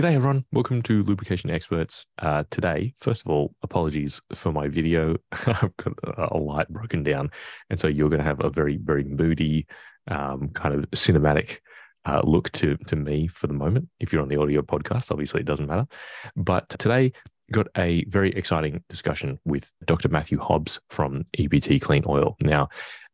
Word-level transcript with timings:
G'day, 0.00 0.14
everyone. 0.14 0.46
Welcome 0.50 0.80
to 0.84 1.02
Lubrication 1.02 1.50
Experts. 1.50 2.06
Uh, 2.16 2.44
today, 2.48 2.94
first 2.96 3.20
of 3.20 3.30
all, 3.30 3.54
apologies 3.62 4.18
for 4.32 4.50
my 4.50 4.66
video. 4.66 5.16
I've 5.46 5.76
got 5.76 5.92
a 6.32 6.38
light 6.38 6.70
broken 6.70 7.02
down. 7.02 7.30
And 7.68 7.78
so 7.78 7.86
you're 7.86 8.08
going 8.08 8.22
to 8.22 8.26
have 8.26 8.42
a 8.42 8.48
very, 8.48 8.78
very 8.78 9.04
moody, 9.04 9.66
um, 10.08 10.48
kind 10.54 10.74
of 10.74 10.90
cinematic 10.92 11.58
uh, 12.06 12.22
look 12.24 12.50
to, 12.52 12.78
to 12.86 12.96
me 12.96 13.26
for 13.26 13.46
the 13.46 13.52
moment. 13.52 13.90
If 14.00 14.10
you're 14.10 14.22
on 14.22 14.28
the 14.28 14.38
audio 14.38 14.62
podcast, 14.62 15.10
obviously 15.10 15.40
it 15.40 15.46
doesn't 15.46 15.66
matter. 15.66 15.86
But 16.34 16.70
today, 16.70 17.12
got 17.52 17.66
a 17.76 18.02
very 18.06 18.30
exciting 18.30 18.82
discussion 18.88 19.38
with 19.44 19.70
Dr. 19.84 20.08
Matthew 20.08 20.38
Hobbs 20.38 20.80
from 20.88 21.26
EPT 21.38 21.78
Clean 21.82 22.04
Oil. 22.08 22.38
Now, 22.40 22.70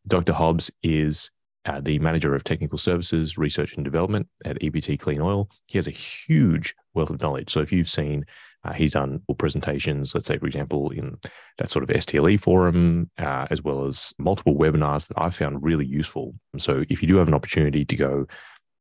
Dr. 0.06 0.34
Hobbs 0.34 0.70
is 0.84 1.32
uh, 1.66 1.80
the 1.80 1.98
manager 1.98 2.34
of 2.34 2.44
technical 2.44 2.78
services, 2.78 3.36
research 3.36 3.74
and 3.74 3.84
development 3.84 4.28
at 4.44 4.62
EPT 4.62 4.98
Clean 4.98 5.20
Oil. 5.20 5.50
He 5.66 5.78
has 5.78 5.86
a 5.86 5.92
huge 5.92 6.74
wealth 6.94 7.10
of 7.10 7.20
knowledge. 7.20 7.52
So 7.52 7.60
if 7.60 7.72
you've 7.72 7.88
seen, 7.88 8.24
uh, 8.64 8.72
he's 8.72 8.92
done 8.92 9.20
presentations, 9.38 10.14
let's 10.14 10.26
say, 10.26 10.38
for 10.38 10.46
example, 10.46 10.90
in 10.90 11.16
that 11.58 11.68
sort 11.68 11.82
of 11.82 11.90
STLE 11.90 12.38
forum, 12.38 13.10
uh, 13.18 13.46
as 13.50 13.62
well 13.62 13.84
as 13.84 14.12
multiple 14.18 14.54
webinars 14.54 15.08
that 15.08 15.20
I've 15.20 15.34
found 15.34 15.62
really 15.62 15.86
useful. 15.86 16.34
So 16.56 16.84
if 16.88 17.02
you 17.02 17.08
do 17.08 17.16
have 17.16 17.28
an 17.28 17.34
opportunity 17.34 17.84
to 17.84 17.96
go 17.96 18.26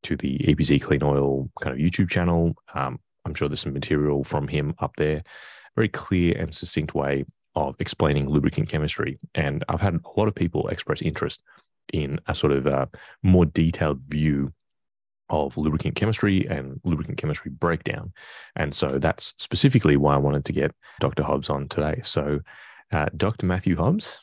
to 0.03 0.15
the 0.15 0.47
EPT 0.47 0.81
Clean 0.81 1.03
Oil 1.03 1.49
kind 1.61 1.73
of 1.73 1.79
YouTube 1.79 2.09
channel, 2.09 2.55
um, 2.73 2.99
I'm 3.25 3.33
sure 3.33 3.49
there's 3.49 3.61
some 3.61 3.73
material 3.73 4.23
from 4.23 4.47
him 4.47 4.75
up 4.79 4.95
there. 4.97 5.23
Very 5.75 5.89
clear 5.89 6.37
and 6.37 6.53
succinct 6.53 6.93
way 6.93 7.25
of 7.55 7.75
explaining 7.79 8.29
lubricant 8.29 8.69
chemistry. 8.69 9.17
And 9.33 9.63
I've 9.69 9.81
had 9.81 9.95
a 9.95 10.19
lot 10.19 10.27
of 10.27 10.35
people 10.35 10.67
express 10.67 11.01
interest 11.01 11.41
in 11.93 12.19
a 12.27 12.35
sort 12.35 12.53
of 12.53 12.65
a 12.67 12.75
uh, 12.75 12.85
more 13.23 13.45
detailed 13.45 14.01
view 14.07 14.53
of 15.29 15.57
lubricant 15.57 15.95
chemistry 15.95 16.45
and 16.47 16.79
lubricant 16.83 17.17
chemistry 17.17 17.51
breakdown. 17.51 18.13
And 18.55 18.73
so 18.73 18.99
that's 18.99 19.33
specifically 19.37 19.97
why 19.97 20.13
I 20.13 20.17
wanted 20.17 20.45
to 20.45 20.53
get 20.53 20.71
Dr. 20.99 21.23
Hobbs 21.23 21.49
on 21.49 21.67
today. 21.67 22.01
So, 22.03 22.41
uh, 22.91 23.07
Dr. 23.17 23.47
Matthew 23.47 23.75
Hobbs, 23.75 24.19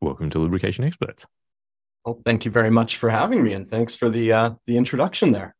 welcome 0.00 0.30
to 0.30 0.38
Lubrication 0.38 0.84
Experts. 0.84 1.26
Well, 2.04 2.20
thank 2.24 2.44
you 2.44 2.50
very 2.50 2.70
much 2.70 2.96
for 2.96 3.10
having 3.10 3.42
me, 3.44 3.52
and 3.52 3.70
thanks 3.70 3.94
for 3.94 4.08
the 4.08 4.32
uh, 4.32 4.50
the 4.66 4.78
introduction 4.78 5.32
there. 5.32 5.54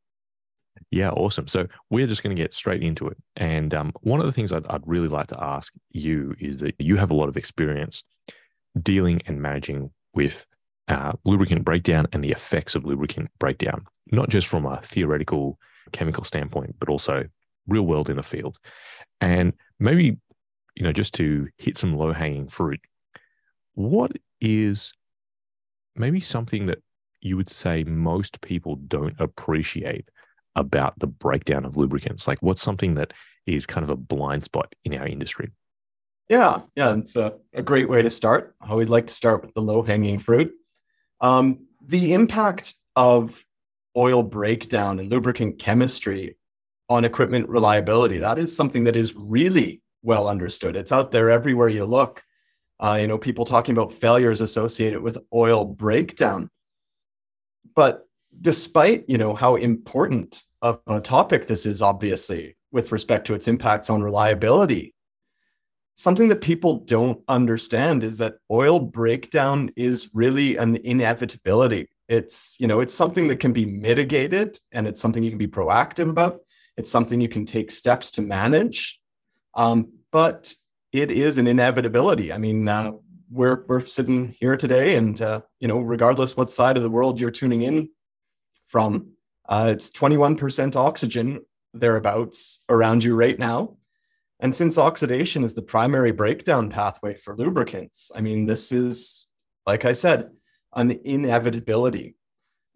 Yeah, 0.91 1.11
awesome. 1.11 1.48
So 1.48 1.67
we're 1.91 2.06
just 2.06 2.23
going 2.23 2.34
to 2.34 2.42
get 2.42 2.55
straight 2.55 2.83
into 2.83 3.08
it. 3.08 3.19
And 3.36 3.75
um, 3.75 3.92
one 4.01 4.20
of 4.20 4.27
the 4.27 4.33
things 4.33 4.53
I'd, 4.53 4.67
I'd 4.69 4.86
really 4.86 5.08
like 5.08 5.27
to 5.28 5.42
ask 5.42 5.75
you 5.91 6.34
is 6.39 6.61
that 6.61 6.75
you 6.78 6.97
have 6.97 7.11
a 7.11 7.14
lot 7.14 7.28
of 7.28 7.36
experience 7.36 8.05
dealing 8.80 9.20
and 9.27 9.42
managing 9.42 9.91
with 10.14 10.47
uh, 10.89 11.12
lubricant 11.25 11.64
breakdown 11.64 12.06
and 12.12 12.25
the 12.25 12.31
effects 12.31 12.75
of 12.75 12.84
lubricant 12.84 13.31
breakdown, 13.39 13.86
not 14.11 14.28
just 14.28 14.47
from 14.47 14.67
a 14.67 14.81
theoretical 14.83 15.58
chemical 15.92 16.25
standpoint, 16.25 16.77
but 16.78 16.89
also 16.89 17.25
real 17.67 17.83
world 17.83 18.11
in 18.11 18.17
the 18.17 18.22
field. 18.22 18.58
And 19.20 19.53
maybe, 19.78 20.17
you 20.75 20.83
know, 20.83 20.92
just 20.92 21.14
to 21.14 21.48
hit 21.58 21.77
some 21.77 21.92
low 21.92 22.12
hanging 22.12 22.48
fruit, 22.48 22.80
what 23.75 24.12
is 24.41 24.92
maybe 25.95 26.20
something 26.20 26.67
that 26.67 26.78
you 27.20 27.36
would 27.36 27.50
say 27.50 27.84
most 27.84 28.41
people 28.41 28.77
don't 28.77 29.19
appreciate 29.19 30.08
about 30.56 30.98
the 30.98 31.06
breakdown 31.06 31.64
of 31.64 31.77
lubricants? 31.77 32.27
Like, 32.27 32.39
what's 32.41 32.62
something 32.62 32.95
that 32.95 33.12
is 33.47 33.67
kind 33.67 33.84
of 33.84 33.91
a 33.91 33.97
blind 33.97 34.45
spot 34.45 34.75
in 34.84 34.95
our 34.95 35.06
industry? 35.06 35.50
Yeah, 36.28 36.61
yeah, 36.77 36.95
it's 36.97 37.17
a, 37.17 37.34
a 37.55 37.62
great 37.62 37.89
way 37.89 38.02
to 38.02 38.11
start. 38.11 38.55
I 38.61 38.70
always 38.70 38.91
like 38.91 39.06
to 39.06 39.14
start 39.14 39.42
with 39.42 39.55
the 39.55 39.62
low 39.62 39.83
hanging 39.83 40.19
fruit. 40.19 40.52
Um, 41.20 41.66
the 41.86 42.12
impact 42.14 42.74
of 42.97 43.44
oil 43.97 44.22
breakdown 44.22 44.98
and 44.98 45.11
lubricant 45.11 45.58
chemistry 45.58 46.36
on 46.88 47.05
equipment 47.05 47.48
reliability, 47.48 48.19
that 48.19 48.38
is 48.38 48.55
something 48.55 48.84
that 48.84 48.97
is 48.97 49.14
really 49.16 49.83
well 50.02 50.28
understood. 50.28 50.77
It's 50.77 50.92
out 50.92 51.11
there 51.11 51.30
everywhere 51.30 51.69
you 51.69 51.84
look. 51.84 52.22
Uh, 52.80 52.98
you 53.00 53.06
know, 53.08 53.19
people 53.19 53.44
talking 53.44 53.74
about 53.74 53.92
failures 53.92 54.41
associated 54.41 55.02
with 55.02 55.19
oil 55.34 55.64
breakdown. 55.64 56.48
But 57.74 58.07
despite, 58.40 59.05
you 59.08 59.18
know, 59.18 59.34
how 59.34 59.57
important 59.57 60.45
of 60.62 60.80
a 60.86 61.01
topic 61.01 61.46
this 61.46 61.67
is, 61.67 61.83
obviously, 61.83 62.57
with 62.70 62.92
respect 62.92 63.27
to 63.27 63.34
its 63.34 63.48
impacts 63.48 63.90
on 63.90 64.02
reliability, 64.02 64.95
something 65.98 66.29
that 66.29 66.41
people 66.41 66.79
don't 66.79 67.20
understand 67.27 68.05
is 68.05 68.19
that 68.19 68.36
oil 68.53 68.79
breakdown 68.79 69.69
is 69.75 70.09
really 70.14 70.57
an 70.57 70.77
inevitability. 70.85 71.89
It's, 72.07 72.57
you 72.61 72.69
know, 72.69 72.79
it's 72.79 72.95
something 72.95 73.27
that 73.29 73.41
can 73.41 73.53
be 73.53 73.67
mitigated 73.67 74.61
and 74.70 74.87
it's 74.87 75.01
something 75.01 75.25
you 75.25 75.31
can 75.31 75.39
be 75.39 75.48
proactive 75.48 76.08
about. 76.08 76.39
It's 76.77 76.89
something 76.89 77.20
you 77.20 77.29
can 77.29 77.45
take 77.45 77.73
steps 77.73 78.13
to 78.13 78.23
manage. 78.23 79.01
Um, 79.57 79.89
but 80.13 80.55
it 80.92 81.11
is 81.11 81.37
an 81.37 81.48
inevitability. 81.48 82.33
I 82.33 82.39
mean, 82.39 82.69
uh, 82.69 82.92
we're 83.29 83.64
we're 83.67 83.85
sitting 83.85 84.37
here 84.39 84.57
today, 84.57 84.95
and 84.97 85.20
uh, 85.20 85.41
you 85.58 85.69
know, 85.69 85.81
regardless 85.81 86.37
what 86.37 86.51
side 86.51 86.77
of 86.77 86.83
the 86.83 86.91
world 86.91 87.20
you're 87.20 87.31
tuning 87.31 87.63
in 87.63 87.91
from, 88.67 89.08
uh, 89.48 89.73
it's 89.75 89.91
21% 89.91 90.77
oxygen 90.77 91.41
thereabouts 91.75 92.64
around 92.69 93.05
you 93.05 93.17
right 93.17 93.39
now. 93.39 93.77
And 94.41 94.55
since 94.55 94.79
oxidation 94.79 95.43
is 95.43 95.55
the 95.55 95.63
primary 95.63 96.13
breakdown 96.13 96.71
pathway 96.71 97.15
for 97.15 97.37
lubricants, 97.37 98.13
I 98.15 98.21
mean, 98.21 98.47
this 98.47 98.71
is, 98.71 99.29
like 99.67 99.85
I 99.85 99.93
said, 99.93 100.31
an 100.75 100.93
inevitability. 101.05 102.15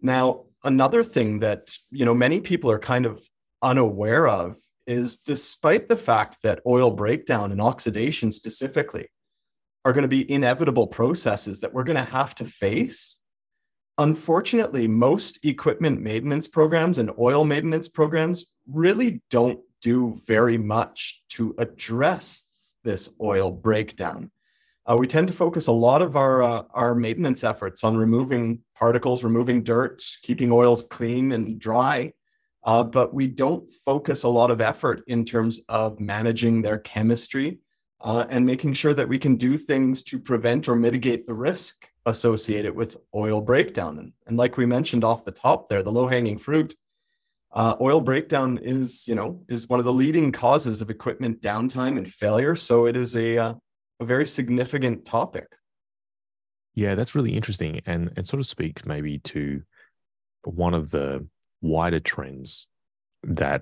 Now, 0.01 0.45
another 0.63 1.03
thing 1.03 1.39
that, 1.39 1.77
you 1.89 2.05
know, 2.05 2.13
many 2.13 2.41
people 2.41 2.69
are 2.69 2.79
kind 2.79 3.05
of 3.05 3.21
unaware 3.61 4.27
of 4.27 4.57
is 4.85 5.17
despite 5.17 5.87
the 5.87 5.95
fact 5.95 6.39
that 6.43 6.59
oil 6.67 6.91
breakdown 6.91 7.53
and 7.53 7.61
oxidation 7.61 8.31
specifically 8.31 9.07
are 9.85 9.93
going 9.93 10.03
to 10.03 10.09
be 10.09 10.29
inevitable 10.29 10.87
processes 10.87 11.61
that 11.61 11.73
we're 11.73 11.83
going 11.85 11.95
to 11.95 12.03
have 12.03 12.35
to 12.35 12.45
face, 12.45 13.19
unfortunately, 13.97 14.87
most 14.87 15.43
equipment 15.45 16.01
maintenance 16.01 16.47
programs 16.47 16.97
and 16.97 17.11
oil 17.17 17.45
maintenance 17.45 17.87
programs 17.87 18.45
really 18.67 19.21
don't 19.29 19.59
do 19.83 20.19
very 20.25 20.57
much 20.57 21.23
to 21.29 21.53
address 21.57 22.45
this 22.83 23.09
oil 23.21 23.51
breakdown. 23.51 24.31
Uh, 24.85 24.97
we 24.97 25.07
tend 25.07 25.27
to 25.27 25.33
focus 25.33 25.67
a 25.67 25.71
lot 25.71 26.01
of 26.01 26.15
our 26.15 26.43
uh, 26.43 26.63
our 26.73 26.95
maintenance 26.95 27.43
efforts 27.43 27.83
on 27.83 27.95
removing 27.95 28.59
particles, 28.75 29.23
removing 29.23 29.63
dirt, 29.63 30.03
keeping 30.23 30.51
oils 30.51 30.83
clean 30.89 31.31
and 31.31 31.59
dry, 31.59 32.11
uh, 32.63 32.83
but 32.83 33.13
we 33.13 33.27
don't 33.27 33.69
focus 33.85 34.23
a 34.23 34.29
lot 34.29 34.51
of 34.51 34.61
effort 34.61 35.03
in 35.07 35.23
terms 35.23 35.61
of 35.69 35.99
managing 35.99 36.61
their 36.61 36.79
chemistry 36.79 37.59
uh, 38.01 38.25
and 38.29 38.45
making 38.45 38.73
sure 38.73 38.93
that 38.93 39.07
we 39.07 39.17
can 39.17 39.35
do 39.35 39.57
things 39.57 40.03
to 40.03 40.19
prevent 40.19 40.67
or 40.67 40.75
mitigate 40.75 41.25
the 41.25 41.33
risk 41.33 41.87
associated 42.05 42.75
with 42.75 42.97
oil 43.15 43.39
breakdown. 43.39 43.99
And, 43.99 44.11
and 44.27 44.37
like 44.37 44.57
we 44.57 44.65
mentioned 44.65 45.05
off 45.05 45.23
the 45.23 45.31
top 45.31 45.69
there, 45.69 45.83
the 45.83 45.91
low 45.91 46.07
hanging 46.07 46.37
fruit 46.37 46.75
uh, 47.53 47.75
oil 47.79 48.01
breakdown 48.01 48.59
is, 48.61 49.07
you 49.07 49.15
know, 49.15 49.43
is 49.47 49.69
one 49.69 49.79
of 49.79 49.85
the 49.85 49.93
leading 49.93 50.31
causes 50.31 50.81
of 50.81 50.89
equipment 50.89 51.41
downtime 51.41 51.97
and 51.97 52.11
failure. 52.11 52.55
So 52.55 52.87
it 52.87 52.95
is 52.95 53.15
a, 53.15 53.37
uh, 53.37 53.53
a 53.99 54.05
very 54.05 54.25
significant 54.25 55.05
topic. 55.05 55.47
Yeah, 56.75 56.95
that's 56.95 57.13
really 57.13 57.35
interesting, 57.35 57.81
and 57.85 58.11
and 58.17 58.25
sort 58.27 58.39
of 58.39 58.47
speaks 58.47 58.83
maybe 58.83 59.19
to 59.19 59.61
one 60.43 60.73
of 60.73 60.89
the 60.89 61.27
wider 61.61 61.99
trends 61.99 62.67
that 63.23 63.61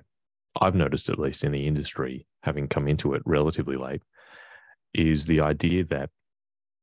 I've 0.58 0.74
noticed, 0.74 1.10
at 1.10 1.18
least 1.18 1.44
in 1.44 1.52
the 1.52 1.66
industry, 1.66 2.26
having 2.42 2.68
come 2.68 2.88
into 2.88 3.12
it 3.12 3.22
relatively 3.26 3.76
late, 3.76 4.02
is 4.94 5.26
the 5.26 5.40
idea 5.40 5.84
that 5.84 6.08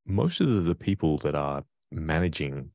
most 0.05 0.39
of 0.39 0.65
the 0.65 0.75
people 0.75 1.17
that 1.19 1.33
are 1.33 1.63
managing, 1.91 2.71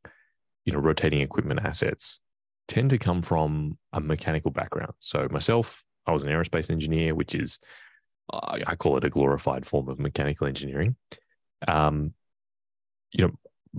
you 0.65 0.73
know, 0.73 0.81
rotating 0.81 1.21
equipment 1.21 1.61
assets 1.65 2.21
tend 2.69 2.91
to 2.91 2.99
come 2.99 3.23
from 3.23 3.79
a 3.93 4.01
mechanical 4.01 4.51
background. 4.51 4.93
So 5.01 5.29
myself, 5.31 5.85
I 6.07 6.13
was 6.13 6.23
an 6.23 6.31
aerospace 6.31 6.71
engineer, 6.71 7.15
which 7.15 7.35
is 7.35 7.59
I 8.33 8.75
call 8.77 8.97
it 8.97 9.05
a 9.05 9.11
glorified 9.11 9.67
form 9.67 9.89
of 9.89 9.99
mechanical 9.99 10.47
engineering. 10.47 10.97
Um, 11.69 12.15
you 13.13 13.27
know, 13.27 13.33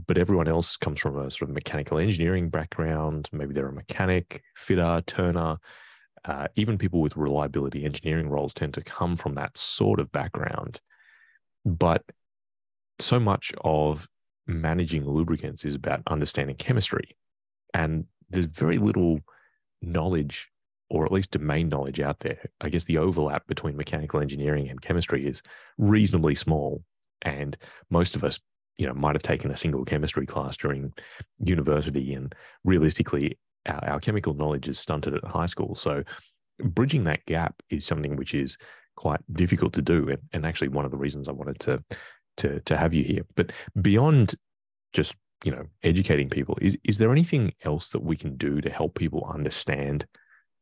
but 0.07 0.17
everyone 0.17 0.47
else 0.47 0.77
comes 0.77 0.99
from 0.99 1.17
a 1.17 1.31
sort 1.31 1.49
of 1.49 1.55
mechanical 1.55 1.97
engineering 1.97 2.49
background. 2.49 3.29
Maybe 3.31 3.53
they're 3.53 3.69
a 3.69 3.73
mechanic, 3.73 4.43
fitter, 4.55 5.01
turner. 5.05 5.57
Uh, 6.23 6.47
even 6.55 6.77
people 6.77 7.01
with 7.01 7.17
reliability 7.17 7.85
engineering 7.85 8.29
roles 8.29 8.53
tend 8.53 8.73
to 8.75 8.81
come 8.81 9.15
from 9.15 9.35
that 9.35 9.57
sort 9.57 9.99
of 9.99 10.11
background. 10.11 10.79
But 11.65 12.03
so 12.99 13.19
much 13.19 13.53
of 13.61 14.07
managing 14.47 15.05
lubricants 15.05 15.65
is 15.65 15.75
about 15.75 16.01
understanding 16.07 16.55
chemistry. 16.55 17.17
And 17.73 18.05
there's 18.29 18.45
very 18.45 18.77
little 18.77 19.19
knowledge 19.81 20.49
or 20.89 21.05
at 21.05 21.11
least 21.11 21.31
domain 21.31 21.69
knowledge 21.69 21.99
out 21.99 22.19
there. 22.19 22.39
I 22.61 22.69
guess 22.69 22.83
the 22.83 22.97
overlap 22.97 23.47
between 23.47 23.75
mechanical 23.75 24.21
engineering 24.21 24.69
and 24.69 24.81
chemistry 24.81 25.25
is 25.25 25.41
reasonably 25.77 26.35
small. 26.35 26.83
And 27.23 27.57
most 27.89 28.15
of 28.15 28.23
us, 28.23 28.39
you 28.77 28.85
know, 28.85 28.93
might 28.93 29.15
have 29.15 29.23
taken 29.23 29.49
a 29.51 29.57
single 29.57 29.83
chemistry 29.83 30.25
class 30.25 30.57
during 30.57 30.93
university. 31.39 32.13
And 32.13 32.35
realistically, 32.63 33.39
our, 33.65 33.83
our 33.89 33.99
chemical 33.99 34.35
knowledge 34.35 34.67
is 34.67 34.77
stunted 34.77 35.15
at 35.15 35.23
high 35.23 35.47
school. 35.47 35.75
So 35.75 36.03
bridging 36.59 37.03
that 37.05 37.25
gap 37.25 37.61
is 37.69 37.85
something 37.85 38.15
which 38.15 38.33
is 38.33 38.57
quite 38.95 39.21
difficult 39.33 39.73
to 39.73 39.81
do, 39.81 40.09
and, 40.09 40.19
and 40.33 40.45
actually 40.45 40.69
one 40.69 40.85
of 40.85 40.91
the 40.91 40.97
reasons 40.97 41.27
I 41.27 41.33
wanted 41.33 41.59
to 41.61 41.83
to 42.37 42.59
to 42.61 42.77
have 42.77 42.93
you 42.93 43.03
here. 43.03 43.23
But 43.35 43.51
beyond 43.81 44.35
just 44.93 45.15
you 45.45 45.51
know 45.51 45.65
educating 45.83 46.29
people, 46.29 46.57
is 46.59 46.77
is 46.83 46.97
there 46.97 47.11
anything 47.11 47.53
else 47.63 47.89
that 47.89 48.03
we 48.03 48.17
can 48.17 48.35
do 48.35 48.61
to 48.61 48.69
help 48.69 48.95
people 48.95 49.29
understand 49.31 50.05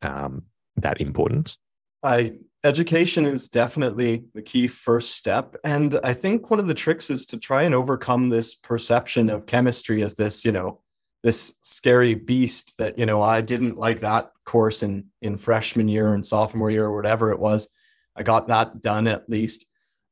um, 0.01 0.43
that 0.75 0.99
importance? 0.99 1.57
I 2.03 2.33
education 2.65 3.25
is 3.25 3.49
definitely 3.49 4.25
the 4.33 4.41
key 4.41 4.67
first 4.67 5.11
step, 5.11 5.55
and 5.63 5.99
I 6.03 6.13
think 6.13 6.49
one 6.49 6.59
of 6.59 6.67
the 6.67 6.73
tricks 6.73 7.09
is 7.09 7.25
to 7.27 7.37
try 7.37 7.63
and 7.63 7.73
overcome 7.73 8.29
this 8.29 8.55
perception 8.55 9.29
of 9.29 9.45
chemistry 9.45 10.03
as 10.03 10.15
this 10.15 10.43
you 10.43 10.51
know 10.51 10.81
this 11.23 11.55
scary 11.61 12.13
beast 12.13 12.73
that 12.77 12.99
you 12.99 13.05
know 13.05 13.21
I 13.21 13.39
didn't 13.39 13.77
like 13.77 14.01
that 14.01 14.31
course 14.45 14.83
in 14.83 15.05
in 15.21 15.37
freshman 15.37 15.87
year 15.87 16.13
and 16.13 16.25
sophomore 16.25 16.69
year 16.69 16.85
or 16.85 16.95
whatever 16.95 17.31
it 17.31 17.39
was. 17.39 17.69
I 18.15 18.23
got 18.23 18.49
that 18.49 18.81
done 18.81 19.07
at 19.07 19.29
least. 19.29 19.65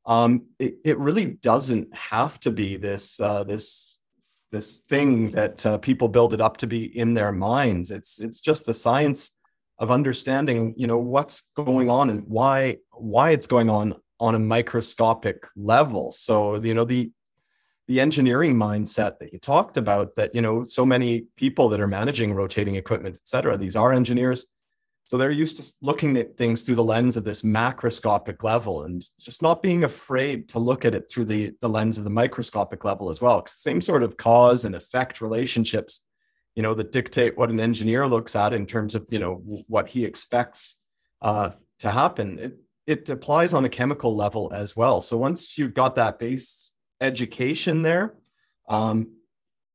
Um, 0.04 0.46
it, 0.58 0.78
it 0.84 0.98
really 0.98 1.26
doesn't 1.26 1.94
have 1.94 2.40
to 2.40 2.50
be 2.50 2.76
this 2.76 3.20
uh, 3.20 3.44
this 3.44 4.00
this 4.52 4.80
thing 4.80 5.30
that 5.32 5.64
uh, 5.66 5.78
people 5.78 6.08
build 6.08 6.34
it 6.34 6.40
up 6.40 6.58
to 6.58 6.66
be 6.66 6.96
in 6.96 7.14
their 7.14 7.32
minds. 7.32 7.90
It's 7.90 8.20
it's 8.20 8.40
just 8.40 8.66
the 8.66 8.74
science 8.74 9.32
of 9.78 9.90
understanding, 9.90 10.74
you 10.76 10.86
know, 10.86 10.98
what's 10.98 11.48
going 11.56 11.90
on 11.90 12.10
and 12.10 12.24
why 12.28 12.76
why 12.92 13.30
it's 13.30 13.46
going 13.46 13.70
on 13.70 13.96
on 14.20 14.34
a 14.36 14.38
microscopic 14.38 15.48
level. 15.56 16.12
So 16.12 16.56
you 16.62 16.74
know 16.74 16.84
the 16.84 17.10
the 17.88 18.00
engineering 18.00 18.54
mindset 18.54 19.18
that 19.18 19.32
you 19.32 19.38
talked 19.38 19.76
about 19.76 20.14
that 20.16 20.34
you 20.34 20.40
know 20.40 20.64
so 20.64 20.86
many 20.86 21.26
people 21.36 21.68
that 21.70 21.80
are 21.80 21.88
managing 21.88 22.32
rotating 22.32 22.76
equipment 22.76 23.16
et 23.16 23.26
cetera 23.28 23.56
these 23.56 23.74
are 23.74 23.92
engineers 23.92 24.46
so 25.04 25.16
they're 25.16 25.30
used 25.30 25.56
to 25.56 25.76
looking 25.82 26.16
at 26.16 26.36
things 26.36 26.62
through 26.62 26.76
the 26.76 26.84
lens 26.84 27.16
of 27.16 27.24
this 27.24 27.42
macroscopic 27.42 28.42
level 28.42 28.84
and 28.84 29.04
just 29.18 29.42
not 29.42 29.62
being 29.62 29.84
afraid 29.84 30.48
to 30.48 30.58
look 30.58 30.84
at 30.84 30.94
it 30.94 31.10
through 31.10 31.24
the, 31.24 31.52
the 31.60 31.68
lens 31.68 31.98
of 31.98 32.04
the 32.04 32.10
microscopic 32.10 32.84
level 32.84 33.10
as 33.10 33.20
well 33.20 33.44
same 33.46 33.80
sort 33.80 34.02
of 34.02 34.16
cause 34.16 34.64
and 34.64 34.74
effect 34.74 35.20
relationships 35.20 36.02
you 36.54 36.62
know 36.62 36.74
that 36.74 36.92
dictate 36.92 37.36
what 37.36 37.50
an 37.50 37.60
engineer 37.60 38.06
looks 38.06 38.36
at 38.36 38.52
in 38.52 38.66
terms 38.66 38.94
of 38.94 39.06
you 39.10 39.18
know 39.18 39.36
what 39.68 39.88
he 39.88 40.04
expects 40.04 40.80
uh, 41.22 41.50
to 41.78 41.90
happen. 41.90 42.38
It, 42.38 42.58
it 42.86 43.08
applies 43.08 43.54
on 43.54 43.64
a 43.64 43.68
chemical 43.68 44.14
level 44.16 44.52
as 44.52 44.76
well. 44.76 45.00
So 45.00 45.16
once 45.16 45.56
you've 45.56 45.74
got 45.74 45.96
that 45.96 46.18
base 46.18 46.72
education 47.00 47.82
there 47.82 48.14
um, 48.68 49.12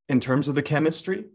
in 0.09 0.19
terms 0.19 0.47
of 0.47 0.55
the 0.55 0.61
chemistry, 0.61 1.25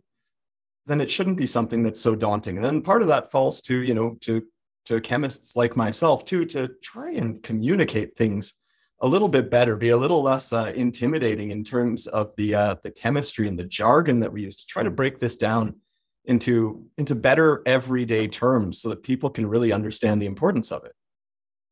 then 0.86 1.00
it 1.00 1.10
shouldn't 1.10 1.36
be 1.36 1.46
something 1.46 1.82
that's 1.82 2.00
so 2.00 2.14
daunting. 2.14 2.56
And 2.56 2.64
then 2.64 2.82
part 2.82 3.02
of 3.02 3.08
that 3.08 3.30
falls 3.30 3.60
to, 3.62 3.82
you 3.82 3.94
know, 3.94 4.16
to 4.22 4.42
to 4.86 5.00
chemists 5.00 5.54
like 5.54 5.76
myself 5.76 6.24
too, 6.24 6.44
to 6.46 6.68
try 6.82 7.12
and 7.12 7.40
communicate 7.42 8.16
things 8.16 8.54
a 9.00 9.06
little 9.06 9.28
bit 9.28 9.50
better, 9.50 9.76
be 9.76 9.90
a 9.90 9.96
little 9.96 10.22
less 10.22 10.52
uh, 10.52 10.72
intimidating 10.74 11.50
in 11.50 11.62
terms 11.62 12.06
of 12.06 12.32
the 12.36 12.54
uh, 12.54 12.76
the 12.82 12.90
chemistry 12.90 13.48
and 13.48 13.58
the 13.58 13.64
jargon 13.64 14.20
that 14.20 14.32
we 14.32 14.42
use 14.42 14.56
to 14.56 14.66
try 14.66 14.82
to 14.82 14.90
break 14.90 15.18
this 15.18 15.36
down 15.36 15.76
into 16.24 16.84
into 16.98 17.14
better 17.14 17.62
everyday 17.66 18.28
terms 18.28 18.80
so 18.80 18.88
that 18.88 19.02
people 19.02 19.30
can 19.30 19.46
really 19.46 19.72
understand 19.72 20.22
the 20.22 20.26
importance 20.26 20.70
of 20.72 20.84
it. 20.84 20.92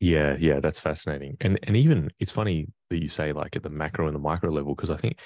Yeah, 0.01 0.37
yeah, 0.39 0.61
that's 0.61 0.81
fascinating. 0.81 1.37
And 1.41 1.59
and 1.63 1.77
even 1.77 2.11
it's 2.19 2.33
funny 2.33 2.69
that 2.91 3.03
you 3.03 3.09
say 3.09 3.33
like 3.33 3.55
at 3.55 3.63
the 3.63 3.71
macro 3.71 4.07
and 4.07 4.15
the 4.15 4.21
micro 4.21 4.51
level 4.51 4.75
because 4.75 4.91
I 4.91 4.97
think 4.97 5.19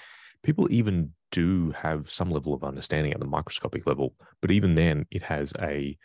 people 0.45 0.71
even 0.71 1.13
do 1.33 1.73
have 1.73 2.11
some 2.11 2.31
level 2.31 2.55
of 2.55 2.63
understanding 2.63 3.13
at 3.13 3.19
the 3.19 3.27
microscopic 3.27 3.87
level, 3.87 4.15
but 4.41 4.53
even 4.53 4.77
then 4.77 5.07
it 5.11 5.23
has 5.23 5.53
a 5.61 5.97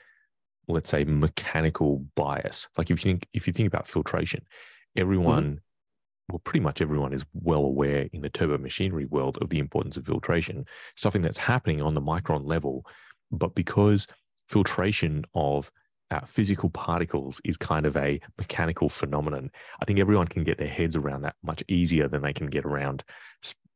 let's 0.68 0.89
say 0.89 1.03
mechanical 1.03 2.06
bias. 2.15 2.68
Like 2.77 2.91
if 2.91 3.03
you 3.03 3.12
think 3.12 3.27
if 3.33 3.47
you 3.47 3.53
think 3.53 3.68
about 3.68 3.88
filtration, 3.88 4.41
mm-hmm. 4.41 5.01
everyone 5.01 5.44
mm-hmm. 5.44 6.33
well 6.33 6.41
pretty 6.44 6.62
much 6.62 6.81
everyone 6.81 7.13
is 7.13 7.25
well 7.33 7.62
aware 7.62 8.07
in 8.13 8.21
the 8.21 8.30
turbo 8.30 8.57
machinery 8.57 9.06
world 9.06 9.38
of 9.41 9.50
the 9.50 9.59
importance 9.59 9.97
of 9.97 10.06
filtration, 10.06 10.65
something 10.95 11.21
that's 11.21 11.38
happening 11.38 11.81
on 11.81 11.94
the 11.94 12.01
micron 12.01 12.47
level, 12.47 12.86
but 13.31 13.53
because 13.53 14.07
filtration 14.47 15.25
of 15.36 15.71
uh, 16.12 16.21
physical 16.25 16.71
particles 16.71 17.39
is 17.44 17.56
kind 17.56 17.86
of 17.86 17.95
a 17.95 18.19
mechanical 18.38 18.89
phenomenon. 18.89 19.51
I 19.80 19.86
think 19.86 20.00
everyone 20.00 20.27
can 20.27 20.44
get 20.44 20.57
their 20.57 20.68
heads 20.68 20.95
around 20.95 21.21
that 21.21 21.36
much 21.44 21.63
easier 21.68 22.07
than 22.07 22.24
they 22.24 22.33
can 22.33 22.47
get 22.47 22.65
around, 22.65 23.03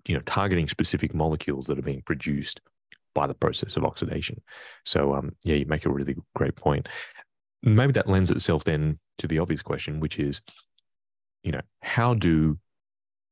you 0.07 0.15
know, 0.15 0.21
targeting 0.25 0.67
specific 0.67 1.13
molecules 1.13 1.67
that 1.67 1.79
are 1.79 1.83
being 1.83 2.01
produced 2.01 2.61
by 3.15 3.27
the 3.27 3.33
process 3.33 3.77
of 3.77 3.85
oxidation. 3.85 4.41
So, 4.85 5.13
um, 5.13 5.35
yeah, 5.45 5.55
you 5.55 5.65
make 5.65 5.85
a 5.85 5.91
really 5.91 6.15
great 6.35 6.55
point. 6.55 6.89
Maybe 7.61 7.93
that 7.93 8.09
lends 8.09 8.31
itself 8.31 8.63
then 8.63 8.99
to 9.19 9.27
the 9.27 9.39
obvious 9.39 9.61
question, 9.61 9.99
which 9.99 10.19
is, 10.19 10.41
you 11.43 11.51
know, 11.51 11.61
how 11.81 12.13
do 12.13 12.57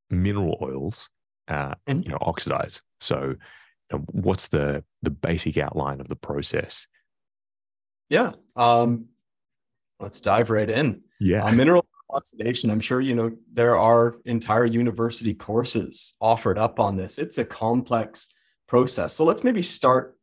mineral 0.09 0.57
oils, 0.61 1.09
uh, 1.47 1.73
you 1.87 2.09
know, 2.09 2.19
oxidize? 2.21 2.81
So, 2.99 3.21
you 3.21 3.97
know, 3.97 4.05
what's 4.11 4.47
the 4.49 4.83
the 5.01 5.09
basic 5.09 5.57
outline 5.57 5.99
of 5.99 6.07
the 6.07 6.15
process 6.15 6.87
yeah. 8.11 8.33
Um, 8.57 9.05
let's 10.01 10.19
dive 10.19 10.49
right 10.49 10.69
in. 10.69 11.01
Yeah. 11.21 11.45
Uh, 11.45 11.53
mineral 11.53 11.85
oxidation. 12.13 12.69
I'm 12.69 12.79
sure 12.79 13.01
you 13.01 13.15
know 13.15 13.31
there 13.51 13.77
are 13.77 14.17
entire 14.25 14.65
university 14.65 15.33
courses 15.33 16.15
offered 16.19 16.57
up 16.57 16.79
on 16.79 16.95
this. 16.95 17.17
It's 17.17 17.37
a 17.37 17.45
complex 17.45 18.29
process. 18.67 19.13
So 19.13 19.25
let's 19.25 19.43
maybe 19.43 19.61
start 19.61 20.17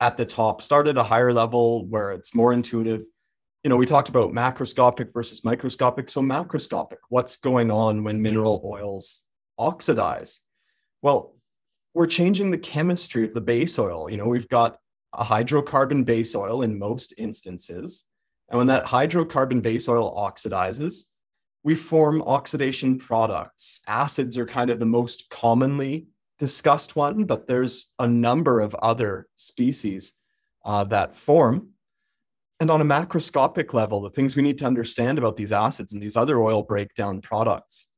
at 0.00 0.16
the 0.16 0.26
top, 0.26 0.62
start 0.62 0.88
at 0.88 0.96
a 0.96 1.02
higher 1.02 1.32
level 1.32 1.86
where 1.86 2.12
it's 2.12 2.34
more 2.34 2.52
intuitive. 2.52 3.02
You 3.62 3.70
know, 3.70 3.76
we 3.76 3.86
talked 3.86 4.08
about 4.08 4.32
macroscopic 4.32 5.12
versus 5.12 5.44
microscopic. 5.44 6.10
So, 6.10 6.20
macroscopic, 6.20 6.98
what's 7.08 7.36
going 7.36 7.70
on 7.70 8.04
when 8.04 8.20
mineral 8.20 8.60
oils 8.64 9.24
oxidize? 9.58 10.40
Well, 11.00 11.34
we're 11.94 12.06
changing 12.06 12.50
the 12.50 12.58
chemistry 12.58 13.24
of 13.24 13.32
the 13.32 13.40
base 13.40 13.78
oil. 13.78 14.10
You 14.10 14.16
know, 14.18 14.26
we've 14.26 14.48
got 14.48 14.76
a 15.14 15.24
hydrocarbon 15.24 16.04
base 16.04 16.34
oil 16.34 16.62
in 16.62 16.78
most 16.78 17.14
instances. 17.16 18.04
And 18.48 18.58
when 18.58 18.66
that 18.66 18.84
hydrocarbon 18.84 19.62
base 19.62 19.88
oil 19.88 20.14
oxidizes, 20.14 21.04
we 21.64 21.74
form 21.74 22.22
oxidation 22.22 22.98
products. 22.98 23.80
Acids 23.88 24.38
are 24.38 24.46
kind 24.46 24.70
of 24.70 24.78
the 24.78 24.86
most 24.86 25.28
commonly 25.30 26.06
discussed 26.38 26.94
one, 26.94 27.24
but 27.24 27.46
there's 27.46 27.92
a 27.98 28.06
number 28.06 28.60
of 28.60 28.74
other 28.76 29.26
species 29.36 30.12
uh, 30.64 30.84
that 30.84 31.16
form. 31.16 31.70
And 32.60 32.70
on 32.70 32.80
a 32.80 32.84
macroscopic 32.84 33.72
level, 33.72 34.02
the 34.02 34.10
things 34.10 34.36
we 34.36 34.42
need 34.42 34.58
to 34.58 34.66
understand 34.66 35.18
about 35.18 35.36
these 35.36 35.52
acids 35.52 35.92
and 35.92 36.02
these 36.02 36.16
other 36.16 36.40
oil 36.40 36.62
breakdown 36.62 37.20
products 37.20 37.88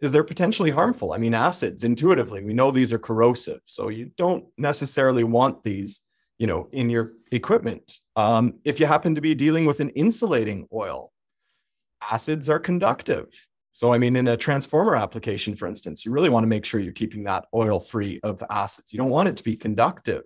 is 0.00 0.12
they're 0.12 0.22
potentially 0.22 0.70
harmful. 0.70 1.12
I 1.12 1.18
mean, 1.18 1.34
acids 1.34 1.82
intuitively, 1.82 2.44
we 2.44 2.52
know 2.52 2.70
these 2.70 2.92
are 2.92 2.98
corrosive. 2.98 3.60
So 3.64 3.88
you 3.88 4.10
don't 4.16 4.44
necessarily 4.58 5.24
want 5.24 5.64
these 5.64 6.02
you 6.38 6.46
know, 6.46 6.68
in 6.72 6.90
your 6.90 7.12
equipment. 7.32 7.98
Um, 8.16 8.54
if 8.64 8.80
you 8.80 8.86
happen 8.86 9.14
to 9.14 9.20
be 9.20 9.34
dealing 9.34 9.66
with 9.66 9.80
an 9.80 9.90
insulating 9.90 10.66
oil, 10.72 11.12
acids 12.10 12.48
are 12.48 12.58
conductive. 12.58 13.26
So, 13.72 13.92
I 13.92 13.98
mean, 13.98 14.14
in 14.14 14.28
a 14.28 14.36
transformer 14.36 14.94
application, 14.94 15.56
for 15.56 15.66
instance, 15.66 16.04
you 16.04 16.12
really 16.12 16.28
want 16.28 16.44
to 16.44 16.48
make 16.48 16.64
sure 16.64 16.80
you're 16.80 16.92
keeping 16.92 17.24
that 17.24 17.46
oil 17.52 17.80
free 17.80 18.20
of 18.22 18.42
acids. 18.48 18.92
You 18.92 18.98
don't 18.98 19.10
want 19.10 19.28
it 19.28 19.36
to 19.38 19.42
be 19.42 19.56
conductive. 19.56 20.22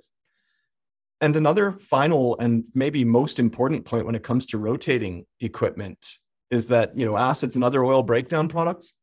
And 1.20 1.34
another 1.34 1.72
final 1.72 2.36
and 2.38 2.64
maybe 2.74 3.04
most 3.04 3.38
important 3.38 3.84
point 3.84 4.06
when 4.06 4.14
it 4.14 4.22
comes 4.22 4.46
to 4.46 4.58
rotating 4.58 5.24
equipment 5.40 6.06
is 6.50 6.68
that, 6.68 6.96
you 6.96 7.06
know, 7.06 7.16
acids 7.16 7.54
and 7.54 7.64
other 7.64 7.84
oil 7.84 8.02
breakdown 8.02 8.48
products, 8.48 8.94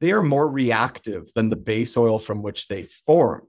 they 0.00 0.12
are 0.12 0.22
more 0.22 0.48
reactive 0.48 1.30
than 1.34 1.48
the 1.48 1.56
base 1.56 1.96
oil 1.96 2.18
from 2.18 2.42
which 2.42 2.68
they 2.68 2.82
formed. 2.82 3.46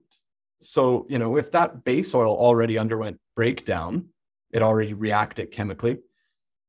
So, 0.62 1.06
you 1.10 1.20
know, 1.20 1.38
if 1.38 1.52
that 1.52 1.84
base 1.84 2.14
oil 2.14 2.36
already 2.36 2.78
underwent 2.78 3.20
breakdown, 3.36 4.10
it 4.52 4.62
already 4.62 4.94
reacted 4.94 5.52
chemically, 5.52 6.00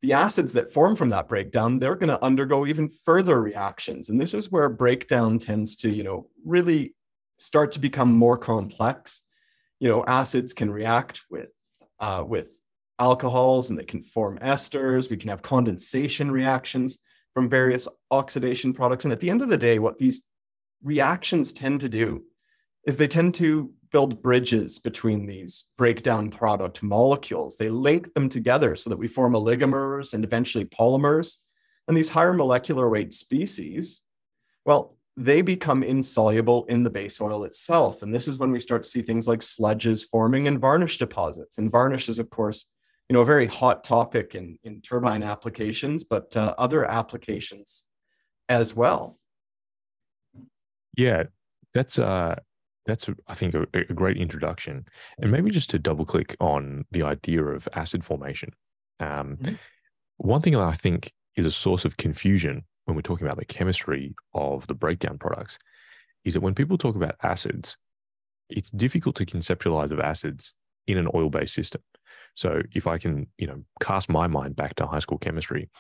the 0.03 0.13
acids 0.15 0.53
that 0.55 0.73
form 0.73 0.97
from 0.97 1.11
that 1.11 1.29
breakdown, 1.29 1.79
they're 1.79 1.97
going 1.97 2.09
to 2.09 2.25
undergo 2.25 2.67
even 2.67 2.89
further 2.89 3.41
reactions. 3.41 4.09
And 4.09 4.21
this 4.21 4.33
is 4.33 4.51
where 4.51 4.69
breakdown 4.69 5.39
tends 5.39 5.77
to, 5.77 5.91
you 5.91 6.03
know, 6.03 6.29
really 6.45 6.95
start 7.39 7.73
to 7.73 7.79
become 7.79 8.13
more 8.13 8.39
complex. 8.39 9.25
You 9.79 9.89
know, 9.89 10.05
acids 10.07 10.53
can 10.53 10.71
react 10.71 11.23
with 11.31 11.53
uh, 11.99 12.25
with 12.27 12.61
alcohols 12.99 13.71
and 13.71 13.79
they 13.79 13.85
can 13.85 14.03
form 14.03 14.39
esters. 14.39 15.11
We 15.11 15.17
can 15.17 15.31
have 15.31 15.43
condensation 15.43 16.31
reactions 16.31 16.99
from 17.35 17.49
various 17.49 17.89
oxidation 18.11 18.73
products. 18.73 19.05
And 19.05 19.13
at 19.13 19.21
the 19.21 19.31
end 19.31 19.43
of 19.43 19.49
the 19.49 19.57
day, 19.57 19.79
what 19.79 19.99
these 19.99 20.27
reactions 20.83 21.53
tend 21.53 21.81
to 21.81 21.89
do 21.89 22.25
is 22.87 22.97
they 22.97 23.09
tend 23.09 23.35
to 23.37 23.73
build 23.93 24.23
bridges 24.23 24.79
between 24.79 25.27
these 25.27 25.65
breakdown 25.77 26.31
product 26.31 26.83
molecules. 26.83 27.57
They 27.57 27.71
link 27.71 28.13
them 28.15 28.29
together 28.29 28.77
so 28.77 28.91
that 28.91 28.97
we 28.99 29.09
form 29.09 29.33
oligomers 29.33 30.15
and 30.15 30.25
eventually 30.25 30.65
polymers. 30.65 31.39
And 31.89 31.97
these 31.97 32.09
higher 32.09 32.33
molecular 32.33 32.89
weight 32.89 33.13
species, 33.13 34.03
well, 34.65 34.97
they 35.17 35.43
become 35.43 35.83
insoluble 35.83 36.65
in 36.67 36.85
the 36.85 36.91
base 36.91 37.21
oil 37.21 37.45
itself. 37.45 38.03
And 38.03 38.15
this 38.15 38.29
is 38.29 38.39
when 38.39 38.53
we 38.53 38.61
start 38.61 38.85
to 38.85 38.89
see 38.89 39.03
things 39.03 39.27
like 39.27 39.41
sludges 39.41 40.09
forming 40.09 40.47
and 40.47 40.61
varnish 40.61 40.99
deposits. 40.99 41.59
And 41.59 41.71
varnish 41.71 42.09
is, 42.09 42.19
of 42.19 42.31
course, 42.31 42.67
you 43.11 43.15
know 43.15 43.23
a 43.23 43.27
very 43.27 43.49
hot 43.49 43.83
topic 43.83 44.37
in 44.37 44.57
in 44.63 44.81
turbine 44.83 45.25
applications, 45.25 46.05
but 46.05 46.37
uh, 46.37 46.55
other 46.57 46.85
applications 46.85 47.87
as 48.49 48.77
well. 48.77 49.19
Yeah, 50.97 51.25
that's 51.75 51.99
uh 51.99 52.37
that's 52.87 53.09
I 53.29 53.35
think 53.35 53.55
a, 53.55 53.67
a 53.75 53.95
great 53.95 54.17
introduction, 54.17 54.87
and 55.19 55.31
maybe 55.31 55.51
just 55.51 55.71
to 55.71 55.79
double 55.79 56.05
click 56.05 56.37
on 56.41 56.85
the 56.91 57.03
idea 57.03 57.45
of 57.45 57.69
acid 57.75 58.05
formation. 58.05 58.53
Um, 58.99 59.37
mm-hmm. 59.37 59.55
One 60.19 60.43
thing 60.43 60.55
that 60.55 60.63
I 60.63 60.75
think 60.75 61.13
is 61.37 61.47
a 61.47 61.51
source 61.51 61.85
of 61.85 61.97
confusion 61.97 62.65
when 62.85 62.97
we're 62.97 63.03
talking 63.03 63.27
about 63.27 63.39
the 63.39 63.45
chemistry 63.45 64.15
of 64.35 64.67
the 64.67 64.75
breakdown 64.75 65.19
products 65.19 65.59
is 66.25 66.35
that 66.35 66.41
when 66.41 66.55
people 66.55 66.77
talk 66.77 66.97
about 66.97 67.17
acids, 67.23 67.77
it's 68.49 68.71
difficult 68.71 69.17
to 69.17 69.27
conceptualize 69.27 69.91
of 69.91 70.01
acids 70.01 70.55
in 70.87 70.99
an 70.99 71.09
oil-based 71.15 71.55
system. 71.55 71.83
So 72.35 72.63
if 72.73 72.87
I 72.87 72.99
can, 72.99 73.29
you 73.39 73.47
know, 73.47 73.65
cast 73.81 74.09
my 74.09 74.27
mind 74.27 74.57
back 74.57 74.75
to 74.77 74.87
high 74.87 74.99
school 74.99 75.19
chemistry, 75.19 75.71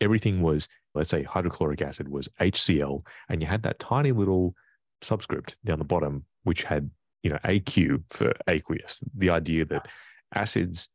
everything 0.00 0.42
was, 0.42 0.68
let's 0.94 1.10
say 1.10 1.22
hydrochloric 1.22 1.82
acid 1.82 2.08
was 2.08 2.28
HCl, 2.40 3.02
and 3.28 3.42
you 3.42 3.48
had 3.48 3.62
that 3.64 3.78
tiny 3.78 4.12
little 4.12 4.54
subscript 5.02 5.56
down 5.64 5.78
the 5.78 5.84
bottom, 5.84 6.24
which 6.44 6.64
had, 6.64 6.90
you 7.22 7.30
know, 7.30 7.38
AQ 7.44 8.04
for 8.10 8.32
aqueous. 8.46 9.00
The 9.16 9.30
idea 9.30 9.64
that 9.66 9.88
acids 10.34 10.88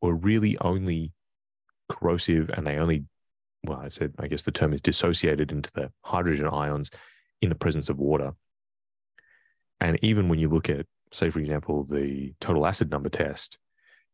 were 0.00 0.14
really 0.14 0.58
only 0.58 1.12
corrosive 1.88 2.50
and 2.50 2.66
they 2.66 2.76
only, 2.76 3.04
well, 3.64 3.78
I 3.78 3.88
said, 3.88 4.14
I 4.18 4.28
guess 4.28 4.42
the 4.42 4.52
term 4.52 4.72
is 4.72 4.80
dissociated 4.80 5.52
into 5.52 5.70
the 5.72 5.90
hydrogen 6.04 6.48
ions 6.48 6.90
in 7.40 7.48
the 7.48 7.54
presence 7.54 7.88
of 7.88 7.98
water. 7.98 8.34
And 9.80 9.98
even 10.02 10.28
when 10.28 10.38
you 10.38 10.48
look 10.48 10.68
at, 10.68 10.86
say, 11.12 11.30
for 11.30 11.40
example, 11.40 11.84
the 11.84 12.34
total 12.40 12.66
acid 12.66 12.90
number 12.90 13.08
test, 13.08 13.58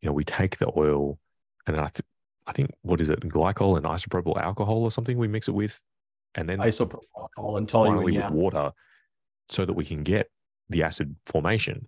you 0.01 0.07
know, 0.07 0.13
we 0.13 0.23
take 0.23 0.57
the 0.57 0.71
oil 0.75 1.19
and 1.67 1.77
I, 1.77 1.87
th- 1.87 2.05
I 2.47 2.51
think, 2.51 2.71
what 2.81 3.01
is 3.01 3.09
it, 3.09 3.19
glycol 3.21 3.77
and 3.77 3.85
isopropyl 3.85 4.37
alcohol 4.37 4.83
or 4.83 4.91
something 4.91 5.17
we 5.17 5.27
mix 5.27 5.47
it 5.47 5.53
with, 5.53 5.79
and 6.35 6.49
then 6.49 6.59
isopropyl 6.59 7.03
alcohol 7.17 7.57
and 7.57 7.67
toluene 7.67 8.13
yeah. 8.13 8.29
with 8.29 8.33
water 8.33 8.71
so 9.49 9.65
that 9.65 9.73
we 9.73 9.85
can 9.85 10.03
get 10.03 10.29
the 10.69 10.83
acid 10.83 11.15
formation. 11.25 11.87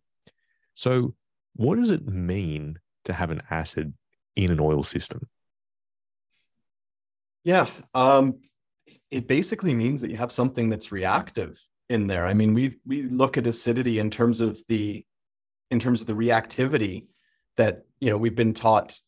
So, 0.73 1.15
what 1.55 1.75
does 1.75 1.89
it 1.89 2.07
mean 2.07 2.79
to 3.05 3.13
have 3.13 3.29
an 3.29 3.41
acid 3.49 3.93
in 4.35 4.51
an 4.51 4.59
oil 4.59 4.83
system? 4.83 5.27
Yeah, 7.43 7.67
um, 7.93 8.39
it 9.09 9.27
basically 9.27 9.73
means 9.73 10.01
that 10.01 10.11
you 10.11 10.17
have 10.17 10.31
something 10.31 10.69
that's 10.69 10.91
reactive 10.91 11.57
in 11.89 12.07
there. 12.07 12.25
I 12.25 12.33
mean, 12.33 12.53
we 12.53 12.77
we 12.85 13.03
look 13.03 13.37
at 13.37 13.47
acidity 13.47 13.99
in 13.99 14.09
terms 14.09 14.41
of 14.41 14.59
the 14.67 15.05
in 15.69 15.79
terms 15.79 16.01
of 16.01 16.07
the 16.07 16.13
reactivity 16.13 17.07
that 17.57 17.85
you 17.99 18.09
know 18.09 18.17
we've 18.17 18.35
been 18.35 18.53
taught 18.53 18.99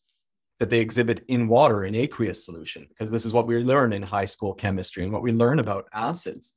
that 0.58 0.70
they 0.70 0.80
exhibit 0.80 1.24
in 1.28 1.48
water 1.48 1.84
in 1.84 1.94
aqueous 1.94 2.44
solution 2.44 2.86
because 2.88 3.10
this 3.10 3.24
is 3.24 3.32
what 3.32 3.46
we 3.46 3.58
learn 3.58 3.92
in 3.92 4.02
high 4.02 4.24
school 4.24 4.54
chemistry 4.54 5.02
and 5.02 5.12
what 5.12 5.22
we 5.22 5.32
learn 5.32 5.58
about 5.58 5.88
acids. 5.92 6.54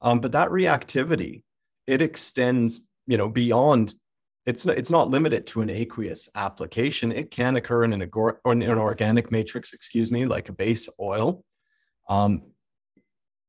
Um, 0.00 0.20
but 0.20 0.32
that 0.32 0.50
reactivity 0.50 1.42
it 1.88 2.02
extends 2.02 2.82
you 3.06 3.16
know 3.16 3.28
beyond 3.28 3.94
it's 4.46 4.64
it's 4.64 4.90
not 4.90 5.10
limited 5.10 5.46
to 5.48 5.60
an 5.60 5.68
aqueous 5.68 6.30
application. 6.34 7.12
It 7.12 7.30
can 7.30 7.56
occur 7.56 7.84
in 7.84 7.92
an, 7.92 8.00
agor- 8.00 8.38
or 8.44 8.52
an 8.52 8.62
organic 8.62 9.30
matrix, 9.30 9.74
excuse 9.74 10.10
me, 10.10 10.24
like 10.24 10.48
a 10.48 10.54
base 10.54 10.88
oil. 10.98 11.44
Um, 12.08 12.42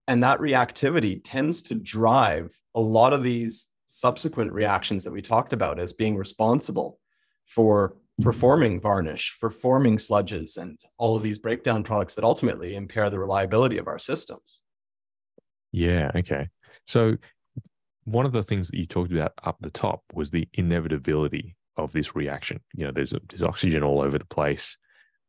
and 0.09 0.23
that 0.23 0.39
reactivity 0.39 1.21
tends 1.23 1.61
to 1.63 1.75
drive 1.75 2.49
a 2.75 2.81
lot 2.81 3.13
of 3.13 3.23
these 3.23 3.69
subsequent 3.87 4.51
reactions 4.51 5.05
that 5.05 5.11
we 5.11 5.21
talked 5.21 5.53
about 5.53 5.79
as 5.79 5.93
being 5.93 6.17
responsible 6.17 6.99
for 7.45 7.95
performing 8.21 8.81
varnish, 8.81 9.37
for 9.39 9.49
forming 9.49 9.97
sludges, 9.97 10.57
and 10.57 10.79
all 10.97 11.15
of 11.15 11.23
these 11.23 11.37
breakdown 11.37 11.83
products 11.83 12.15
that 12.15 12.25
ultimately 12.25 12.75
impair 12.75 13.09
the 13.09 13.19
reliability 13.19 13.77
of 13.77 13.87
our 13.87 13.99
systems. 13.99 14.61
Yeah. 15.71 16.11
Okay. 16.13 16.49
So, 16.87 17.17
one 18.11 18.25
of 18.25 18.31
the 18.31 18.43
things 18.43 18.67
that 18.67 18.77
you 18.77 18.85
talked 18.85 19.11
about 19.11 19.33
up 19.43 19.57
the 19.59 19.69
top 19.69 20.03
was 20.13 20.31
the 20.31 20.47
inevitability 20.53 21.55
of 21.77 21.91
this 21.91 22.15
reaction. 22.15 22.59
You 22.73 22.85
know, 22.85 22.91
there's, 22.91 23.13
a, 23.13 23.19
there's 23.29 23.43
oxygen 23.43 23.83
all 23.83 24.01
over 24.01 24.17
the 24.17 24.25
place. 24.25 24.77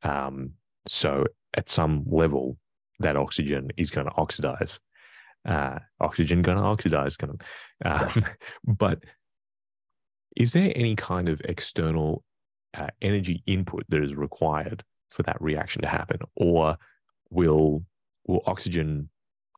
Um, 0.02 0.52
so, 0.88 1.26
at 1.54 1.68
some 1.68 2.04
level, 2.06 2.56
that 3.00 3.16
oxygen 3.16 3.70
is 3.76 3.90
going 3.90 4.06
to 4.06 4.14
oxidize. 4.16 4.80
Uh, 5.44 5.78
oxygen 6.00 6.42
going 6.42 6.58
to 6.58 6.64
oxidize, 6.64 7.16
going 7.16 7.38
to. 7.38 7.44
Um, 7.84 8.24
but 8.64 9.04
is 10.36 10.52
there 10.52 10.72
any 10.74 10.96
kind 10.96 11.28
of 11.28 11.40
external 11.44 12.22
uh, 12.74 12.88
energy 13.02 13.42
input 13.46 13.84
that 13.88 14.02
is 14.02 14.14
required 14.14 14.84
for 15.10 15.22
that 15.24 15.40
reaction 15.40 15.82
to 15.82 15.88
happen, 15.88 16.20
or 16.36 16.76
will 17.30 17.84
will 18.26 18.42
oxygen 18.46 19.08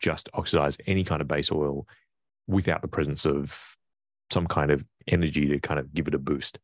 just 0.00 0.28
oxidize 0.34 0.76
any 0.86 1.04
kind 1.04 1.20
of 1.20 1.28
base 1.28 1.52
oil 1.52 1.86
without 2.52 2.82
the 2.82 2.88
presence 2.88 3.24
of 3.24 3.76
some 4.30 4.46
kind 4.46 4.70
of 4.70 4.84
energy 5.08 5.46
to 5.48 5.58
kind 5.58 5.80
of 5.80 5.92
give 5.92 6.08
it 6.08 6.14
a 6.14 6.18
boost? 6.18 6.58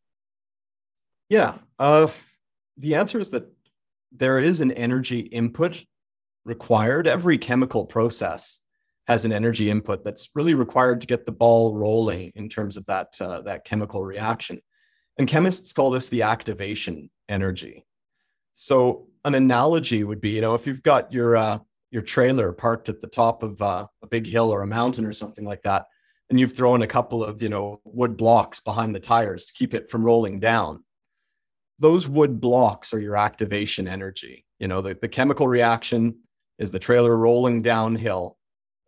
Yeah, 1.29 1.55
uh, 1.79 2.09
the 2.77 2.95
answer 2.95 3.21
is 3.21 3.31
that 3.31 3.53
there 4.13 4.39
is 4.39 4.61
an 4.61 4.73
energy 4.73 5.21
input 5.21 5.85
required. 6.45 7.07
Every 7.07 7.37
chemical 7.37 7.85
process 7.85 8.61
has 9.07 9.25
an 9.25 9.33
energy 9.33 9.71
input 9.71 10.05
that's 10.05 10.31
really 10.35 10.55
required 10.55 11.01
to 11.01 11.07
get 11.07 11.27
the 11.27 11.33
ball 11.33 11.75
rolling 11.75 12.33
in 12.35 12.49
terms 12.49 12.77
of 12.77 12.87
that 12.87 13.15
uh, 13.21 13.41
that 13.43 13.65
chemical 13.65 14.03
reaction. 14.03 14.61
And 15.19 15.29
chemists 15.29 15.73
call 15.73 15.91
this 15.91 16.09
the 16.09 16.23
activation 16.23 17.11
energy. 17.29 17.85
So 18.55 19.09
an 19.25 19.35
analogy 19.35 20.05
would 20.05 20.21
be, 20.21 20.31
you 20.31 20.41
know, 20.41 20.55
if 20.55 20.67
you've 20.67 20.83
got 20.83 21.13
your 21.13 21.37
uh, 21.37 21.59
your 21.91 22.03
trailer 22.03 22.53
parked 22.53 22.89
at 22.89 23.01
the 23.01 23.07
top 23.07 23.43
of 23.43 23.61
uh, 23.63 23.87
a 24.03 24.07
big 24.07 24.27
hill 24.27 24.53
or 24.53 24.63
a 24.63 24.67
mountain 24.67 25.07
or 25.07 25.13
something 25.13 25.45
like 25.45 25.63
that, 25.63 25.87
and 26.31 26.39
you've 26.39 26.55
thrown 26.55 26.83
a 26.83 26.87
couple 26.87 27.25
of 27.25 27.43
you 27.43 27.49
know 27.49 27.81
wood 27.85 28.17
blocks 28.17 28.61
behind 28.61 28.95
the 28.95 29.01
tires 29.01 29.47
to 29.47 29.55
keep 29.55 29.75
it 29.75 29.91
from 29.91 30.05
rolling 30.05 30.41
down. 30.41 30.85
Those 31.79 32.09
wood 32.09 32.41
blocks 32.41 32.93
are 32.93 33.01
your 33.01 33.17
activation 33.17 33.87
energy. 33.87 34.45
You 34.59 34.67
know, 34.69 34.81
the, 34.81 34.99
the 35.01 35.09
chemical 35.09 35.47
reaction 35.47 36.19
is 36.59 36.73
the 36.73 36.79
trailer 36.79 37.17
rolling 37.17 37.63
downhill 37.63 38.37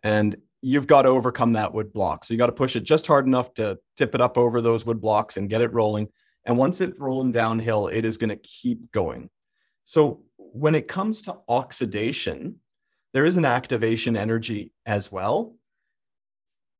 and 0.02 0.36
you've 0.62 0.86
got 0.86 1.02
to 1.02 1.08
overcome 1.08 1.52
that 1.52 1.72
wood 1.72 1.92
block. 1.92 2.24
So 2.24 2.34
you 2.34 2.38
got 2.38 2.46
to 2.46 2.52
push 2.52 2.76
it 2.76 2.82
just 2.82 3.06
hard 3.06 3.26
enough 3.26 3.54
to 3.54 3.78
tip 3.96 4.14
it 4.14 4.20
up 4.20 4.36
over 4.36 4.60
those 4.60 4.84
wood 4.84 5.00
blocks 5.00 5.36
and 5.36 5.48
get 5.48 5.62
it 5.62 5.72
rolling. 5.72 6.08
And 6.44 6.56
once 6.56 6.80
it's 6.80 6.98
rolling 6.98 7.32
downhill, 7.32 7.88
it 7.88 8.04
is 8.04 8.16
going 8.16 8.30
to 8.30 8.36
keep 8.36 8.90
going. 8.92 9.30
So 9.84 10.22
when 10.36 10.74
it 10.74 10.88
comes 10.88 11.22
to 11.22 11.38
oxidation, 11.48 12.56
there 13.12 13.24
is 13.24 13.36
an 13.36 13.44
activation 13.44 14.16
energy 14.16 14.72
as 14.86 15.10
well. 15.10 15.56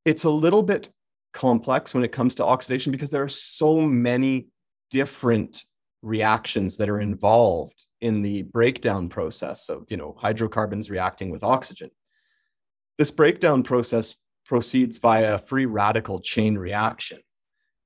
It's 0.05 0.25
a 0.25 0.31
little 0.31 0.63
bit 0.63 0.91
complex 1.33 1.95
when 1.95 2.05
it 2.05 2.13
comes 2.13 2.37
to 2.37 2.45
oxidation 2.45 2.93
because 2.93 3.11
there 3.11 3.23
are 3.23 3.29
so 3.29 3.81
many 3.81 4.49
different 4.91 5.65
reactions 6.03 6.77
that 6.79 6.89
are 6.89 7.01
involved 7.01 7.85
in 8.01 8.23
the 8.23 8.43
breakdown 8.43 9.09
process 9.09 9.69
of 9.69 9.85
you 9.89 9.97
know 9.97 10.17
hydrocarbons 10.19 10.91
reacting 10.91 11.31
with 11.31 11.45
oxygen. 11.45 11.91
This 12.97 13.11
breakdown 13.11 13.63
process 13.63 14.17
proceeds 14.47 14.99
via 14.99 15.35
a 15.35 15.39
free 15.39 15.67
radical 15.67 16.21
chain 16.21 16.57
reaction. 16.57 17.19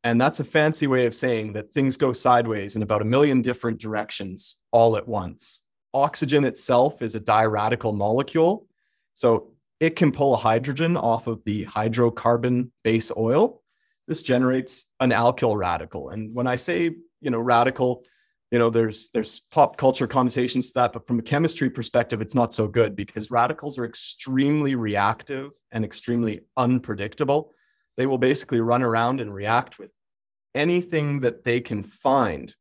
And 0.02 0.20
that's 0.20 0.40
a 0.40 0.44
fancy 0.44 0.86
way 0.86 1.06
of 1.06 1.14
saying 1.14 1.54
that 1.54 1.72
things 1.72 1.96
go 1.96 2.12
sideways 2.12 2.76
in 2.76 2.82
about 2.82 3.02
a 3.02 3.06
million 3.06 3.40
different 3.40 3.80
directions 3.80 4.58
all 4.70 4.96
at 4.96 5.08
once 5.08 5.63
oxygen 5.94 6.44
itself 6.44 7.00
is 7.00 7.14
a 7.14 7.20
diradical 7.20 7.96
molecule 7.96 8.66
so 9.14 9.52
it 9.80 9.96
can 9.96 10.12
pull 10.12 10.34
a 10.34 10.38
hydrogen 10.38 10.96
off 10.96 11.26
of 11.26 11.42
the 11.44 11.64
hydrocarbon 11.66 12.70
base 12.82 13.12
oil. 13.16 13.62
This 14.08 14.22
generates 14.22 14.86
an 15.00 15.10
alkyl 15.10 15.56
radical 15.56 16.10
and 16.10 16.34
when 16.34 16.46
i 16.46 16.56
say 16.56 16.90
you 17.20 17.30
know 17.30 17.38
radical 17.38 18.04
you 18.50 18.58
know 18.58 18.70
there's 18.70 19.08
there's 19.10 19.40
pop 19.50 19.76
culture 19.76 20.06
connotations 20.06 20.68
to 20.68 20.74
that 20.74 20.92
but 20.92 21.06
from 21.06 21.18
a 21.18 21.22
chemistry 21.22 21.68
perspective 21.70 22.20
it's 22.20 22.36
not 22.36 22.52
so 22.52 22.68
good 22.68 22.94
because 22.94 23.30
radicals 23.30 23.78
are 23.78 23.84
extremely 23.84 24.76
reactive 24.76 25.50
and 25.72 25.84
extremely 25.84 26.42
unpredictable. 26.56 27.52
They 27.96 28.06
will 28.06 28.18
basically 28.18 28.60
run 28.60 28.82
around 28.82 29.20
and 29.20 29.34
react 29.34 29.78
with 29.78 29.90
anything 30.54 31.20
that 31.20 31.42
they 31.42 31.60
can 31.60 31.82
find 31.82 32.54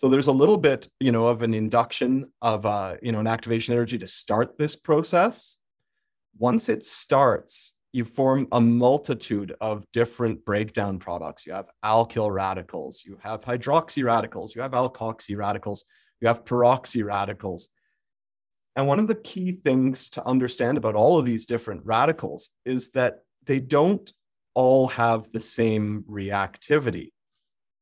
so 0.00 0.08
there's 0.08 0.28
a 0.28 0.32
little 0.32 0.56
bit 0.56 0.88
you 0.98 1.12
know 1.12 1.26
of 1.26 1.42
an 1.42 1.52
induction 1.52 2.32
of 2.40 2.64
uh, 2.64 2.96
you 3.02 3.12
know 3.12 3.20
an 3.20 3.26
activation 3.26 3.74
energy 3.74 3.98
to 3.98 4.06
start 4.06 4.56
this 4.56 4.74
process 4.74 5.58
once 6.38 6.70
it 6.70 6.82
starts 6.82 7.74
you 7.92 8.06
form 8.06 8.48
a 8.52 8.60
multitude 8.60 9.54
of 9.60 9.84
different 9.92 10.42
breakdown 10.46 10.98
products. 10.98 11.46
You 11.46 11.52
have 11.52 11.66
alkyl 11.84 12.32
radicals, 12.32 13.04
you 13.04 13.18
have 13.22 13.42
hydroxy 13.42 14.02
radicals, 14.02 14.54
you 14.54 14.62
have 14.62 14.70
alkoxy 14.70 15.36
radicals, 15.36 15.84
you 16.20 16.28
have 16.28 16.44
peroxy 16.44 17.04
radicals. 17.04 17.68
And 18.76 18.86
one 18.86 19.00
of 19.00 19.06
the 19.06 19.16
key 19.16 19.58
things 19.64 20.08
to 20.10 20.26
understand 20.26 20.78
about 20.78 20.94
all 20.94 21.18
of 21.18 21.26
these 21.26 21.44
different 21.44 21.84
radicals 21.84 22.52
is 22.64 22.90
that 22.92 23.18
they 23.44 23.58
don't 23.58 24.10
all 24.54 24.86
have 24.86 25.30
the 25.32 25.40
same 25.40 26.04
reactivity. 26.08 27.10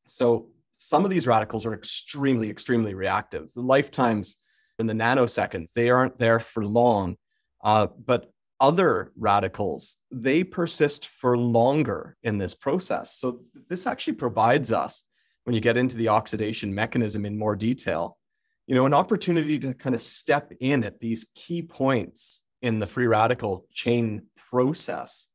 So 0.09 0.49
some 0.79 1.05
of 1.05 1.11
these 1.11 1.27
radicals 1.27 1.67
are 1.67 1.75
extremely, 1.75 2.49
extremely 2.49 2.95
reactive. 2.95 3.53
The 3.53 3.61
lifetimes 3.61 4.37
in 4.79 4.87
the 4.87 4.95
nanoseconds, 4.95 5.73
they 5.73 5.91
aren't 5.91 6.19
there 6.19 6.41
for 6.41 6.65
long. 6.65 7.17
Uh, 7.63 7.89
but 8.07 8.33
other 8.61 9.13
radicals, 9.17 9.99
they 10.11 10.43
persist 10.45 11.09
for 11.09 11.37
longer 11.37 12.17
in 12.23 12.39
this 12.39 12.55
process. 12.55 13.17
So 13.17 13.43
this 13.69 13.87
actually 13.87 14.15
provides 14.15 14.73
us, 14.73 15.05
when 15.45 15.55
you 15.55 15.61
get 15.61 15.77
into 15.77 15.97
the 15.97 16.09
oxidation 16.09 16.75
mechanism 16.75 17.25
in 17.25 17.39
more 17.39 17.57
detail, 17.57 18.19
you 18.67 18.75
know, 18.75 18.87
an 18.87 18.95
opportunity 18.95 19.59
to 19.59 19.75
kind 19.75 19.95
of 19.95 20.03
step 20.03 20.53
in 20.61 20.85
at 20.85 21.01
these 21.01 21.31
key 21.35 21.63
points 21.63 22.45
in 22.61 22.81
the 22.81 22.87
free 22.87 23.07
radical 23.07 23.67
chain 23.73 24.27
process 24.37 25.29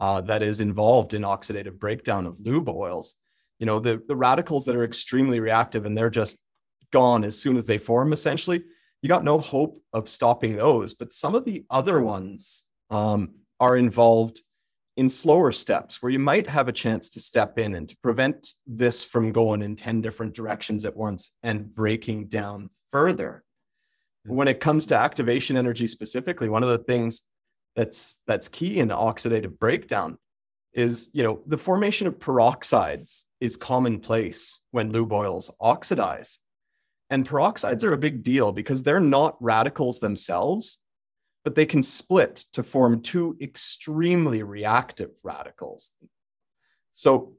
uh, 0.00 0.20
that 0.22 0.42
is 0.42 0.60
involved 0.60 1.14
in 1.14 1.22
oxidative 1.22 1.78
breakdown 1.78 2.26
of 2.26 2.36
lube 2.40 2.68
oils. 2.68 3.16
You 3.58 3.66
know, 3.66 3.80
the, 3.80 4.02
the 4.06 4.16
radicals 4.16 4.64
that 4.66 4.76
are 4.76 4.84
extremely 4.84 5.40
reactive 5.40 5.86
and 5.86 5.96
they're 5.96 6.10
just 6.10 6.38
gone 6.92 7.24
as 7.24 7.38
soon 7.38 7.56
as 7.56 7.66
they 7.66 7.78
form, 7.78 8.12
essentially, 8.12 8.62
you 9.02 9.08
got 9.08 9.24
no 9.24 9.38
hope 9.38 9.80
of 9.92 10.08
stopping 10.08 10.56
those. 10.56 10.94
But 10.94 11.12
some 11.12 11.34
of 11.34 11.44
the 11.44 11.64
other 11.70 12.00
ones 12.00 12.66
um, 12.90 13.30
are 13.60 13.76
involved 13.76 14.42
in 14.96 15.08
slower 15.08 15.52
steps 15.52 16.02
where 16.02 16.10
you 16.10 16.18
might 16.18 16.48
have 16.48 16.66
a 16.66 16.72
chance 16.72 17.08
to 17.10 17.20
step 17.20 17.56
in 17.58 17.76
and 17.76 17.88
to 17.88 17.96
prevent 18.02 18.54
this 18.66 19.04
from 19.04 19.30
going 19.30 19.62
in 19.62 19.76
10 19.76 20.00
different 20.00 20.34
directions 20.34 20.84
at 20.84 20.96
once 20.96 21.30
and 21.44 21.72
breaking 21.72 22.26
down 22.26 22.68
further. 22.90 23.44
When 24.24 24.48
it 24.48 24.58
comes 24.58 24.86
to 24.86 24.96
activation 24.96 25.56
energy 25.56 25.86
specifically, 25.86 26.48
one 26.48 26.64
of 26.64 26.68
the 26.68 26.78
things 26.78 27.22
that's 27.76 28.22
that's 28.26 28.48
key 28.48 28.80
in 28.80 28.88
oxidative 28.88 29.56
breakdown 29.56 30.18
is 30.72 31.10
you 31.12 31.22
know 31.22 31.40
the 31.46 31.58
formation 31.58 32.06
of 32.06 32.18
peroxides 32.18 33.24
is 33.40 33.56
commonplace 33.56 34.60
when 34.70 34.92
lube 34.92 35.12
oils 35.12 35.50
oxidize. 35.60 36.40
And 37.10 37.26
peroxides 37.26 37.84
are 37.84 37.94
a 37.94 37.98
big 37.98 38.22
deal 38.22 38.52
because 38.52 38.82
they're 38.82 39.00
not 39.00 39.36
radicals 39.40 39.98
themselves 39.98 40.80
but 41.48 41.54
they 41.54 41.64
can 41.64 41.82
split 41.82 42.44
to 42.52 42.62
form 42.62 43.00
two 43.00 43.34
extremely 43.40 44.42
reactive 44.42 45.10
radicals. 45.22 45.92
So 46.90 47.32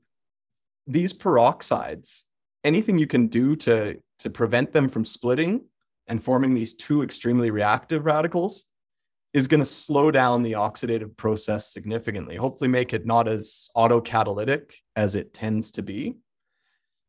these 0.88 1.14
peroxides 1.14 2.24
anything 2.64 2.98
you 2.98 3.06
can 3.08 3.28
do 3.28 3.56
to 3.56 4.02
to 4.20 4.30
prevent 4.30 4.74
them 4.74 4.90
from 4.90 5.06
splitting 5.06 5.64
and 6.08 6.24
forming 6.24 6.56
these 6.56 6.74
two 6.74 7.04
extremely 7.04 7.52
reactive 7.52 8.04
radicals 8.04 8.66
is 9.34 9.48
going 9.48 9.60
to 9.60 9.66
slow 9.66 10.10
down 10.12 10.42
the 10.42 10.54
oxidative 10.54 11.16
process 11.16 11.72
significantly, 11.72 12.36
hopefully, 12.36 12.70
make 12.70 12.94
it 12.94 13.06
not 13.06 13.28
as 13.28 13.70
autocatalytic 13.76 14.74
as 14.96 15.16
it 15.16 15.34
tends 15.34 15.72
to 15.74 15.84
be. 15.84 16.16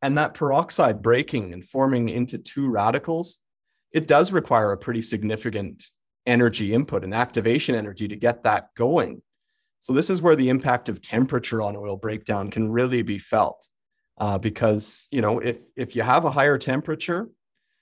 And 0.01 0.17
that 0.17 0.33
peroxide 0.33 1.01
breaking 1.01 1.53
and 1.53 1.65
forming 1.65 2.09
into 2.09 2.37
two 2.37 2.69
radicals, 2.69 3.39
it 3.91 4.07
does 4.07 4.31
require 4.31 4.71
a 4.71 4.77
pretty 4.77 5.01
significant 5.01 5.83
energy 6.25 6.73
input 6.73 7.03
and 7.03 7.13
activation 7.13 7.75
energy 7.75 8.07
to 8.07 8.15
get 8.15 8.43
that 8.43 8.69
going. 8.75 9.21
So, 9.79 9.93
this 9.93 10.11
is 10.11 10.21
where 10.21 10.35
the 10.35 10.49
impact 10.49 10.89
of 10.89 11.01
temperature 11.01 11.61
on 11.61 11.75
oil 11.75 11.97
breakdown 11.97 12.51
can 12.51 12.71
really 12.71 13.01
be 13.01 13.17
felt. 13.17 13.67
Uh, 14.17 14.37
because, 14.37 15.07
you 15.09 15.21
know, 15.21 15.39
if, 15.39 15.57
if 15.75 15.95
you 15.95 16.03
have 16.03 16.25
a 16.25 16.29
higher 16.29 16.59
temperature, 16.59 17.27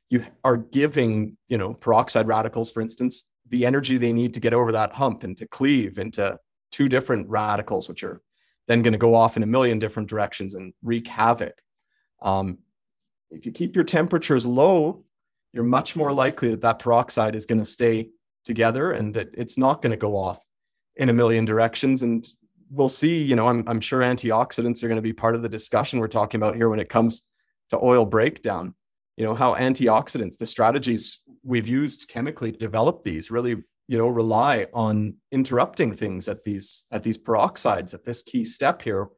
you 0.09 0.25
are 0.43 0.55
giving, 0.55 1.35
you 1.49 1.57
know, 1.57 1.73
peroxide 1.73 2.27
radicals, 2.27 2.71
for 2.71 2.79
instance, 2.79 3.27
the 3.49 3.65
energy 3.65 3.97
they 3.97 4.13
need 4.13 4.33
to 4.35 4.39
get 4.39 4.53
over 4.53 4.71
that 4.71 4.93
hump 4.93 5.23
and 5.23 5.37
to 5.37 5.47
cleave 5.47 5.97
into 5.97 6.37
two 6.71 6.89
different 6.89 7.27
radicals, 7.29 7.89
which 7.89 8.03
are 8.03 8.21
then 8.67 8.81
going 8.81 8.93
to 8.93 8.99
go 8.99 9.15
off 9.15 9.37
in 9.37 9.43
a 9.43 9.47
million 9.47 9.79
different 9.79 10.09
directions 10.09 10.55
and 10.55 10.73
wreak 10.83 11.07
havoc. 11.07 11.53
Um, 12.21 12.59
if 13.31 13.45
you 13.45 13.51
keep 13.51 13.75
your 13.75 13.85
temperatures 13.85 14.45
low, 14.45 15.03
you're 15.53 15.63
much 15.63 15.95
more 15.95 16.13
likely 16.13 16.51
that 16.51 16.61
that 16.61 16.79
peroxide 16.79 17.35
is 17.35 17.45
going 17.45 17.59
to 17.59 17.65
stay 17.65 18.09
together 18.45 18.91
and 18.91 19.13
that 19.15 19.29
it's 19.33 19.57
not 19.57 19.81
going 19.81 19.91
to 19.91 19.97
go 19.97 20.15
off 20.15 20.39
in 20.95 21.09
a 21.09 21.13
million 21.13 21.45
directions. 21.45 22.03
And 22.03 22.27
we'll 22.69 22.89
see, 22.89 23.17
you 23.23 23.35
know, 23.35 23.47
I'm, 23.47 23.63
I'm 23.67 23.81
sure 23.81 24.01
antioxidants 24.01 24.83
are 24.83 24.87
going 24.87 24.97
to 24.97 25.01
be 25.01 25.13
part 25.13 25.35
of 25.35 25.41
the 25.41 25.49
discussion 25.49 25.99
we're 25.99 26.07
talking 26.07 26.39
about 26.39 26.55
here 26.55 26.69
when 26.69 26.79
it 26.79 26.89
comes 26.89 27.23
to 27.69 27.79
oil 27.81 28.05
breakdown 28.05 28.75
you 29.19 29.25
know 29.25 29.35
how 29.35 29.53
antioxidants 29.53 30.37
the 30.37 30.47
strategies 30.47 31.19
we've 31.43 31.67
used 31.67 32.09
chemically 32.09 32.51
to 32.51 32.57
develop 32.57 33.03
these 33.03 33.29
really 33.29 33.57
you 33.87 33.97
know 33.97 34.07
rely 34.07 34.65
on 34.73 35.15
interrupting 35.31 35.93
things 35.93 36.27
at 36.27 36.43
these 36.43 36.85
at 36.91 37.03
these 37.03 37.17
peroxides 37.17 37.93
at 37.93 38.03
this 38.03 38.23
key 38.23 38.43
step 38.43 38.81
here 38.81 39.09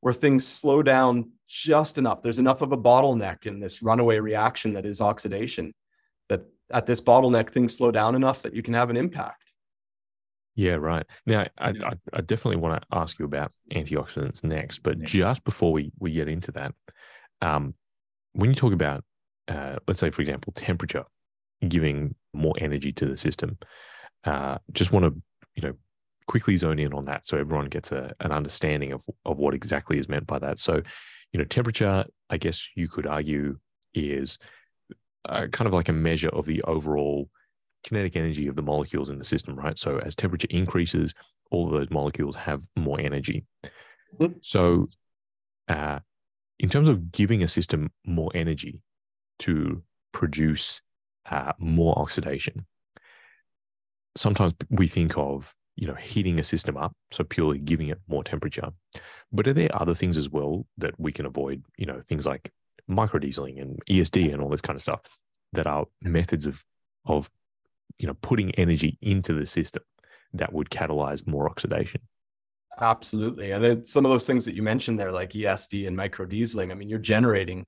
where 0.00 0.14
things 0.14 0.46
slow 0.46 0.82
down 0.82 1.30
just 1.48 1.96
enough. 1.96 2.22
There's 2.22 2.40
enough 2.40 2.60
of 2.60 2.72
a 2.72 2.76
bottleneck 2.76 3.46
in 3.46 3.60
this 3.60 3.82
runaway 3.82 4.18
reaction 4.18 4.72
that 4.72 4.84
is 4.84 5.00
oxidation 5.00 5.72
that 6.28 6.42
at 6.72 6.86
this 6.86 7.00
bottleneck 7.00 7.50
things 7.50 7.76
slow 7.76 7.92
down 7.92 8.14
enough 8.14 8.42
that 8.42 8.54
you 8.54 8.62
can 8.62 8.74
have 8.74 8.90
an 8.90 8.96
impact. 8.96 9.44
Yeah, 10.56 10.74
right. 10.74 11.06
Now, 11.24 11.46
I, 11.56 11.68
I, 11.68 11.92
I, 12.12 12.20
definitely 12.20 12.56
want 12.56 12.82
to 12.82 12.86
ask 12.92 13.18
you 13.18 13.24
about 13.24 13.52
antioxidants 13.72 14.44
next, 14.44 14.80
but 14.80 15.00
just 15.00 15.44
before 15.44 15.72
we, 15.72 15.92
we 15.98 16.12
get 16.12 16.28
into 16.28 16.52
that, 16.52 16.74
um, 17.40 17.74
when 18.32 18.50
you 18.50 18.56
talk 18.56 18.74
about 18.74 19.02
uh, 19.48 19.76
let's 19.86 20.00
say, 20.00 20.10
for 20.10 20.22
example, 20.22 20.52
temperature, 20.54 21.04
giving 21.68 22.14
more 22.32 22.54
energy 22.58 22.92
to 22.92 23.06
the 23.06 23.16
system. 23.16 23.58
Uh, 24.24 24.58
just 24.72 24.92
want 24.92 25.04
to, 25.04 25.22
you 25.54 25.62
know, 25.62 25.74
quickly 26.26 26.56
zone 26.56 26.78
in 26.78 26.92
on 26.94 27.02
that 27.04 27.26
so 27.26 27.36
everyone 27.36 27.66
gets 27.66 27.90
a, 27.90 28.14
an 28.20 28.30
understanding 28.30 28.92
of, 28.92 29.04
of 29.24 29.38
what 29.38 29.54
exactly 29.54 29.98
is 29.98 30.08
meant 30.08 30.26
by 30.26 30.38
that. 30.38 30.58
So, 30.58 30.80
you 31.32 31.38
know, 31.38 31.44
temperature, 31.44 32.04
I 32.30 32.36
guess 32.36 32.68
you 32.76 32.88
could 32.88 33.06
argue, 33.06 33.58
is 33.94 34.38
uh, 35.28 35.46
kind 35.52 35.66
of 35.66 35.74
like 35.74 35.88
a 35.88 35.92
measure 35.92 36.28
of 36.30 36.46
the 36.46 36.62
overall 36.62 37.28
kinetic 37.84 38.16
energy 38.16 38.46
of 38.46 38.56
the 38.56 38.62
molecules 38.62 39.10
in 39.10 39.18
the 39.18 39.24
system, 39.24 39.56
right? 39.56 39.78
So, 39.78 39.98
as 39.98 40.14
temperature 40.14 40.48
increases, 40.50 41.12
all 41.50 41.66
of 41.66 41.72
those 41.72 41.90
molecules 41.90 42.36
have 42.36 42.62
more 42.76 43.00
energy. 43.00 43.44
Mm-hmm. 44.18 44.38
So, 44.40 44.88
uh, 45.68 46.00
in 46.58 46.68
terms 46.68 46.88
of 46.88 47.12
giving 47.12 47.42
a 47.42 47.48
system 47.48 47.90
more 48.06 48.30
energy, 48.34 48.80
to 49.42 49.82
produce 50.12 50.80
uh, 51.30 51.52
more 51.58 51.98
oxidation. 51.98 52.66
Sometimes 54.16 54.54
we 54.70 54.88
think 54.88 55.16
of 55.16 55.54
you 55.76 55.86
know 55.86 55.94
heating 55.94 56.38
a 56.38 56.44
system 56.44 56.76
up, 56.76 56.92
so 57.10 57.24
purely 57.24 57.58
giving 57.58 57.88
it 57.88 57.98
more 58.08 58.22
temperature. 58.22 58.70
But 59.32 59.48
are 59.48 59.52
there 59.54 59.70
other 59.72 59.94
things 59.94 60.16
as 60.16 60.28
well 60.28 60.66
that 60.78 60.98
we 60.98 61.12
can 61.12 61.26
avoid? 61.26 61.64
You 61.76 61.86
know, 61.86 62.02
things 62.08 62.26
like 62.26 62.50
microdieseling 62.90 63.60
and 63.60 63.80
ESD 63.88 64.32
and 64.32 64.42
all 64.42 64.50
this 64.50 64.60
kind 64.60 64.76
of 64.76 64.82
stuff 64.82 65.00
that 65.52 65.66
are 65.66 65.86
methods 66.02 66.46
of 66.46 66.62
of 67.06 67.30
you 67.98 68.06
know 68.06 68.14
putting 68.22 68.50
energy 68.52 68.98
into 69.00 69.32
the 69.32 69.46
system 69.46 69.82
that 70.34 70.52
would 70.52 70.70
catalyze 70.70 71.26
more 71.26 71.48
oxidation. 71.48 72.00
Absolutely. 72.80 73.50
And 73.50 73.62
then 73.62 73.84
some 73.84 74.06
of 74.06 74.10
those 74.10 74.26
things 74.26 74.46
that 74.46 74.54
you 74.54 74.62
mentioned 74.62 74.98
there, 74.98 75.12
like 75.12 75.30
ESD 75.30 75.86
and 75.86 75.96
microdieseling, 75.96 76.70
I 76.70 76.74
mean, 76.74 76.88
you're 76.88 76.98
generating 76.98 77.66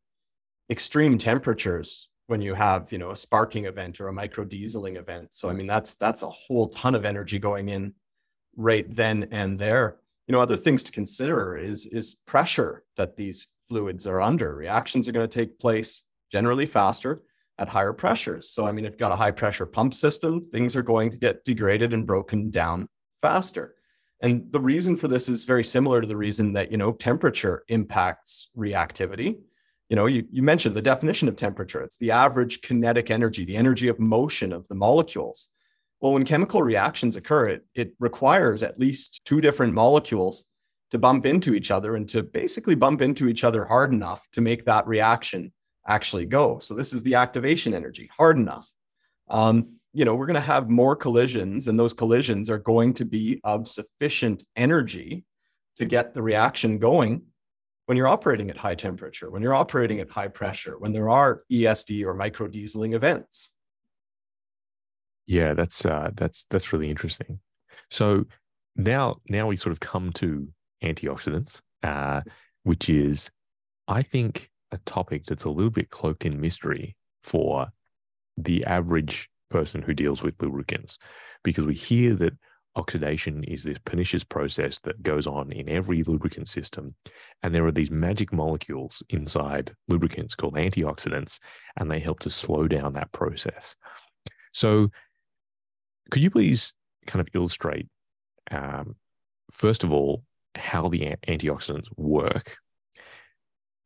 extreme 0.70 1.18
temperatures 1.18 2.09
when 2.27 2.40
you 2.40 2.55
have 2.55 2.90
you 2.90 2.98
know 2.98 3.11
a 3.11 3.16
sparking 3.16 3.66
event 3.66 4.00
or 4.00 4.09
a 4.09 4.12
micro 4.12 4.44
dieseling 4.44 4.96
event. 4.96 5.35
So 5.35 5.50
i 5.50 5.53
mean 5.53 5.66
that's 5.66 5.96
that's 5.96 6.22
a 6.22 6.31
whole 6.31 6.68
ton 6.68 6.94
of 6.94 7.05
energy 7.05 7.38
going 7.38 7.68
in 7.68 7.94
right 8.57 8.87
then 8.94 9.29
and 9.31 9.59
there. 9.59 9.98
You 10.27 10.33
know 10.33 10.40
other 10.40 10.57
things 10.57 10.83
to 10.85 10.92
consider 10.92 11.57
is 11.57 11.87
is 11.87 12.16
pressure 12.27 12.85
that 12.96 13.16
these 13.16 13.48
fluids 13.68 14.07
are 14.07 14.20
under. 14.20 14.55
Reactions 14.55 15.09
are 15.09 15.12
going 15.12 15.29
to 15.29 15.38
take 15.38 15.59
place 15.59 16.03
generally 16.31 16.66
faster 16.66 17.22
at 17.59 17.68
higher 17.68 17.92
pressures. 17.92 18.48
So 18.50 18.66
i 18.66 18.72
mean 18.72 18.85
if 18.85 18.92
you've 18.92 18.98
got 18.98 19.12
a 19.12 19.16
high 19.16 19.31
pressure 19.31 19.66
pump 19.66 19.94
system 19.94 20.48
things 20.50 20.74
are 20.77 20.83
going 20.83 21.11
to 21.11 21.18
get 21.18 21.44
degraded 21.44 21.92
and 21.92 22.07
broken 22.07 22.50
down 22.50 22.88
faster. 23.20 23.74
And 24.22 24.50
the 24.50 24.61
reason 24.61 24.96
for 24.96 25.09
this 25.09 25.29
is 25.29 25.44
very 25.44 25.64
similar 25.64 26.00
to 26.00 26.07
the 26.07 26.16
reason 26.16 26.55
that 26.55 26.70
you 26.70 26.79
know 26.79 26.92
temperature 26.92 27.64
impacts 27.68 28.48
reactivity 28.57 29.40
you 29.88 29.96
know 29.96 30.06
you, 30.06 30.26
you 30.30 30.42
mentioned 30.42 30.74
the 30.74 30.82
definition 30.82 31.28
of 31.28 31.36
temperature. 31.36 31.82
It's 31.82 31.96
the 31.98 32.10
average 32.10 32.62
kinetic 32.62 33.10
energy 33.10 33.44
the 33.44 33.56
energy 33.56 33.88
of 33.88 33.98
motion 33.98 34.52
of 34.52 34.66
the 34.68 34.74
molecules. 34.74 35.50
Well 36.00 36.12
when 36.12 36.24
chemical 36.24 36.62
reactions 36.62 37.16
occur 37.16 37.48
it, 37.48 37.66
it 37.74 37.94
requires 37.98 38.62
at 38.62 38.78
least 38.78 39.22
two 39.24 39.40
different 39.40 39.74
molecules 39.74 40.48
to 40.90 40.98
bump 40.98 41.26
into 41.26 41.54
each 41.54 41.70
other 41.70 41.96
and 41.96 42.08
to 42.10 42.22
basically 42.22 42.74
bump 42.74 43.02
into 43.02 43.28
each 43.28 43.44
other 43.44 43.64
hard 43.64 43.92
enough 43.92 44.26
to 44.32 44.40
make 44.40 44.64
that 44.64 44.86
reaction 44.86 45.52
actually 45.86 46.26
go. 46.26 46.58
So 46.60 46.74
this 46.74 46.92
is 46.92 47.02
the 47.02 47.16
activation 47.16 47.74
energy 47.74 48.08
hard 48.16 48.36
enough. 48.36 48.70
Um, 49.28 49.74
you 49.94 50.04
know 50.04 50.14
we're 50.16 50.26
going 50.26 50.34
to 50.34 50.40
have 50.40 50.68
more 50.68 50.96
collisions 50.96 51.68
and 51.68 51.78
those 51.78 51.94
collisions 51.94 52.50
are 52.50 52.58
going 52.58 52.94
to 52.94 53.04
be 53.04 53.40
of 53.44 53.68
sufficient 53.68 54.44
energy 54.56 55.24
to 55.76 55.84
get 55.84 56.12
the 56.12 56.22
reaction 56.22 56.78
going 56.78 57.22
when 57.86 57.96
you're 57.96 58.08
operating 58.08 58.50
at 58.50 58.56
high 58.56 58.74
temperature, 58.74 59.30
when 59.30 59.42
you're 59.42 59.54
operating 59.54 60.00
at 60.00 60.10
high 60.10 60.28
pressure, 60.28 60.78
when 60.78 60.92
there 60.92 61.10
are 61.10 61.42
ESD 61.50 62.04
or 62.04 62.14
micro 62.14 62.48
dieseling 62.48 62.94
events. 62.94 63.52
Yeah, 65.26 65.54
that's 65.54 65.84
uh, 65.84 66.10
that's 66.14 66.46
that's 66.50 66.72
really 66.72 66.90
interesting. 66.90 67.40
So 67.90 68.24
now 68.76 69.16
now 69.28 69.46
we 69.46 69.56
sort 69.56 69.72
of 69.72 69.80
come 69.80 70.12
to 70.14 70.48
antioxidants, 70.82 71.62
uh, 71.82 72.22
which 72.62 72.88
is, 72.90 73.30
I 73.88 74.02
think, 74.02 74.50
a 74.72 74.78
topic 74.84 75.24
that's 75.26 75.44
a 75.44 75.50
little 75.50 75.70
bit 75.70 75.90
cloaked 75.90 76.26
in 76.26 76.40
mystery 76.40 76.96
for 77.22 77.68
the 78.36 78.64
average 78.64 79.30
person 79.50 79.82
who 79.82 79.94
deals 79.94 80.22
with 80.22 80.34
lubricants 80.42 80.98
because 81.42 81.64
we 81.64 81.74
hear 81.74 82.14
that 82.14 82.34
oxidation 82.76 83.44
is 83.44 83.62
this 83.62 83.78
pernicious 83.78 84.24
process 84.24 84.78
that 84.80 85.02
goes 85.02 85.26
on 85.26 85.52
in 85.52 85.68
every 85.68 86.02
lubricant 86.02 86.48
system. 86.48 86.94
And 87.42 87.54
there 87.54 87.64
are 87.66 87.72
these 87.72 87.90
magic 87.90 88.32
molecules 88.32 89.02
inside 89.10 89.74
lubricants 89.88 90.34
called 90.34 90.54
antioxidants, 90.54 91.38
and 91.76 91.90
they 91.90 92.00
help 92.00 92.20
to 92.20 92.30
slow 92.30 92.66
down 92.66 92.94
that 92.94 93.12
process. 93.12 93.76
So, 94.52 94.90
could 96.10 96.22
you 96.22 96.30
please 96.30 96.74
kind 97.06 97.20
of 97.20 97.28
illustrate, 97.34 97.88
um, 98.50 98.96
first 99.50 99.84
of 99.84 99.92
all, 99.92 100.24
how 100.54 100.88
the 100.88 101.16
antioxidants 101.26 101.88
work? 101.96 102.56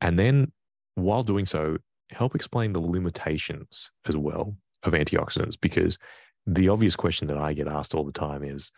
And 0.01 0.19
then, 0.19 0.53
while 0.95 1.23
doing 1.23 1.45
so, 1.45 1.79
help 2.11 2.35
explain 2.35 2.73
the 2.73 2.81
limitations 2.81 3.91
as 4.07 4.17
well 4.17 4.57
of 4.83 4.93
antioxidants 4.93 5.61
because 5.61 5.99
the 6.49 6.71
obvious 6.71 6.97
question 6.97 7.29
that 7.29 7.37
I 7.37 7.53
get 7.53 7.69
asked 7.69 7.95
all 7.95 8.05
the 8.05 8.13
time 8.13 8.43
is 8.43 8.73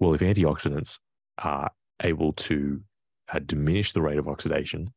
well, 0.00 0.14
if 0.14 0.20
antioxidants 0.20 0.98
are 1.38 1.70
able 2.02 2.32
to 2.32 2.80
uh, 3.32 3.38
diminish 3.46 3.92
the 3.92 4.02
rate 4.02 4.18
of 4.18 4.26
oxidation, 4.26 4.92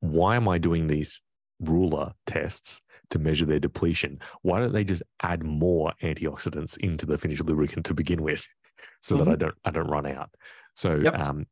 why 0.00 0.34
am 0.34 0.48
I 0.48 0.58
doing 0.58 0.88
these 0.88 1.22
ruler 1.60 2.12
tests 2.26 2.82
to 3.10 3.20
measure 3.20 3.46
their 3.46 3.60
depletion? 3.60 4.18
Why 4.42 4.58
don't 4.58 4.72
they 4.72 4.82
just 4.82 5.04
add 5.22 5.44
more 5.44 5.92
antioxidants 6.02 6.76
into 6.78 7.06
the 7.06 7.18
finished 7.18 7.44
lubricant 7.44 7.86
to 7.86 7.94
begin 7.94 8.22
with, 8.22 8.46
so 9.00 9.14
mm-hmm. 9.14 9.24
that 9.26 9.32
I 9.32 9.36
don't 9.36 9.54
I 9.64 9.70
don't 9.70 9.90
run 9.90 10.06
out? 10.06 10.30
So 10.74 10.96
yep. 10.96 11.28
um, 11.28 11.46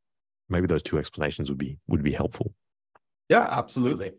maybe 0.48 0.66
those 0.66 0.82
two 0.82 0.98
explanations 0.98 1.48
would 1.48 1.58
be 1.58 1.78
would 1.86 2.02
be 2.02 2.12
helpful. 2.12 2.52
Yeah, 3.28 3.46
absolutely. 3.48 4.12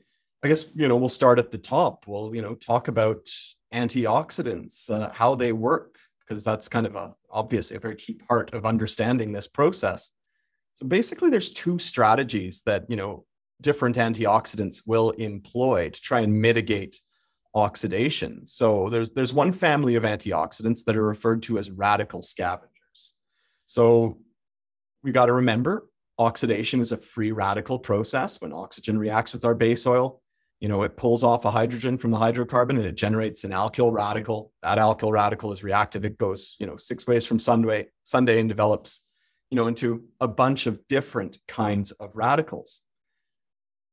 I 0.43 0.47
guess 0.47 0.63
you 0.73 0.87
know 0.87 0.95
we'll 0.95 1.09
start 1.09 1.39
at 1.39 1.51
the 1.51 1.57
top. 1.57 2.07
We'll 2.07 2.33
you 2.33 2.41
know 2.41 2.55
talk 2.55 2.87
about 2.87 3.27
antioxidants, 3.73 4.89
uh, 4.89 5.11
how 5.13 5.35
they 5.35 5.51
work, 5.51 5.97
because 6.19 6.43
that's 6.43 6.67
kind 6.67 6.85
of 6.85 6.95
a 6.95 7.13
obviously 7.31 7.77
a 7.77 7.79
very 7.79 7.95
key 7.95 8.13
part 8.13 8.53
of 8.53 8.65
understanding 8.65 9.31
this 9.31 9.47
process. 9.47 10.11
So 10.75 10.85
basically, 10.85 11.29
there's 11.29 11.53
two 11.53 11.79
strategies 11.79 12.61
that 12.65 12.85
you 12.89 12.95
know 12.95 13.25
different 13.61 13.97
antioxidants 13.97 14.81
will 14.85 15.11
employ 15.11 15.89
to 15.89 16.01
try 16.01 16.21
and 16.21 16.41
mitigate 16.41 16.99
oxidation. 17.53 18.45
So 18.47 18.89
there's 18.89 19.09
there's 19.11 19.33
one 19.33 19.51
family 19.51 19.95
of 19.95 20.03
antioxidants 20.03 20.85
that 20.85 20.95
are 20.95 21.05
referred 21.05 21.43
to 21.43 21.57
as 21.57 21.71
radical 21.71 22.21
scavengers. 22.21 23.15
So 23.65 24.19
we 25.03 25.11
got 25.11 25.27
to 25.27 25.33
remember 25.33 25.87
oxidation 26.17 26.81
is 26.81 26.91
a 26.91 26.97
free 26.97 27.31
radical 27.31 27.79
process 27.79 28.41
when 28.41 28.51
oxygen 28.51 28.99
reacts 28.99 29.33
with 29.33 29.45
our 29.45 29.55
base 29.55 29.87
oil 29.87 30.21
you 30.59 30.67
know, 30.67 30.83
it 30.83 30.97
pulls 30.97 31.23
off 31.23 31.45
a 31.45 31.51
hydrogen 31.51 31.97
from 31.97 32.11
the 32.11 32.17
hydrocarbon 32.17 32.71
and 32.71 32.85
it 32.85 32.95
generates 32.95 33.43
an 33.45 33.51
alkyl 33.51 33.91
radical. 33.93 34.51
That 34.61 34.77
alkyl 34.77 35.11
radical 35.11 35.53
is 35.53 35.63
reactive. 35.63 36.03
It 36.03 36.17
goes, 36.17 36.57
you 36.59 36.67
know, 36.67 36.75
six 36.75 37.07
ways 37.07 37.25
from 37.25 37.39
Sunday, 37.39 37.87
Sunday 38.03 38.39
and 38.39 38.49
develops, 38.49 39.01
you 39.49 39.55
know, 39.55 39.67
into 39.67 40.03
a 40.19 40.27
bunch 40.27 40.67
of 40.67 40.85
different 40.87 41.37
kinds 41.47 41.91
of 41.91 42.11
radicals. 42.13 42.81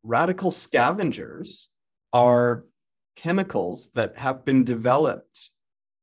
Radical 0.03 0.51
scavengers 0.51 1.69
are 2.13 2.65
chemicals 3.15 3.91
that 3.95 4.19
have 4.19 4.45
been 4.45 4.65
developed 4.65 5.51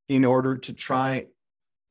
in 0.07 0.23
order 0.23 0.57
to 0.57 0.73
try 0.73 1.27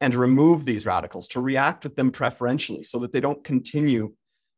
and 0.00 0.14
remove 0.14 0.64
these 0.64 0.86
radicals, 0.86 1.28
to 1.28 1.40
react 1.40 1.84
with 1.84 1.94
them 1.94 2.10
preferentially 2.10 2.82
so 2.82 2.98
that 2.98 3.12
they 3.12 3.20
don't 3.20 3.44
continue 3.44 4.12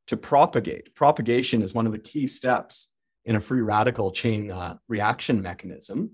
to 0.07 0.17
propagate. 0.17 0.95
Propagation 0.95 1.63
is 1.63 1.75
one 1.75 1.87
of 1.87 1.93
the 1.93 1.99
key 1.99 2.27
steps 2.27 2.91
in 3.25 3.37
a 3.37 3.41
free 3.41 3.63
radical 3.63 4.11
chain 4.11 4.51
uh, 4.51 4.77
reaction 4.89 5.41
mechanism. 5.43 6.13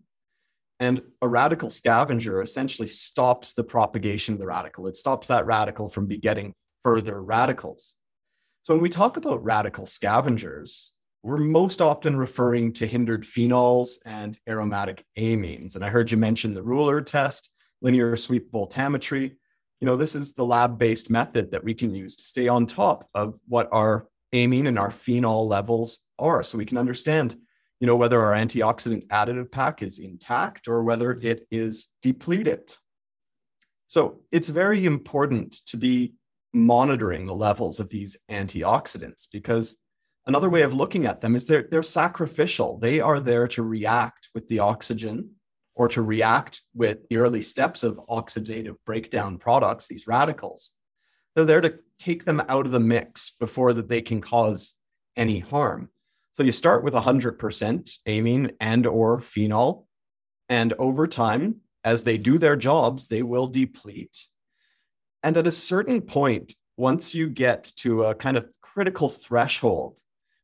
And 0.79 1.03
a 1.21 1.29
radical 1.29 1.69
scavenger 1.69 2.41
essentially 2.43 2.89
stops 2.89 3.53
the 3.53 3.65
propagation 3.65 4.35
of 4.35 4.41
the 4.41 4.47
radical. 4.47 4.87
It 4.87 4.97
stops 4.97 5.27
that 5.27 5.45
radical 5.45 5.91
from 5.91 6.07
begetting 6.07 6.55
further 6.83 7.23
radicals. 7.23 7.97
So 8.63 8.75
when 8.75 8.83
we 8.83 8.89
talk 8.89 9.17
about 9.17 9.45
radical 9.45 9.87
scavengers, 9.87 10.95
we're 11.23 11.37
most 11.37 11.83
often 11.83 12.17
referring 12.17 12.73
to 12.75 12.87
hindered 12.87 13.25
phenols 13.25 13.99
and 14.07 14.39
aromatic 14.49 15.05
amines. 15.19 15.75
And 15.75 15.85
I 15.85 15.91
heard 15.91 16.11
you 16.11 16.17
mention 16.17 16.55
the 16.55 16.63
ruler 16.63 17.03
test, 17.03 17.51
linear 17.83 18.17
sweep 18.17 18.51
voltammetry. 18.51 19.33
You 19.81 19.87
know, 19.87 19.97
this 19.97 20.15
is 20.15 20.33
the 20.33 20.47
lab-based 20.47 21.11
method 21.11 21.51
that 21.51 21.65
we 21.65 21.75
can 21.75 21.95
use 21.95 22.17
to 22.17 22.23
stay 22.23 22.49
on 22.49 22.67
top 22.67 23.09
of 23.15 23.39
what 23.49 23.69
our 23.71 24.09
amine 24.33 24.67
and 24.67 24.79
our 24.79 24.91
phenol 24.91 25.47
levels 25.47 26.01
are. 26.19 26.43
So 26.43 26.59
we 26.59 26.67
can 26.67 26.79
understand 26.79 27.37
you 27.81 27.87
know 27.87 27.97
whether 27.97 28.23
our 28.23 28.35
antioxidant 28.35 29.07
additive 29.07 29.51
pack 29.51 29.83
is 29.83 29.99
intact 29.99 30.69
or 30.69 30.85
whether 30.85 31.13
it 31.13 31.47
is 31.51 31.89
depleted. 32.03 32.75
So 33.87 34.21
it's 34.31 34.49
very 34.51 34.85
important 34.85 35.53
to 35.67 35.77
be 35.77 36.15
monitoring 36.53 37.27
the 37.27 37.35
levels 37.35 37.81
of 37.81 37.89
these 37.89 38.19
antioxidants 38.31 39.27
because 39.33 39.79
another 40.27 40.51
way 40.51 40.63
of 40.63 40.75
looking 40.75 41.07
at 41.07 41.21
them 41.21 41.35
is 41.35 41.47
they're, 41.47 41.67
they're 41.71 41.83
sacrificial. 41.83 42.79
They 42.79 43.01
are 43.01 43.19
there 43.19 43.49
to 43.49 43.63
react 43.63 44.29
with 44.35 44.47
the 44.49 44.59
oxygen 44.59 45.31
or 45.75 45.89
to 45.89 46.03
react 46.03 46.61
with 46.75 47.09
the 47.09 47.17
early 47.17 47.43
steps 47.43 47.83
of 47.83 48.01
oxidative 48.09 48.77
breakdown 48.85 49.39
products 49.39 49.89
these 49.89 50.07
radicals 50.07 50.73
they're 51.35 51.45
there 51.45 51.61
to 51.61 51.79
take 51.99 52.25
them 52.25 52.43
out 52.49 52.67
of 52.67 52.73
the 52.73 52.81
mix 52.81 53.31
before 53.39 53.73
that 53.75 53.89
they 53.89 54.01
can 54.03 54.21
cause 54.21 54.75
any 55.17 55.39
harm 55.39 55.91
so 56.33 56.45
you 56.45 56.53
start 56.53 56.85
with 56.85 56.95
100% 56.95 57.99
amine 58.07 58.53
and 58.61 58.87
or 58.87 59.21
phenol 59.21 59.87
and 60.49 60.73
over 60.79 61.07
time 61.07 61.57
as 61.85 62.05
they 62.05 62.19
do 62.19 62.39
their 62.39 62.57
jobs 62.57 63.09
they 63.09 63.23
will 63.23 63.47
deplete. 63.47 64.27
And 65.23 65.37
at 65.37 65.47
a 65.47 65.53
certain 65.53 66.01
point 66.01 66.55
once 66.77 67.15
you 67.15 67.29
get 67.29 67.65
to 67.77 68.05
a 68.05 68.15
kind 68.15 68.37
of 68.37 68.49
critical 68.63 69.09
threshold 69.09 69.99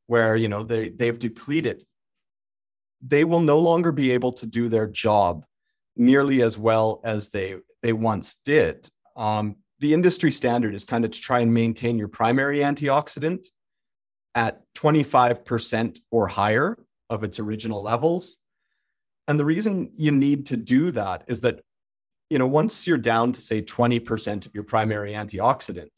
where 0.06 0.36
you 0.36 0.48
know 0.48 0.62
they 0.62 0.90
they've 0.90 1.18
depleted 1.18 1.84
they 3.00 3.24
will 3.24 3.40
no 3.40 3.58
longer 3.58 3.90
be 3.92 4.10
able 4.10 4.32
to 4.32 4.46
do 4.46 4.68
their 4.68 4.86
job 4.86 5.44
nearly 5.96 6.42
as 6.42 6.58
well 6.58 7.00
as 7.04 7.30
they 7.30 7.56
they 7.82 7.92
once 7.92 8.40
did. 8.44 8.88
Um, 9.16 9.56
the 9.80 9.92
industry 9.92 10.32
standard 10.32 10.74
is 10.74 10.84
kind 10.84 11.04
of 11.04 11.10
to 11.10 11.20
try 11.20 11.40
and 11.40 11.52
maintain 11.52 11.98
your 11.98 12.08
primary 12.08 12.60
antioxidant 12.60 13.46
at 14.34 14.62
25% 14.74 15.98
or 16.10 16.26
higher 16.26 16.78
of 17.10 17.24
its 17.24 17.38
original 17.38 17.82
levels. 17.82 18.38
And 19.28 19.38
the 19.38 19.44
reason 19.44 19.92
you 19.96 20.12
need 20.12 20.46
to 20.46 20.56
do 20.56 20.90
that 20.92 21.24
is 21.26 21.40
that, 21.40 21.60
you 22.30 22.38
know, 22.38 22.46
once 22.46 22.86
you're 22.86 22.98
down 22.98 23.32
to 23.32 23.40
say 23.40 23.62
20% 23.62 24.46
of 24.46 24.54
your 24.54 24.64
primary 24.64 25.12
antioxidant, 25.12 25.90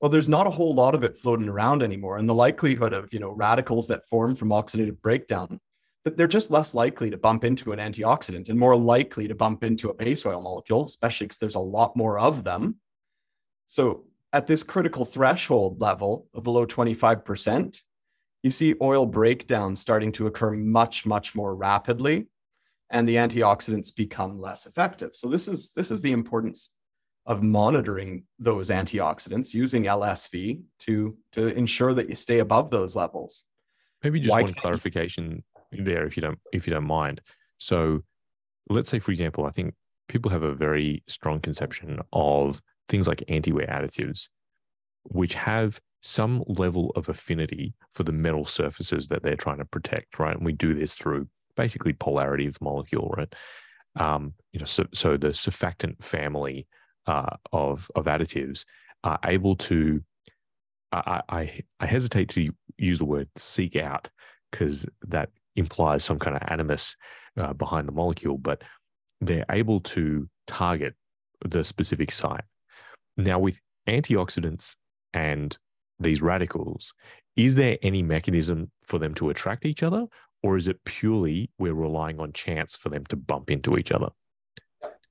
well, 0.00 0.10
there's 0.10 0.28
not 0.28 0.46
a 0.46 0.50
whole 0.50 0.74
lot 0.74 0.94
of 0.94 1.02
it 1.02 1.18
floating 1.18 1.48
around 1.48 1.82
anymore. 1.82 2.18
And 2.18 2.28
the 2.28 2.34
likelihood 2.34 2.92
of, 2.92 3.12
you 3.12 3.18
know, 3.18 3.30
radicals 3.30 3.88
that 3.88 4.06
form 4.06 4.36
from 4.36 4.50
oxidative 4.50 5.00
breakdown, 5.00 5.58
that 6.08 6.16
they're 6.16 6.26
just 6.26 6.50
less 6.50 6.74
likely 6.74 7.10
to 7.10 7.18
bump 7.18 7.44
into 7.44 7.72
an 7.72 7.78
antioxidant 7.78 8.48
and 8.48 8.58
more 8.58 8.74
likely 8.74 9.28
to 9.28 9.34
bump 9.34 9.62
into 9.62 9.90
a 9.90 9.94
base 9.94 10.24
oil 10.24 10.40
molecule, 10.40 10.84
especially 10.86 11.26
because 11.26 11.38
there's 11.38 11.54
a 11.54 11.60
lot 11.60 11.94
more 11.96 12.18
of 12.18 12.44
them. 12.44 12.76
So 13.66 14.04
at 14.32 14.46
this 14.46 14.62
critical 14.62 15.04
threshold 15.04 15.82
level 15.82 16.26
of 16.32 16.44
below 16.44 16.66
25%, 16.66 17.82
you 18.42 18.50
see 18.50 18.74
oil 18.80 19.04
breakdown 19.04 19.76
starting 19.76 20.12
to 20.12 20.28
occur 20.28 20.52
much, 20.52 21.04
much 21.04 21.34
more 21.34 21.54
rapidly, 21.54 22.28
and 22.88 23.06
the 23.06 23.16
antioxidants 23.16 23.94
become 23.94 24.40
less 24.40 24.64
effective. 24.64 25.14
So 25.14 25.28
this 25.28 25.46
is 25.46 25.72
this 25.72 25.90
is 25.90 26.00
the 26.00 26.12
importance 26.12 26.70
of 27.26 27.42
monitoring 27.42 28.24
those 28.38 28.70
antioxidants 28.70 29.52
using 29.52 29.84
LSV 29.84 30.62
to 30.78 31.18
to 31.32 31.48
ensure 31.48 31.92
that 31.92 32.08
you 32.08 32.14
stay 32.14 32.38
above 32.38 32.70
those 32.70 32.96
levels. 32.96 33.44
Maybe 34.02 34.20
just 34.20 34.32
Why 34.32 34.42
one 34.42 34.54
clarification. 34.54 35.44
There, 35.72 36.06
if 36.06 36.16
you 36.16 36.20
don't 36.22 36.38
if 36.52 36.66
you 36.66 36.72
don't 36.72 36.84
mind. 36.84 37.20
So, 37.58 38.02
let's 38.68 38.88
say, 38.88 38.98
for 38.98 39.10
example, 39.10 39.44
I 39.44 39.50
think 39.50 39.74
people 40.08 40.30
have 40.30 40.42
a 40.42 40.54
very 40.54 41.02
strong 41.06 41.40
conception 41.40 42.00
of 42.12 42.62
things 42.88 43.06
like 43.06 43.22
anti-wear 43.28 43.66
additives, 43.66 44.28
which 45.04 45.34
have 45.34 45.80
some 46.00 46.44
level 46.46 46.92
of 46.96 47.08
affinity 47.08 47.74
for 47.92 48.04
the 48.04 48.12
metal 48.12 48.44
surfaces 48.44 49.08
that 49.08 49.22
they're 49.22 49.36
trying 49.36 49.58
to 49.58 49.64
protect, 49.64 50.18
right? 50.18 50.36
And 50.36 50.44
we 50.44 50.52
do 50.52 50.72
this 50.74 50.94
through 50.94 51.28
basically 51.56 51.92
polarity 51.92 52.46
of 52.46 52.60
molecule, 52.60 53.12
right? 53.16 53.34
Um, 53.96 54.34
you 54.52 54.60
know, 54.60 54.66
so, 54.66 54.84
so 54.94 55.16
the 55.16 55.28
surfactant 55.28 56.02
family 56.02 56.66
uh, 57.06 57.36
of 57.52 57.90
of 57.94 58.04
additives 58.04 58.64
are 59.04 59.18
able 59.24 59.56
to. 59.56 60.02
I, 60.90 61.20
I, 61.28 61.60
I 61.80 61.86
hesitate 61.86 62.30
to 62.30 62.50
use 62.78 62.98
the 62.98 63.04
word 63.04 63.28
seek 63.36 63.76
out 63.76 64.08
because 64.50 64.86
that 65.08 65.28
implies 65.56 66.04
some 66.04 66.18
kind 66.18 66.36
of 66.36 66.42
animus 66.48 66.96
uh, 67.36 67.52
behind 67.52 67.88
the 67.88 67.92
molecule, 67.92 68.38
but 68.38 68.62
they're 69.20 69.46
able 69.50 69.80
to 69.80 70.28
target 70.46 70.94
the 71.44 71.64
specific 71.64 72.12
site 72.12 72.44
now, 73.18 73.40
with 73.40 73.60
antioxidants 73.88 74.76
and 75.12 75.58
these 75.98 76.22
radicals, 76.22 76.94
is 77.36 77.56
there 77.56 77.76
any 77.82 78.02
mechanism 78.02 78.70
for 78.84 78.98
them 78.98 79.12
to 79.14 79.28
attract 79.30 79.66
each 79.66 79.82
other? 79.82 80.06
Or 80.42 80.56
is 80.56 80.68
it 80.68 80.84
purely 80.84 81.50
we're 81.58 81.74
relying 81.74 82.20
on 82.20 82.32
chance 82.32 82.76
for 82.76 82.90
them 82.90 83.04
to 83.06 83.16
bump 83.16 83.50
into 83.50 83.76
each 83.76 83.90
other? 83.90 84.10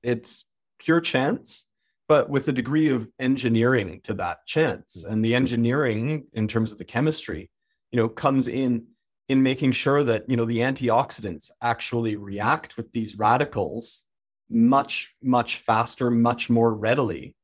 It's 0.02 0.46
pure 0.78 1.02
chance, 1.02 1.66
but 2.08 2.30
with 2.30 2.48
a 2.48 2.52
degree 2.52 2.88
of 2.88 3.08
engineering 3.18 4.00
to 4.04 4.14
that 4.14 4.46
chance. 4.46 5.04
And 5.04 5.22
the 5.22 5.34
engineering, 5.34 6.26
in 6.32 6.48
terms 6.48 6.72
of 6.72 6.78
the 6.78 6.84
chemistry, 6.84 7.50
you 7.90 7.98
know, 7.98 8.08
comes 8.08 8.48
in 8.48 8.86
in 9.28 9.42
making 9.42 9.72
sure 9.72 10.02
that 10.04 10.28
you 10.28 10.36
know 10.36 10.44
the 10.44 10.58
antioxidants 10.58 11.50
actually 11.62 12.16
react 12.16 12.76
with 12.76 12.92
these 12.92 13.18
radicals 13.18 14.04
much 14.50 15.14
much 15.22 15.56
faster 15.56 16.10
much 16.10 16.48
more 16.48 16.74
readily 16.74 17.34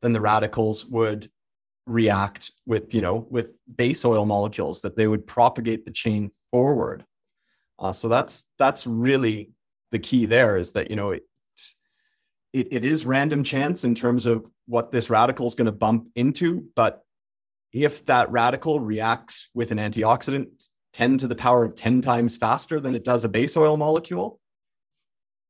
than 0.00 0.12
the 0.12 0.20
radicals 0.20 0.86
would 0.86 1.30
react 1.86 2.52
with 2.66 2.94
you 2.94 3.00
know 3.00 3.26
with 3.30 3.54
base 3.76 4.04
oil 4.04 4.24
molecules 4.24 4.80
that 4.80 4.96
they 4.96 5.06
would 5.06 5.26
propagate 5.26 5.84
the 5.84 5.90
chain 5.90 6.30
forward. 6.50 7.04
Uh, 7.78 7.92
so 7.92 8.08
that's 8.08 8.46
that's 8.58 8.86
really 8.86 9.50
the 9.90 9.98
key 9.98 10.26
there 10.26 10.56
is 10.56 10.72
that 10.72 10.90
you 10.90 10.96
know 10.96 11.10
it, 11.10 11.24
it, 12.52 12.68
it 12.70 12.84
is 12.84 13.04
random 13.04 13.44
chance 13.44 13.84
in 13.84 13.94
terms 13.94 14.26
of 14.26 14.46
what 14.66 14.90
this 14.90 15.10
radical 15.10 15.46
is 15.46 15.54
going 15.54 15.66
to 15.66 15.72
bump 15.72 16.08
into 16.14 16.64
but 16.74 17.02
if 17.72 18.04
that 18.06 18.30
radical 18.30 18.80
reacts 18.80 19.50
with 19.54 19.72
an 19.72 19.78
antioxidant 19.78 20.48
10 20.94 21.18
to 21.18 21.28
the 21.28 21.34
power 21.34 21.64
of 21.64 21.74
10 21.74 22.00
times 22.00 22.36
faster 22.36 22.80
than 22.80 22.94
it 22.94 23.04
does 23.04 23.24
a 23.24 23.28
base 23.28 23.56
oil 23.56 23.76
molecule, 23.76 24.40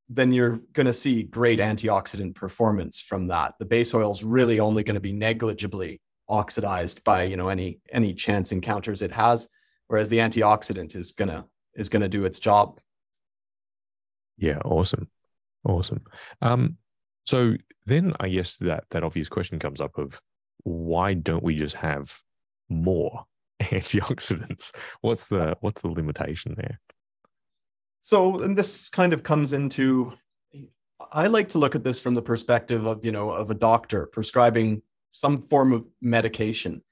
then 0.09 0.33
you're 0.33 0.61
going 0.73 0.87
to 0.87 0.93
see 0.93 1.23
great 1.23 1.61
antioxidant 1.61 2.35
performance 2.35 3.01
from 3.01 3.29
that. 3.29 3.55
The 3.59 3.67
base 3.67 3.95
oil 3.95 4.11
is 4.11 4.25
really 4.25 4.59
only 4.59 4.83
going 4.83 4.95
to 4.95 5.01
be 5.01 5.13
negligibly 5.13 6.01
oxidized 6.29 7.05
by 7.05 7.25
you 7.25 7.37
know 7.37 7.51
any 7.51 7.81
any 7.93 8.15
chance 8.15 8.51
encounters 8.51 9.03
it 9.03 9.13
has, 9.13 9.49
whereas 9.89 10.09
the 10.09 10.19
antioxidant 10.19 10.97
is 10.97 11.13
gonna 11.13 11.45
is 11.75 11.91
gonna 11.91 12.09
do 12.09 12.25
its 12.25 12.41
job. 12.41 12.81
Yeah, 14.39 14.59
awesome, 14.65 15.11
awesome. 15.65 16.05
Um, 16.41 16.79
so 17.27 17.55
then 17.87 18.15
I 18.19 18.29
guess 18.29 18.57
that 18.59 18.85
that 18.91 19.05
obvious 19.05 19.29
question 19.29 19.59
comes 19.59 19.83
up 19.83 19.99
of 19.99 20.19
why 20.63 21.13
don't 21.13 21.45
we 21.45 21.57
just 21.57 21.77
have 21.77 22.19
more 22.71 23.27
antioxidants. 23.63 24.73
What's 25.01 25.27
the 25.27 25.57
what's 25.61 25.83
the 25.83 25.89
limitation 25.89 26.55
there? 26.57 26.81
So, 28.01 28.41
and 28.41 28.57
this 28.57 28.91
kind 28.91 29.13
of 29.13 29.23
comes 29.23 29.53
into 29.53 30.13
I 31.13 31.27
like 31.27 31.51
to 31.51 31.59
look 31.59 31.75
at 31.75 31.85
this 31.85 32.01
from 32.01 32.15
the 32.15 32.23
perspective 32.23 32.87
of, 32.87 33.05
you 33.05 33.13
know, 33.13 33.31
of 33.31 33.51
a 33.51 33.55
doctor 33.55 34.07
prescribing 34.07 34.83
some 35.13 35.41
form 35.41 35.73
of 35.73 35.87
medication. 36.01 36.83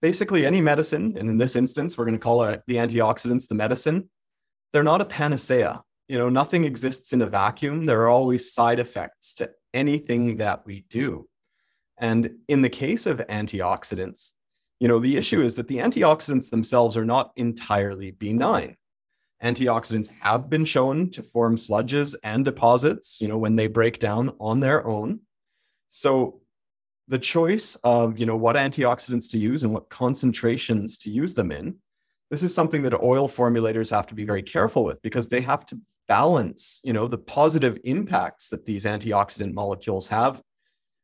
Basically, 0.00 0.46
any 0.46 0.60
medicine, 0.60 1.16
and 1.18 1.28
in 1.28 1.38
this 1.38 1.56
instance, 1.56 1.96
we're 1.96 2.04
going 2.04 2.18
to 2.18 2.22
call 2.22 2.42
it 2.44 2.62
the 2.66 2.76
antioxidants 2.76 3.48
the 3.48 3.54
medicine, 3.54 4.08
they're 4.72 4.82
not 4.82 5.00
a 5.00 5.06
panacea. 5.06 5.82
You 6.08 6.18
know, 6.18 6.28
nothing 6.28 6.64
exists 6.64 7.12
in 7.12 7.22
a 7.22 7.26
vacuum. 7.26 7.84
There 7.84 8.02
are 8.02 8.08
always 8.08 8.52
side 8.52 8.78
effects 8.78 9.34
to 9.36 9.50
anything 9.74 10.36
that 10.36 10.64
we 10.64 10.84
do. 10.88 11.28
And 11.98 12.36
in 12.46 12.62
the 12.62 12.70
case 12.70 13.06
of 13.06 13.18
antioxidants, 13.18 14.32
you 14.80 14.88
know, 14.88 14.98
the 14.98 15.16
issue 15.16 15.42
is 15.42 15.56
that 15.56 15.68
the 15.68 15.78
antioxidants 15.78 16.50
themselves 16.50 16.96
are 16.96 17.04
not 17.04 17.32
entirely 17.36 18.12
benign. 18.12 18.76
Antioxidants 19.42 20.12
have 20.20 20.50
been 20.50 20.64
shown 20.64 21.10
to 21.10 21.22
form 21.22 21.56
sludges 21.56 22.16
and 22.24 22.44
deposits, 22.44 23.20
you 23.20 23.28
know, 23.28 23.38
when 23.38 23.56
they 23.56 23.66
break 23.66 23.98
down 23.98 24.34
on 24.40 24.60
their 24.60 24.86
own. 24.86 25.20
So 25.88 26.40
the 27.06 27.18
choice 27.18 27.76
of, 27.84 28.18
you 28.18 28.26
know, 28.26 28.36
what 28.36 28.56
antioxidants 28.56 29.30
to 29.30 29.38
use 29.38 29.62
and 29.62 29.72
what 29.72 29.88
concentrations 29.88 30.98
to 30.98 31.10
use 31.10 31.34
them 31.34 31.52
in, 31.52 31.76
this 32.30 32.42
is 32.42 32.54
something 32.54 32.82
that 32.82 32.94
oil 32.94 33.28
formulators 33.28 33.90
have 33.90 34.06
to 34.08 34.14
be 34.14 34.24
very 34.24 34.42
careful 34.42 34.84
with 34.84 35.00
because 35.02 35.28
they 35.28 35.40
have 35.40 35.64
to 35.66 35.80
balance, 36.08 36.80
you 36.84 36.92
know, 36.92 37.06
the 37.06 37.18
positive 37.18 37.78
impacts 37.84 38.48
that 38.48 38.66
these 38.66 38.84
antioxidant 38.84 39.54
molecules 39.54 40.08
have 40.08 40.42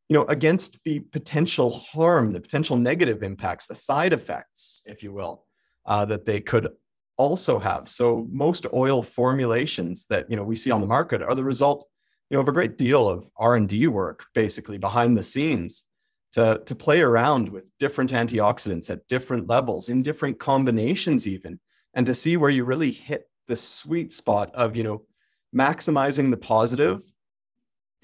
you 0.08 0.14
know, 0.14 0.24
against 0.24 0.78
the 0.84 1.00
potential 1.00 1.70
harm, 1.70 2.32
the 2.32 2.40
potential 2.40 2.76
negative 2.76 3.22
impacts, 3.22 3.66
the 3.66 3.74
side 3.74 4.12
effects, 4.12 4.82
if 4.86 5.02
you 5.02 5.12
will, 5.12 5.44
uh, 5.86 6.04
that 6.04 6.24
they 6.24 6.40
could 6.40 6.68
also 7.16 7.58
have. 7.58 7.88
So 7.88 8.26
most 8.30 8.66
oil 8.72 9.02
formulations 9.02 10.06
that 10.06 10.30
you 10.30 10.36
know 10.36 10.44
we 10.44 10.56
see 10.56 10.70
on 10.70 10.80
the 10.80 10.86
market 10.86 11.22
are 11.22 11.34
the 11.34 11.44
result, 11.44 11.86
you 12.28 12.36
know, 12.36 12.40
of 12.40 12.48
a 12.48 12.52
great 12.52 12.76
deal 12.76 13.08
of 13.08 13.26
R 13.36 13.54
and 13.56 13.68
D 13.68 13.86
work, 13.86 14.24
basically 14.34 14.78
behind 14.78 15.16
the 15.16 15.22
scenes, 15.22 15.86
to 16.32 16.60
to 16.66 16.74
play 16.74 17.00
around 17.00 17.48
with 17.48 17.70
different 17.78 18.12
antioxidants 18.12 18.90
at 18.90 19.06
different 19.08 19.48
levels, 19.48 19.88
in 19.88 20.02
different 20.02 20.38
combinations, 20.38 21.26
even, 21.26 21.60
and 21.94 22.04
to 22.06 22.14
see 22.14 22.36
where 22.36 22.50
you 22.50 22.64
really 22.64 22.90
hit 22.90 23.28
the 23.46 23.56
sweet 23.56 24.12
spot 24.12 24.54
of 24.54 24.76
you 24.76 24.82
know 24.82 25.06
maximizing 25.54 26.30
the 26.30 26.36
positive 26.36 27.00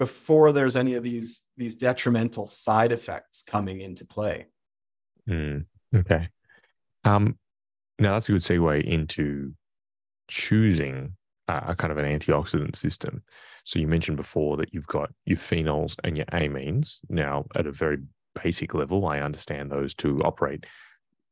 before 0.01 0.51
there's 0.51 0.75
any 0.75 0.95
of 0.95 1.03
these 1.03 1.43
these 1.57 1.75
detrimental 1.75 2.47
side 2.47 2.91
effects 2.91 3.43
coming 3.43 3.81
into 3.81 4.03
play. 4.03 4.47
Mm, 5.29 5.65
okay. 5.95 6.27
Um, 7.03 7.37
now 7.99 8.13
that's 8.13 8.27
a 8.27 8.31
good 8.31 8.41
segue 8.41 8.83
into 8.83 9.53
choosing 10.27 11.15
a, 11.47 11.65
a 11.67 11.75
kind 11.75 11.91
of 11.91 11.99
an 11.99 12.05
antioxidant 12.05 12.75
system. 12.75 13.21
So 13.63 13.77
you 13.77 13.87
mentioned 13.87 14.17
before 14.17 14.57
that 14.57 14.73
you've 14.73 14.87
got 14.87 15.11
your 15.25 15.37
phenols 15.37 15.95
and 16.03 16.17
your 16.17 16.25
amines. 16.33 16.97
Now, 17.07 17.45
at 17.53 17.67
a 17.67 17.71
very 17.71 17.99
basic 18.43 18.73
level, 18.73 19.05
I 19.05 19.19
understand 19.19 19.71
those 19.71 19.93
to 19.95 20.19
operate 20.23 20.65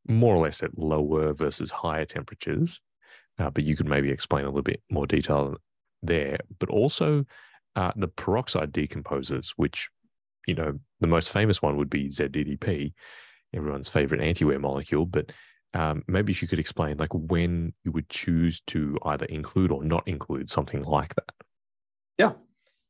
more 0.07 0.35
or 0.35 0.43
less 0.43 0.61
at 0.61 0.77
lower 0.77 1.33
versus 1.33 1.71
higher 1.71 2.05
temperatures. 2.05 2.81
Uh, 3.39 3.49
but 3.49 3.63
you 3.63 3.75
could 3.75 3.89
maybe 3.89 4.11
explain 4.11 4.43
a 4.43 4.49
little 4.49 4.61
bit 4.61 4.83
more 4.91 5.07
detail 5.07 5.55
there. 6.03 6.37
But 6.59 6.69
also, 6.69 7.25
uh, 7.75 7.91
the 7.95 8.07
peroxide 8.07 8.71
decomposers, 8.71 9.53
which, 9.55 9.89
you 10.47 10.55
know, 10.55 10.79
the 10.99 11.07
most 11.07 11.31
famous 11.31 11.61
one 11.61 11.77
would 11.77 11.89
be 11.89 12.09
ZDDP, 12.09 12.93
everyone's 13.53 13.89
favorite 13.89 14.21
antiwear 14.21 14.59
molecule. 14.59 15.05
But 15.05 15.31
um, 15.73 16.03
maybe 16.07 16.35
you 16.39 16.47
could 16.47 16.59
explain 16.59 16.97
like 16.97 17.13
when 17.13 17.73
you 17.83 17.91
would 17.91 18.09
choose 18.09 18.61
to 18.67 18.97
either 19.05 19.25
include 19.25 19.71
or 19.71 19.83
not 19.83 20.07
include 20.07 20.49
something 20.49 20.83
like 20.83 21.15
that. 21.15 21.29
Yeah. 22.17 22.33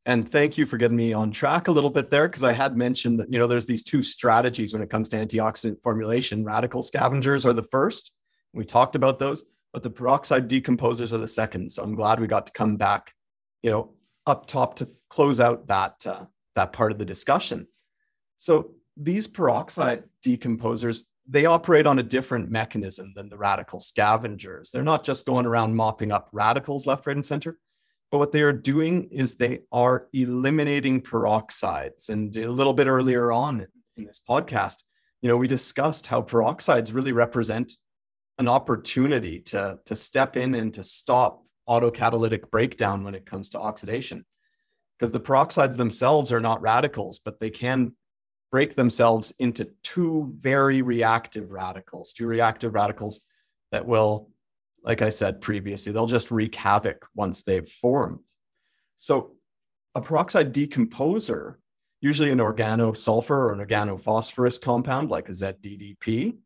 And 0.05 0.27
thank 0.27 0.57
you 0.57 0.65
for 0.65 0.77
getting 0.77 0.97
me 0.97 1.13
on 1.13 1.29
track 1.29 1.67
a 1.67 1.71
little 1.71 1.89
bit 1.89 2.09
there 2.09 2.27
because 2.27 2.43
I 2.43 2.53
had 2.53 2.77
mentioned 2.77 3.19
that, 3.19 3.31
you 3.31 3.37
know, 3.37 3.47
there's 3.47 3.65
these 3.65 3.83
two 3.83 4.01
strategies 4.01 4.73
when 4.73 4.81
it 4.81 4.89
comes 4.89 5.09
to 5.09 5.17
antioxidant 5.17 5.83
formulation. 5.83 6.43
Radical 6.43 6.81
scavengers 6.81 7.45
are 7.45 7.53
the 7.53 7.63
first. 7.63 8.13
We 8.53 8.65
talked 8.65 8.95
about 8.95 9.19
those, 9.19 9.45
but 9.73 9.83
the 9.83 9.89
peroxide 9.89 10.49
decomposers 10.49 11.13
are 11.13 11.19
the 11.19 11.27
second. 11.27 11.71
So 11.71 11.83
I'm 11.83 11.95
glad 11.95 12.19
we 12.19 12.27
got 12.27 12.47
to 12.47 12.53
come 12.53 12.77
back, 12.77 13.13
you 13.61 13.69
know, 13.69 13.93
up 14.25 14.45
top 14.45 14.75
to 14.75 14.87
close 15.09 15.39
out 15.39 15.67
that 15.67 16.05
uh, 16.05 16.25
that 16.55 16.73
part 16.73 16.91
of 16.91 16.97
the 16.97 17.05
discussion. 17.05 17.67
So 18.37 18.71
these 18.97 19.27
peroxide 19.27 20.03
decomposers 20.25 21.03
they 21.31 21.45
operate 21.45 21.85
on 21.85 21.99
a 21.99 22.03
different 22.03 22.49
mechanism 22.49 23.13
than 23.15 23.29
the 23.29 23.37
radical 23.37 23.79
scavengers. 23.79 24.71
They're 24.71 24.81
not 24.81 25.03
just 25.03 25.27
going 25.27 25.45
around 25.45 25.75
mopping 25.75 26.11
up 26.11 26.27
radicals 26.31 26.87
left, 26.87 27.05
right, 27.05 27.15
and 27.15 27.25
center, 27.25 27.59
but 28.11 28.17
what 28.17 28.31
they 28.31 28.41
are 28.41 28.53
doing 28.53 29.09
is 29.11 29.35
they 29.35 29.59
are 29.71 30.07
eliminating 30.13 31.01
peroxides. 31.01 32.09
And 32.09 32.35
a 32.35 32.51
little 32.51 32.73
bit 32.73 32.87
earlier 32.87 33.31
on 33.31 33.67
in 33.95 34.05
this 34.05 34.21
podcast, 34.27 34.77
you 35.21 35.29
know, 35.29 35.37
we 35.37 35.47
discussed 35.47 36.07
how 36.07 36.23
peroxides 36.23 36.93
really 36.93 37.11
represent 37.11 37.73
an 38.39 38.47
opportunity 38.47 39.39
to, 39.41 39.77
to 39.85 39.95
step 39.95 40.35
in 40.35 40.55
and 40.55 40.73
to 40.73 40.83
stop 40.83 41.43
autocatalytic 41.69 42.49
breakdown 42.49 43.03
when 43.03 43.15
it 43.15 43.25
comes 43.25 43.51
to 43.51 43.59
oxidation. 43.59 44.25
Because 44.97 45.11
the 45.11 45.19
peroxides 45.19 45.77
themselves 45.77 46.33
are 46.33 46.41
not 46.41 46.61
radicals, 46.61 47.19
but 47.19 47.39
they 47.39 47.49
can 47.49 47.95
break 48.51 48.75
themselves 48.75 49.33
into 49.39 49.69
two 49.83 50.33
very 50.37 50.81
reactive 50.81 51.51
radicals, 51.51 52.13
two 52.13 52.27
reactive 52.27 52.73
radicals 52.73 53.21
that 53.71 53.85
will, 53.85 54.29
like 54.83 55.01
I 55.01 55.09
said 55.09 55.41
previously, 55.41 55.91
they'll 55.91 56.07
just 56.07 56.31
wreak 56.31 56.55
havoc 56.55 57.05
once 57.13 57.43
they've 57.43 57.69
formed. 57.69 58.25
So 58.95 59.35
a 59.95 60.01
peroxide 60.01 60.53
decomposer, 60.53 61.55
usually 62.01 62.31
an 62.31 62.39
organosulfur 62.39 63.29
or 63.29 63.53
an 63.53 63.65
organophosphorus 63.65 64.59
compound 64.61 65.09
like 65.09 65.29
a 65.29 65.33
ZDDP, 65.33 66.37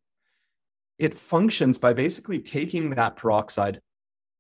it 1.00 1.18
functions 1.18 1.78
by 1.78 1.94
basically 1.94 2.40
taking 2.40 2.92
that 2.92 3.16
peroxide 3.16 3.82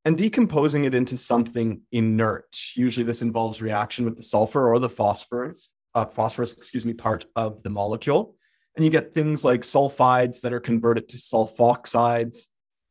and 0.05 0.17
decomposing 0.17 0.85
it 0.85 0.93
into 0.93 1.15
something 1.17 1.81
inert. 1.91 2.57
Usually, 2.75 3.05
this 3.05 3.21
involves 3.21 3.61
reaction 3.61 4.05
with 4.05 4.17
the 4.17 4.23
sulfur 4.23 4.67
or 4.73 4.79
the 4.79 4.89
phosphorus, 4.89 5.73
uh, 5.95 6.05
phosphorus, 6.05 6.53
excuse 6.53 6.85
me, 6.85 6.93
part 6.93 7.25
of 7.35 7.63
the 7.63 7.69
molecule. 7.69 8.35
And 8.75 8.83
you 8.83 8.91
get 8.91 9.13
things 9.13 9.45
like 9.45 9.61
sulfides 9.61 10.41
that 10.41 10.51
are 10.51 10.59
converted 10.59 11.07
to 11.09 11.17
sulfoxides, 11.17 12.47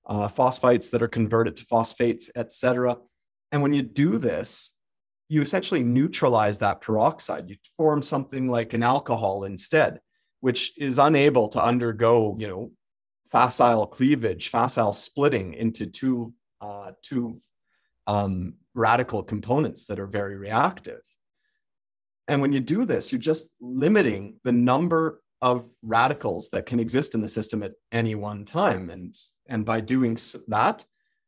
uh, 0.06 0.28
phosphites 0.28 0.90
that 0.90 1.02
are 1.02 1.08
converted 1.08 1.56
to 1.56 1.64
phosphates, 1.66 2.30
etc. 2.36 2.96
And 3.50 3.62
when 3.62 3.72
you 3.72 3.82
do 3.82 4.18
this, 4.18 4.74
you 5.28 5.42
essentially 5.42 5.82
neutralize 5.82 6.58
that 6.58 6.80
peroxide. 6.80 7.48
You 7.50 7.56
form 7.76 8.02
something 8.02 8.48
like 8.48 8.74
an 8.74 8.82
alcohol 8.82 9.44
instead. 9.44 10.00
which 10.40 10.76
is 10.76 10.98
unable 10.98 11.48
to 11.48 11.62
undergo, 11.62 12.36
you 12.36 12.48
know, 12.48 12.72
facile 13.30 13.86
cleavage, 13.86 14.48
facile 14.48 14.92
splitting 14.92 15.54
into 15.54 15.86
two 15.86 16.34
uh, 16.62 16.92
two 17.02 17.40
um, 18.06 18.54
radical 18.74 19.22
components 19.22 19.86
that 19.86 19.98
are 19.98 20.06
very 20.06 20.36
reactive. 20.36 21.00
And 22.28 22.40
when 22.40 22.52
you 22.52 22.60
do 22.60 22.84
this, 22.84 23.12
you're 23.12 23.20
just 23.20 23.48
limiting 23.60 24.36
the 24.44 24.52
number 24.52 25.20
of 25.42 25.68
radicals 25.82 26.50
that 26.50 26.66
can 26.66 26.78
exist 26.78 27.14
in 27.14 27.20
the 27.20 27.28
system 27.28 27.62
at 27.62 27.72
any 27.90 28.14
one 28.14 28.44
time. 28.44 28.90
And, 28.90 29.14
and 29.48 29.66
by 29.66 29.80
doing 29.80 30.16
that, 30.48 30.84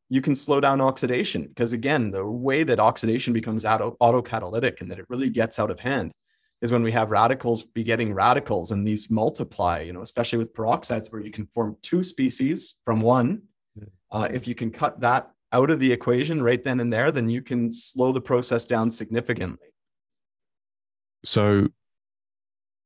you 0.08 0.20
can 0.20 0.36
slow 0.36 0.60
down 0.60 0.80
oxidation. 0.80 1.48
Because 1.48 1.72
again, 1.72 2.12
the 2.12 2.24
way 2.24 2.62
that 2.62 2.78
oxidation 2.78 3.32
becomes 3.32 3.64
auto, 3.64 3.96
autocatalytic 4.00 4.80
and 4.80 4.90
that 4.90 5.00
it 5.00 5.06
really 5.08 5.30
gets 5.30 5.58
out 5.58 5.70
of 5.70 5.80
hand 5.80 6.12
is 6.62 6.70
when 6.70 6.84
we 6.84 6.92
have 6.92 7.10
radicals 7.10 7.64
begetting 7.64 8.14
radicals 8.14 8.70
and 8.70 8.86
these 8.86 9.10
multiply, 9.10 9.80
you 9.80 9.92
know, 9.92 10.02
especially 10.02 10.38
with 10.38 10.54
peroxides 10.54 11.10
where 11.12 11.20
you 11.20 11.32
can 11.32 11.46
form 11.46 11.76
two 11.82 12.04
species 12.04 12.76
from 12.84 13.02
one. 13.02 13.42
Uh, 14.14 14.29
if 14.31 14.46
you 14.46 14.55
can 14.55 14.70
cut 14.70 15.00
that 15.00 15.33
out 15.53 15.70
of 15.70 15.81
the 15.81 15.92
equation 15.92 16.40
right 16.40 16.62
then 16.62 16.79
and 16.79 16.92
there, 16.92 17.11
then 17.11 17.29
you 17.29 17.42
can 17.42 17.72
slow 17.72 18.12
the 18.12 18.20
process 18.20 18.64
down 18.64 18.88
significantly. 18.88 19.66
So, 21.24 21.66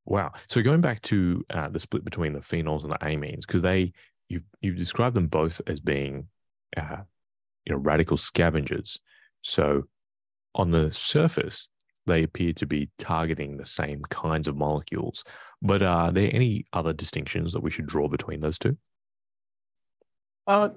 wow. 0.06 0.32
So 0.48 0.62
going 0.62 0.80
back 0.80 1.02
to 1.02 1.44
uh, 1.50 1.68
the 1.68 1.80
split 1.80 2.02
between 2.02 2.32
the 2.32 2.40
phenols 2.40 2.82
and 2.82 2.92
the 2.92 2.98
amines, 2.98 3.42
because 3.46 3.60
they 3.60 3.92
you've 4.30 4.44
you've 4.62 4.78
described 4.78 5.14
them 5.14 5.26
both 5.26 5.60
as 5.66 5.80
being, 5.80 6.28
uh, 6.78 7.02
you 7.66 7.74
know, 7.74 7.78
radical 7.78 8.16
scavengers. 8.16 8.98
So 9.42 9.82
on 10.54 10.70
the 10.70 10.90
surface, 10.92 11.68
they 12.06 12.22
appear 12.22 12.54
to 12.54 12.66
be 12.66 12.88
targeting 12.98 13.58
the 13.58 13.66
same 13.66 14.02
kinds 14.08 14.48
of 14.48 14.56
molecules. 14.56 15.24
But 15.60 15.82
are 15.82 16.10
there 16.10 16.30
any 16.32 16.64
other 16.72 16.94
distinctions 16.94 17.52
that 17.52 17.62
we 17.62 17.70
should 17.70 17.86
draw 17.86 18.08
between 18.08 18.40
those 18.40 18.58
two? 18.58 18.78
Uh, 20.46 20.70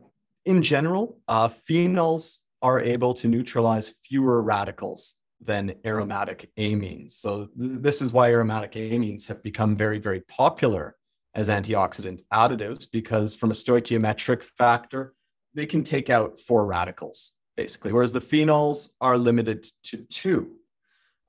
in 0.45 0.61
general, 0.61 1.19
uh, 1.27 1.49
phenols 1.49 2.39
are 2.61 2.79
able 2.79 3.13
to 3.15 3.27
neutralize 3.27 3.95
fewer 4.03 4.41
radicals 4.41 5.15
than 5.39 5.75
aromatic 5.85 6.49
amines. 6.57 7.11
So 7.11 7.47
th- 7.59 7.81
this 7.81 8.01
is 8.01 8.13
why 8.13 8.31
aromatic 8.31 8.73
amines 8.73 9.27
have 9.27 9.41
become 9.41 9.75
very, 9.75 9.97
very 9.97 10.21
popular 10.21 10.95
as 11.33 11.49
antioxidant 11.49 12.21
additives 12.31 12.85
because 12.91 13.35
from 13.35 13.51
a 13.51 13.55
stoichiometric 13.55 14.43
factor, 14.43 15.13
they 15.53 15.65
can 15.65 15.83
take 15.83 16.09
out 16.09 16.39
four 16.39 16.65
radicals 16.65 17.33
basically, 17.57 17.91
whereas 17.91 18.11
the 18.11 18.19
phenols 18.19 18.89
are 19.01 19.17
limited 19.17 19.65
to 19.83 19.97
two. 20.09 20.51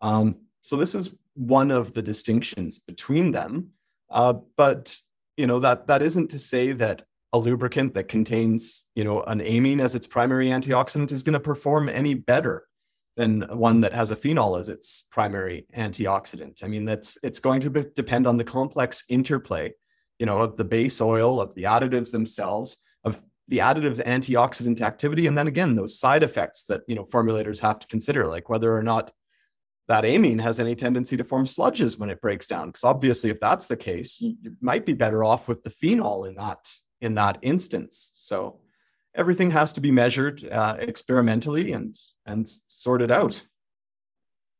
Um, 0.01 0.37
so 0.61 0.77
this 0.77 0.95
is 0.95 1.15
one 1.35 1.71
of 1.71 1.93
the 1.93 2.03
distinctions 2.03 2.79
between 2.79 3.33
them. 3.33 3.71
Uh, 4.11 4.35
but 4.57 4.97
you 5.37 5.47
know 5.47 5.59
that 5.59 5.87
that 5.87 6.03
isn't 6.03 6.31
to 6.31 6.39
say 6.39 6.73
that 6.73 7.05
a 7.33 7.39
lubricant 7.39 7.95
that 7.95 8.09
contains 8.09 8.87
you 8.95 9.05
know 9.05 9.23
an 9.23 9.41
amine 9.41 9.81
as 9.81 9.95
its 9.95 10.07
primary 10.07 10.49
antioxidant 10.49 11.13
is 11.13 11.23
going 11.23 11.33
to 11.35 11.41
perform 11.41 11.89
any 11.89 12.15
better 12.15 12.67
than 13.17 13.43
one 13.43 13.83
that 13.83 13.93
has 13.93 14.11
a 14.11 14.17
phenol 14.17 14.57
as 14.57 14.69
its 14.69 15.05
primary 15.11 15.67
antioxidant. 15.77 16.65
I 16.65 16.67
mean, 16.67 16.85
that's 16.85 17.19
it's 17.23 17.41
going 17.41 17.61
to 17.61 17.71
be, 17.71 17.85
depend 17.95 18.27
on 18.27 18.37
the 18.37 18.45
complex 18.45 19.05
interplay, 19.09 19.73
you 20.19 20.27
know, 20.27 20.39
of 20.39 20.57
the 20.57 20.65
base 20.65 21.01
oil, 21.01 21.41
of 21.41 21.55
the 21.55 21.65
additives 21.65 22.11
themselves, 22.11 22.79
of 23.05 23.23
the 23.49 23.59
additive's 23.59 24.01
antioxidant 24.01 24.81
activity, 24.81 25.27
and 25.27 25.37
then 25.37 25.49
again 25.49 25.75
those 25.75 25.99
side 25.99 26.23
effects 26.23 26.65
that 26.65 26.83
you 26.89 26.95
know 26.95 27.05
formulators 27.05 27.61
have 27.61 27.79
to 27.81 27.87
consider, 27.87 28.27
like 28.27 28.49
whether 28.49 28.75
or 28.75 28.83
not 28.83 29.13
that 29.89 30.05
amine 30.05 30.39
has 30.39 30.61
any 30.61 30.75
tendency 30.75 31.17
to 31.17 31.25
form 31.25 31.45
sludges 31.45 31.99
when 31.99 32.09
it 32.09 32.21
breaks 32.21 32.47
down. 32.47 32.69
Because 32.69 32.85
obviously, 32.85 33.31
if 33.31 33.41
that's 33.41 33.67
the 33.67 33.77
case, 33.77 34.21
you 34.21 34.37
might 34.61 34.87
be 34.87 34.95
better 34.95 35.23
off 35.25 35.49
with 35.49 35.63
the 35.65 35.71
phenol 35.71 36.25
in 36.25 36.37
that 36.37 36.67
in 37.03 37.15
that 37.17 37.39
instance. 37.43 38.13
So 38.15 38.61
everything 39.15 39.51
has 39.51 39.73
to 39.75 39.81
be 39.81 39.91
measured 39.91 40.49
uh, 40.51 40.77
experimentally 40.79 41.73
and 41.73 41.95
and 42.25 42.49
sorted 42.67 43.11
out. 43.11 43.43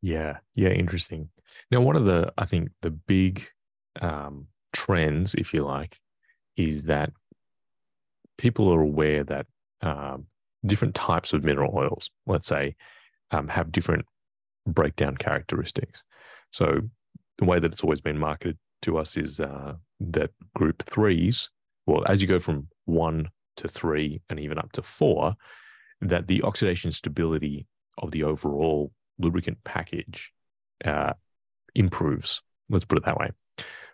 Yeah, 0.03 0.39
yeah, 0.55 0.71
interesting. 0.71 1.31
Now, 1.71 1.81
one 1.81 1.97
of 1.97 2.05
the 2.05 2.33
I 2.37 2.45
think 2.45 2.71
the 2.83 2.91
big 2.91 3.47
um, 4.01 4.49
trends, 4.73 5.35
if 5.35 5.55
you 5.55 5.65
like, 5.65 5.99
is 6.57 6.85
that 6.85 7.13
people 8.37 8.69
are 8.73 8.81
aware 8.81 9.25
that 9.25 9.47
um, 9.81 10.27
different 10.67 10.95
types 10.95 11.33
of 11.33 11.45
mineral 11.45 11.77
oils, 11.77 12.11
let's 12.27 12.47
say, 12.47 12.75
um, 13.31 13.49
have 13.49 13.73
different 13.73 14.05
breakdown 14.67 15.17
characteristics. 15.17 16.03
So 16.51 16.83
the 17.39 17.45
way 17.45 17.59
that 17.59 17.73
it's 17.73 17.83
always 17.83 18.01
been 18.01 18.19
marketed 18.19 18.59
to 18.83 18.99
us 18.99 19.17
is 19.17 19.41
uh, 19.41 19.75
that 20.01 20.31
group 20.55 20.85
threes, 20.87 21.49
well, 21.87 22.05
as 22.07 22.21
you 22.21 22.29
go 22.29 22.39
from 22.39 22.69
one 22.85 23.29
to 23.57 23.69
three 23.69 24.23
and 24.29 24.39
even 24.41 24.59
up 24.59 24.73
to 24.73 24.83
four, 24.83 25.35
that 26.01 26.27
the 26.27 26.43
oxidation 26.43 26.93
stability 26.93 27.67
of 27.99 28.11
the 28.11 28.25
overall 28.25 28.93
lubricant 29.19 29.59
package 29.65 30.33
uh, 30.85 31.13
improves. 31.75 32.43
Let's 32.69 32.85
put 32.85 32.99
it 32.99 33.05
that 33.05 33.19
way. 33.19 33.31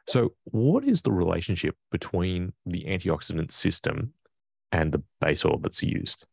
So, 0.06 0.34
what 0.44 0.84
is 0.84 1.02
the 1.02 1.12
relationship 1.12 1.76
between 1.90 2.52
the 2.64 2.84
antioxidant 2.84 3.52
system 3.52 4.14
and 4.72 4.90
the 4.92 5.02
base 5.20 5.44
oil 5.44 5.58
that's 5.58 5.82
used? 5.82 6.26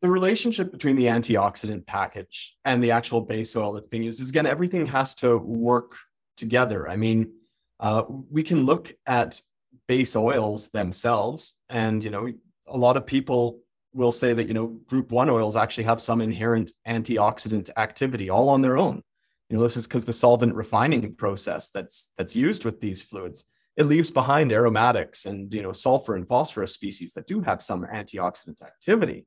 the 0.00 0.08
relationship 0.08 0.70
between 0.70 0.96
the 0.96 1.06
antioxidant 1.06 1.86
package 1.86 2.56
and 2.64 2.82
the 2.82 2.92
actual 2.92 3.20
base 3.20 3.56
oil 3.56 3.72
that's 3.72 3.88
being 3.88 4.02
used 4.02 4.20
is 4.20 4.28
again 4.28 4.46
everything 4.46 4.86
has 4.86 5.14
to 5.14 5.36
work 5.38 5.96
together 6.36 6.88
i 6.88 6.96
mean 6.96 7.32
uh, 7.80 8.04
we 8.08 8.42
can 8.42 8.64
look 8.64 8.92
at 9.06 9.40
base 9.86 10.16
oils 10.16 10.70
themselves 10.70 11.56
and 11.70 12.04
you 12.04 12.10
know 12.10 12.30
a 12.66 12.76
lot 12.76 12.96
of 12.96 13.06
people 13.06 13.60
will 13.94 14.12
say 14.12 14.32
that 14.32 14.46
you 14.48 14.54
know 14.54 14.66
group 14.66 15.10
1 15.10 15.30
oils 15.30 15.56
actually 15.56 15.84
have 15.84 16.00
some 16.00 16.20
inherent 16.20 16.72
antioxidant 16.86 17.70
activity 17.76 18.30
all 18.30 18.48
on 18.48 18.62
their 18.62 18.76
own. 18.76 19.02
You 19.48 19.56
know 19.56 19.62
this 19.62 19.76
is 19.76 19.86
because 19.86 20.04
the 20.04 20.12
solvent 20.12 20.54
refining 20.54 21.14
process 21.14 21.70
that's 21.70 22.12
that's 22.18 22.36
used 22.36 22.64
with 22.64 22.80
these 22.80 23.02
fluids 23.02 23.46
it 23.78 23.86
leaves 23.86 24.10
behind 24.10 24.50
aromatics 24.50 25.24
and 25.24 25.54
you 25.54 25.62
know 25.62 25.72
sulfur 25.72 26.16
and 26.16 26.26
phosphorus 26.26 26.74
species 26.74 27.14
that 27.14 27.28
do 27.28 27.40
have 27.40 27.62
some 27.62 27.86
antioxidant 27.86 28.60
activity. 28.60 29.24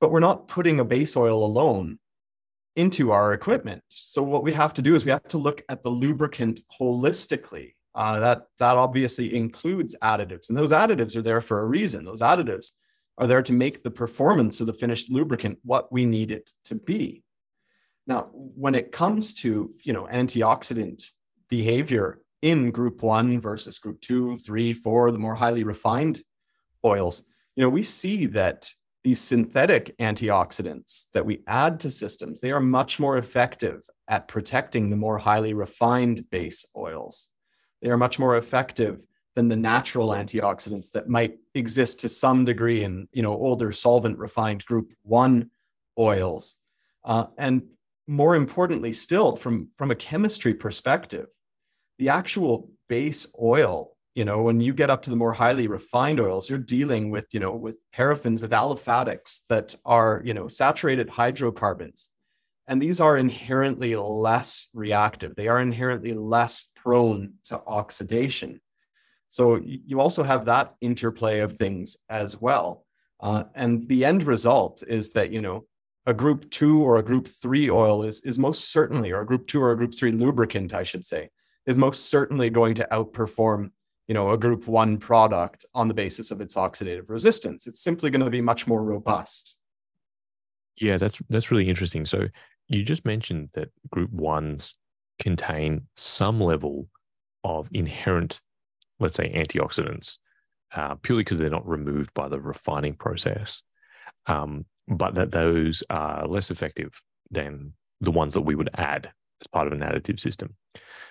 But 0.00 0.12
we're 0.12 0.20
not 0.20 0.46
putting 0.46 0.78
a 0.78 0.84
base 0.84 1.16
oil 1.16 1.44
alone 1.44 1.98
into 2.76 3.10
our 3.10 3.32
equipment. 3.32 3.82
So 3.88 4.22
what 4.22 4.42
we 4.42 4.52
have 4.52 4.72
to 4.74 4.82
do 4.82 4.94
is 4.94 5.04
we 5.04 5.10
have 5.10 5.28
to 5.28 5.38
look 5.38 5.62
at 5.68 5.82
the 5.82 5.90
lubricant 5.90 6.60
holistically. 6.80 7.74
Uh, 7.94 8.18
that 8.20 8.46
that 8.58 8.76
obviously 8.76 9.34
includes 9.36 9.94
additives, 10.02 10.48
and 10.48 10.56
those 10.56 10.70
additives 10.70 11.14
are 11.14 11.22
there 11.22 11.42
for 11.42 11.60
a 11.60 11.66
reason. 11.66 12.06
Those 12.06 12.22
additives 12.22 12.72
are 13.18 13.26
there 13.26 13.42
to 13.42 13.52
make 13.52 13.82
the 13.82 13.90
performance 13.90 14.60
of 14.60 14.66
the 14.66 14.72
finished 14.72 15.10
lubricant 15.10 15.58
what 15.62 15.92
we 15.92 16.06
need 16.06 16.30
it 16.30 16.50
to 16.64 16.74
be. 16.74 17.22
Now, 18.06 18.30
when 18.32 18.74
it 18.74 18.92
comes 18.92 19.34
to 19.36 19.74
you 19.84 19.92
know 19.92 20.08
antioxidant 20.10 21.04
behavior 21.50 22.22
in 22.40 22.70
group 22.70 23.02
one 23.02 23.40
versus 23.42 23.78
group 23.78 24.00
two, 24.00 24.38
three, 24.38 24.72
four, 24.72 25.10
the 25.10 25.18
more 25.18 25.34
highly 25.34 25.62
refined 25.62 26.22
oils, 26.82 27.24
you 27.56 27.62
know, 27.62 27.68
we 27.68 27.82
see 27.82 28.24
that 28.26 28.70
these 29.04 29.20
synthetic 29.20 29.96
antioxidants 29.98 31.06
that 31.12 31.26
we 31.26 31.40
add 31.46 31.80
to 31.80 31.90
systems, 31.90 32.40
they 32.40 32.52
are 32.52 32.60
much 32.60 33.00
more 33.00 33.18
effective 33.18 33.82
at 34.08 34.28
protecting 34.28 34.90
the 34.90 34.96
more 34.96 35.18
highly 35.18 35.54
refined 35.54 36.28
base 36.30 36.66
oils. 36.76 37.28
They 37.80 37.90
are 37.90 37.96
much 37.96 38.18
more 38.18 38.36
effective 38.36 39.00
than 39.34 39.48
the 39.48 39.56
natural 39.56 40.10
antioxidants 40.10 40.92
that 40.92 41.08
might 41.08 41.38
exist 41.54 42.00
to 42.00 42.08
some 42.08 42.44
degree 42.44 42.84
in 42.84 43.08
you 43.12 43.22
know 43.22 43.32
older 43.32 43.72
solvent 43.72 44.18
refined 44.18 44.64
group 44.66 44.92
1 45.02 45.50
oils. 45.98 46.56
Uh, 47.04 47.26
and 47.38 47.62
more 48.06 48.36
importantly 48.36 48.92
still 48.92 49.36
from 49.36 49.68
from 49.76 49.90
a 49.90 49.96
chemistry 49.96 50.54
perspective, 50.54 51.26
the 51.98 52.08
actual 52.08 52.70
base 52.88 53.26
oil 53.40 53.91
you 54.14 54.24
know 54.24 54.42
when 54.42 54.60
you 54.60 54.74
get 54.74 54.90
up 54.90 55.02
to 55.02 55.10
the 55.10 55.16
more 55.16 55.32
highly 55.32 55.66
refined 55.66 56.20
oils 56.20 56.48
you're 56.48 56.58
dealing 56.58 57.10
with 57.10 57.26
you 57.32 57.40
know 57.40 57.54
with 57.54 57.80
paraffins 57.94 58.40
with 58.40 58.50
aliphatics 58.50 59.40
that 59.48 59.74
are 59.84 60.22
you 60.24 60.34
know 60.34 60.48
saturated 60.48 61.08
hydrocarbons. 61.08 62.10
And 62.68 62.80
these 62.80 63.00
are 63.00 63.16
inherently 63.16 63.96
less 63.96 64.68
reactive. 64.72 65.34
They 65.34 65.48
are 65.48 65.60
inherently 65.60 66.14
less 66.14 66.70
prone 66.76 67.34
to 67.46 67.60
oxidation. 67.66 68.60
So 69.26 69.60
you 69.64 70.00
also 70.00 70.22
have 70.22 70.44
that 70.44 70.74
interplay 70.80 71.40
of 71.40 71.54
things 71.54 71.96
as 72.08 72.40
well. 72.40 72.86
Uh, 73.18 73.44
and 73.54 73.88
the 73.88 74.04
end 74.04 74.24
result 74.24 74.84
is 74.86 75.12
that 75.14 75.32
you 75.32 75.40
know 75.40 75.64
a 76.06 76.14
group 76.14 76.50
two 76.50 76.82
or 76.82 76.96
a 76.96 77.02
group 77.02 77.28
three 77.28 77.70
oil 77.70 78.02
is 78.02 78.20
is 78.22 78.38
most 78.38 78.70
certainly 78.70 79.10
or 79.10 79.20
a 79.20 79.26
group 79.26 79.46
two 79.46 79.62
or 79.62 79.72
a 79.72 79.76
group 79.76 79.94
three 79.94 80.10
lubricant 80.10 80.74
i 80.74 80.82
should 80.82 81.04
say 81.04 81.28
is 81.66 81.78
most 81.78 82.10
certainly 82.10 82.50
going 82.50 82.74
to 82.74 82.88
outperform 82.90 83.70
you 84.08 84.14
know, 84.14 84.30
a 84.30 84.38
group 84.38 84.66
one 84.66 84.98
product 84.98 85.64
on 85.74 85.88
the 85.88 85.94
basis 85.94 86.30
of 86.30 86.40
its 86.40 86.54
oxidative 86.54 87.08
resistance. 87.08 87.66
It's 87.66 87.82
simply 87.82 88.10
going 88.10 88.24
to 88.24 88.30
be 88.30 88.40
much 88.40 88.66
more 88.66 88.82
robust. 88.82 89.56
Yeah, 90.76 90.96
that's 90.96 91.18
that's 91.28 91.50
really 91.50 91.68
interesting. 91.68 92.04
So 92.04 92.28
you 92.68 92.82
just 92.82 93.04
mentioned 93.04 93.50
that 93.54 93.68
group 93.90 94.10
ones 94.10 94.76
contain 95.18 95.86
some 95.96 96.40
level 96.40 96.88
of 97.44 97.68
inherent, 97.72 98.40
let's 98.98 99.16
say, 99.16 99.32
antioxidants, 99.32 100.18
uh, 100.74 100.94
purely 100.96 101.22
because 101.22 101.38
they're 101.38 101.50
not 101.50 101.68
removed 101.68 102.14
by 102.14 102.28
the 102.28 102.40
refining 102.40 102.94
process, 102.94 103.62
um, 104.26 104.64
but 104.88 105.14
that 105.14 105.30
those 105.30 105.82
are 105.90 106.26
less 106.26 106.50
effective 106.50 107.00
than 107.30 107.72
the 108.00 108.10
ones 108.10 108.34
that 108.34 108.40
we 108.40 108.54
would 108.54 108.70
add 108.74 109.10
as 109.40 109.46
part 109.48 109.66
of 109.66 109.72
an 109.72 109.80
additive 109.80 110.18
system. 110.18 110.56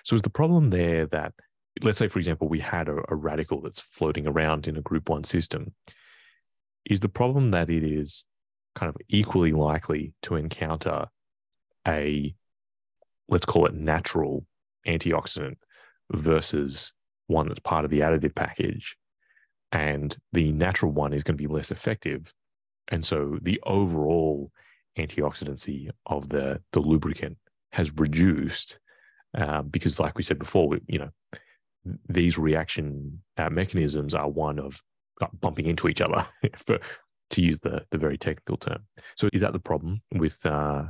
So 0.04 0.16
is 0.16 0.22
the 0.22 0.30
problem 0.30 0.70
there 0.70 1.06
that, 1.06 1.32
let's 1.80 1.98
say, 1.98 2.08
for 2.08 2.18
example, 2.18 2.48
we 2.48 2.60
had 2.60 2.88
a, 2.88 2.96
a 3.08 3.14
radical 3.14 3.60
that's 3.60 3.80
floating 3.80 4.26
around 4.26 4.68
in 4.68 4.76
a 4.76 4.82
group 4.82 5.08
one 5.08 5.24
system, 5.24 5.74
is 6.84 7.00
the 7.00 7.08
problem 7.08 7.50
that 7.50 7.70
it 7.70 7.84
is 7.84 8.24
kind 8.74 8.90
of 8.90 8.96
equally 9.08 9.52
likely 9.52 10.12
to 10.22 10.36
encounter 10.36 11.06
a, 11.86 12.34
let's 13.28 13.46
call 13.46 13.66
it 13.66 13.74
natural 13.74 14.44
antioxidant 14.86 15.56
versus 16.12 16.92
one 17.26 17.48
that's 17.48 17.60
part 17.60 17.84
of 17.84 17.90
the 17.90 18.00
additive 18.00 18.34
package. 18.34 18.96
And 19.70 20.14
the 20.32 20.52
natural 20.52 20.92
one 20.92 21.12
is 21.12 21.22
going 21.22 21.36
to 21.36 21.42
be 21.42 21.52
less 21.52 21.70
effective. 21.70 22.32
And 22.88 23.04
so 23.04 23.38
the 23.40 23.60
overall 23.64 24.50
antioxidancy 24.98 25.88
of 26.04 26.28
the, 26.28 26.60
the 26.72 26.80
lubricant 26.80 27.38
has 27.70 27.90
reduced 27.92 28.78
uh, 29.36 29.62
because, 29.62 29.98
like 29.98 30.18
we 30.18 30.22
said 30.22 30.38
before, 30.38 30.78
you 30.86 30.98
know, 30.98 31.08
these 32.08 32.38
reaction 32.38 33.22
uh, 33.36 33.50
mechanisms 33.50 34.14
are 34.14 34.28
one 34.28 34.58
of 34.58 34.82
uh, 35.20 35.26
bumping 35.40 35.66
into 35.66 35.88
each 35.88 36.00
other, 36.00 36.26
for, 36.56 36.78
to 37.30 37.42
use 37.42 37.58
the, 37.60 37.84
the 37.90 37.98
very 37.98 38.18
technical 38.18 38.56
term. 38.56 38.82
So, 39.16 39.28
is 39.32 39.40
that 39.40 39.52
the 39.52 39.58
problem 39.58 40.02
with 40.14 40.44
uh, 40.46 40.84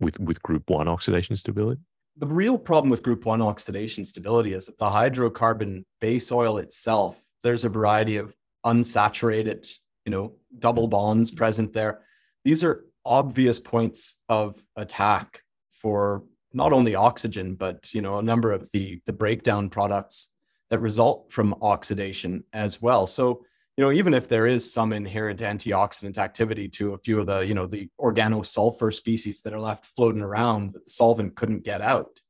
with 0.00 0.18
with 0.20 0.42
group 0.42 0.70
one 0.70 0.88
oxidation 0.88 1.36
stability? 1.36 1.80
The 2.16 2.26
real 2.26 2.58
problem 2.58 2.90
with 2.90 3.02
group 3.02 3.24
one 3.24 3.40
oxidation 3.40 4.04
stability 4.04 4.52
is 4.52 4.66
that 4.66 4.78
the 4.78 4.86
hydrocarbon 4.90 5.84
base 6.00 6.30
oil 6.30 6.58
itself, 6.58 7.22
there's 7.42 7.64
a 7.64 7.70
variety 7.70 8.18
of 8.18 8.36
unsaturated, 8.66 9.66
you 10.04 10.12
know, 10.12 10.34
double 10.58 10.88
bonds 10.88 11.30
present 11.30 11.72
there. 11.72 12.02
These 12.44 12.62
are 12.64 12.84
obvious 13.04 13.58
points 13.58 14.18
of 14.28 14.62
attack 14.76 15.42
for 15.72 16.24
not 16.54 16.72
only 16.72 16.94
oxygen, 16.94 17.54
but 17.54 17.92
you 17.94 18.00
know, 18.00 18.18
a 18.18 18.22
number 18.22 18.52
of 18.52 18.70
the 18.72 19.00
the 19.06 19.12
breakdown 19.12 19.70
products 19.70 20.28
that 20.70 20.78
result 20.78 21.32
from 21.32 21.54
oxidation 21.62 22.44
as 22.52 22.80
well. 22.80 23.06
So 23.06 23.44
you 23.76 23.82
know, 23.84 23.92
even 23.92 24.12
if 24.12 24.28
there 24.28 24.46
is 24.46 24.70
some 24.70 24.92
inherent 24.92 25.40
antioxidant 25.40 26.18
activity 26.18 26.68
to 26.68 26.92
a 26.92 26.98
few 26.98 27.20
of 27.20 27.26
the, 27.26 27.40
you 27.40 27.54
know, 27.54 27.66
the 27.66 27.88
organosulfur 27.98 28.92
species 28.92 29.40
that 29.42 29.54
are 29.54 29.60
left 29.60 29.86
floating 29.86 30.20
around 30.20 30.74
that 30.74 30.84
the 30.84 30.90
solvent 30.90 31.34
couldn't 31.36 31.64
get 31.64 31.80
out 31.80 32.20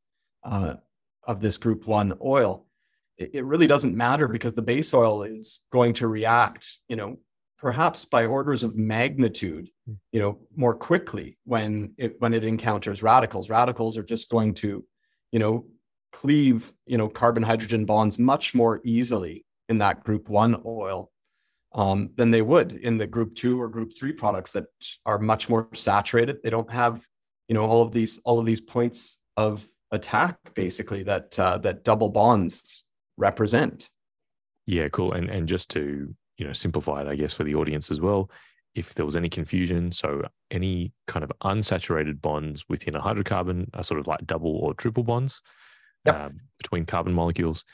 uh, 0.44 0.74
of 1.24 1.40
this 1.40 1.56
group 1.56 1.86
one 1.86 2.16
oil, 2.24 2.66
it, 3.18 3.34
it 3.34 3.44
really 3.44 3.66
doesn't 3.66 3.96
matter 3.96 4.28
because 4.28 4.54
the 4.54 4.62
base 4.62 4.94
oil 4.94 5.24
is 5.24 5.66
going 5.72 5.94
to 5.94 6.06
react, 6.06 6.78
you 6.88 6.94
know, 6.94 7.18
perhaps 7.62 8.04
by 8.04 8.26
orders 8.26 8.64
of 8.64 8.76
magnitude, 8.76 9.70
hmm. 9.86 9.94
you 10.10 10.18
know, 10.18 10.40
more 10.56 10.74
quickly 10.74 11.38
when 11.44 11.94
it 11.96 12.16
when 12.18 12.34
it 12.34 12.44
encounters 12.44 13.02
radicals. 13.02 13.48
Radicals 13.48 13.96
are 13.96 14.02
just 14.02 14.28
going 14.30 14.52
to, 14.54 14.84
you 15.30 15.38
know, 15.38 15.64
cleave, 16.12 16.72
you 16.86 16.98
know, 16.98 17.08
carbon 17.08 17.42
hydrogen 17.42 17.86
bonds 17.86 18.18
much 18.18 18.52
more 18.54 18.80
easily 18.84 19.46
in 19.68 19.78
that 19.78 20.02
group 20.02 20.28
one 20.28 20.60
oil 20.66 21.10
um, 21.74 22.10
than 22.16 22.32
they 22.32 22.42
would 22.42 22.72
in 22.72 22.98
the 22.98 23.06
group 23.06 23.34
two 23.34 23.62
or 23.62 23.68
group 23.68 23.92
three 23.96 24.12
products 24.12 24.52
that 24.52 24.66
are 25.06 25.20
much 25.20 25.48
more 25.48 25.68
saturated. 25.72 26.38
They 26.42 26.50
don't 26.50 26.70
have, 26.70 27.06
you 27.46 27.54
know, 27.54 27.64
all 27.64 27.80
of 27.80 27.92
these 27.92 28.20
all 28.24 28.40
of 28.40 28.44
these 28.44 28.60
points 28.60 29.20
of 29.36 29.66
attack 29.92 30.36
basically 30.54 31.04
that 31.04 31.38
uh, 31.38 31.58
that 31.58 31.84
double 31.84 32.08
bonds 32.08 32.84
represent. 33.16 33.88
Yeah, 34.66 34.88
cool. 34.88 35.12
And 35.12 35.30
and 35.30 35.46
just 35.46 35.68
to 35.70 36.12
you 36.42 36.48
know 36.48 36.52
simplify 36.52 37.02
it, 37.02 37.06
I 37.06 37.14
guess 37.14 37.32
for 37.32 37.44
the 37.44 37.54
audience 37.54 37.88
as 37.92 38.00
well, 38.00 38.28
if 38.74 38.94
there 38.94 39.06
was 39.06 39.16
any 39.16 39.28
confusion, 39.28 39.92
so 39.92 40.22
any 40.50 40.92
kind 41.06 41.22
of 41.22 41.30
unsaturated 41.44 42.20
bonds 42.20 42.64
within 42.68 42.96
a 42.96 43.00
hydrocarbon 43.00 43.68
are 43.74 43.84
sort 43.84 44.00
of 44.00 44.08
like 44.08 44.26
double 44.26 44.56
or 44.56 44.74
triple 44.74 45.04
bonds 45.04 45.40
yep. 46.04 46.16
uh, 46.16 46.28
between 46.58 46.84
carbon 46.84 47.12
molecules. 47.12 47.64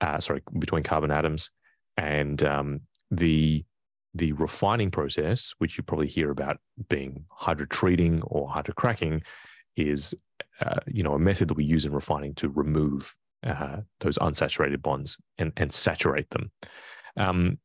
Uh, 0.00 0.20
sorry, 0.20 0.40
between 0.56 0.84
carbon 0.84 1.10
atoms, 1.10 1.50
and 1.96 2.44
um, 2.44 2.80
the 3.10 3.64
the 4.14 4.30
refining 4.34 4.92
process, 4.92 5.52
which 5.58 5.76
you 5.76 5.82
probably 5.82 6.06
hear 6.06 6.30
about 6.30 6.58
being 6.88 7.24
hydrotreating 7.40 8.20
or 8.26 8.48
hydrocracking, 8.48 9.24
is 9.76 10.14
uh, 10.60 10.78
you 10.86 11.02
know 11.02 11.14
a 11.14 11.18
method 11.18 11.48
that 11.48 11.56
we 11.56 11.64
use 11.64 11.84
in 11.84 11.92
refining 11.92 12.34
to 12.36 12.48
remove 12.48 13.16
uh, 13.44 13.78
those 13.98 14.16
unsaturated 14.18 14.80
bonds 14.80 15.18
and 15.38 15.52
and 15.56 15.72
saturate 15.72 16.30
them. 16.30 16.52
Um, 17.16 17.58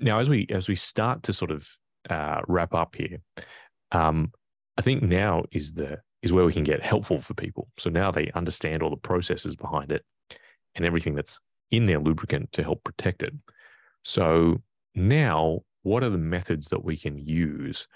now, 0.00 0.18
as 0.18 0.28
we 0.28 0.46
as 0.50 0.68
we 0.68 0.76
start 0.76 1.22
to 1.24 1.32
sort 1.32 1.50
of 1.50 1.68
uh, 2.10 2.40
wrap 2.48 2.74
up 2.74 2.94
here, 2.94 3.18
um, 3.92 4.32
I 4.76 4.82
think 4.82 5.02
now 5.02 5.44
is 5.52 5.72
the 5.72 5.98
is 6.22 6.32
where 6.32 6.44
we 6.44 6.52
can 6.52 6.64
get 6.64 6.84
helpful 6.84 7.20
for 7.20 7.34
people. 7.34 7.68
So 7.78 7.90
now 7.90 8.10
they 8.10 8.30
understand 8.34 8.82
all 8.82 8.90
the 8.90 8.96
processes 8.96 9.54
behind 9.54 9.92
it 9.92 10.04
and 10.74 10.84
everything 10.84 11.14
that's 11.14 11.38
in 11.70 11.86
their 11.86 11.98
lubricant 11.98 12.52
to 12.52 12.62
help 12.62 12.82
protect 12.84 13.22
it. 13.22 13.32
So 14.04 14.62
now, 14.94 15.60
what 15.82 16.02
are 16.02 16.10
the 16.10 16.18
methods 16.18 16.68
that 16.68 16.84
we 16.84 16.96
can 16.96 17.18
use 17.18 17.86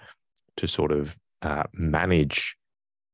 to 0.56 0.68
sort 0.68 0.92
of 0.92 1.18
uh, 1.42 1.64
manage 1.72 2.56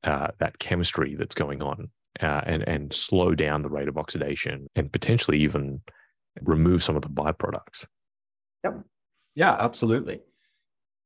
uh, 0.04 0.28
that 0.38 0.58
chemistry 0.58 1.14
that's 1.14 1.34
going 1.34 1.62
on 1.62 1.90
uh, 2.20 2.42
and 2.44 2.66
and 2.68 2.92
slow 2.92 3.34
down 3.34 3.62
the 3.62 3.68
rate 3.68 3.88
of 3.88 3.98
oxidation 3.98 4.68
and 4.76 4.92
potentially 4.92 5.38
even 5.38 5.82
remove 6.42 6.82
some 6.82 6.96
of 6.96 7.02
the 7.02 7.08
byproducts? 7.08 7.86
Yep. 8.66 8.84
Yeah, 9.34 9.56
absolutely. 9.58 10.20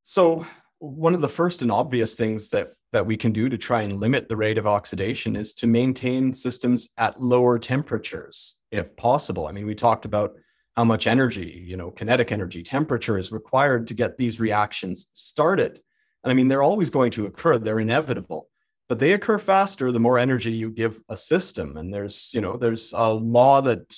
So 0.02 0.46
one 0.78 1.14
of 1.14 1.20
the 1.20 1.28
first 1.28 1.62
and 1.62 1.70
obvious 1.70 2.14
things 2.14 2.48
that 2.50 2.72
that 2.92 3.06
we 3.06 3.16
can 3.16 3.32
do 3.32 3.48
to 3.48 3.56
try 3.56 3.82
and 3.82 4.00
limit 4.00 4.28
the 4.28 4.36
rate 4.36 4.58
of 4.58 4.66
oxidation 4.66 5.36
is 5.36 5.52
to 5.54 5.66
maintain 5.66 6.32
systems 6.32 6.90
at 6.98 7.20
lower 7.20 7.58
temperatures 7.58 8.58
if 8.72 8.96
possible. 8.96 9.46
I 9.46 9.52
mean, 9.52 9.66
we 9.66 9.74
talked 9.74 10.04
about 10.04 10.32
how 10.76 10.84
much 10.84 11.06
energy, 11.06 11.64
you 11.66 11.76
know, 11.76 11.90
kinetic 11.90 12.32
energy, 12.32 12.62
temperature 12.62 13.18
is 13.18 13.30
required 13.30 13.86
to 13.86 13.94
get 13.94 14.16
these 14.16 14.40
reactions 14.40 15.08
started. 15.12 15.78
And 16.24 16.30
I 16.30 16.34
mean, 16.34 16.48
they're 16.48 16.62
always 16.62 16.90
going 16.90 17.12
to 17.12 17.26
occur, 17.26 17.58
they're 17.58 17.80
inevitable, 17.80 18.48
but 18.88 18.98
they 18.98 19.12
occur 19.12 19.38
faster 19.38 19.92
the 19.92 20.00
more 20.00 20.18
energy 20.18 20.52
you 20.52 20.70
give 20.70 21.00
a 21.08 21.16
system. 21.16 21.76
And 21.76 21.94
there's, 21.94 22.30
you 22.34 22.40
know, 22.40 22.56
there's 22.56 22.92
a 22.92 23.12
law 23.12 23.60
that 23.62 23.94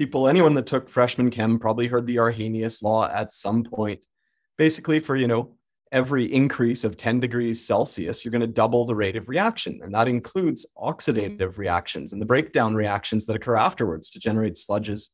people, 0.00 0.28
anyone 0.28 0.54
that 0.54 0.64
took 0.64 0.88
freshman 0.88 1.28
chem 1.28 1.58
probably 1.58 1.86
heard 1.86 2.06
the 2.06 2.16
Arrhenius 2.16 2.82
law 2.82 3.06
at 3.10 3.34
some 3.34 3.62
point. 3.62 4.02
Basically, 4.56 4.98
for, 4.98 5.14
you 5.14 5.28
know, 5.28 5.52
every 5.92 6.24
increase 6.24 6.84
of 6.84 6.96
10 6.96 7.20
degrees 7.20 7.62
Celsius, 7.66 8.24
you're 8.24 8.32
going 8.32 8.40
to 8.40 8.46
double 8.46 8.86
the 8.86 8.94
rate 8.94 9.16
of 9.16 9.28
reaction. 9.28 9.78
And 9.82 9.94
that 9.94 10.08
includes 10.08 10.64
oxidative 10.78 11.58
reactions 11.58 12.14
and 12.14 12.22
the 12.22 12.24
breakdown 12.24 12.74
reactions 12.74 13.26
that 13.26 13.36
occur 13.36 13.56
afterwards 13.56 14.08
to 14.10 14.18
generate 14.18 14.54
sludges 14.54 15.10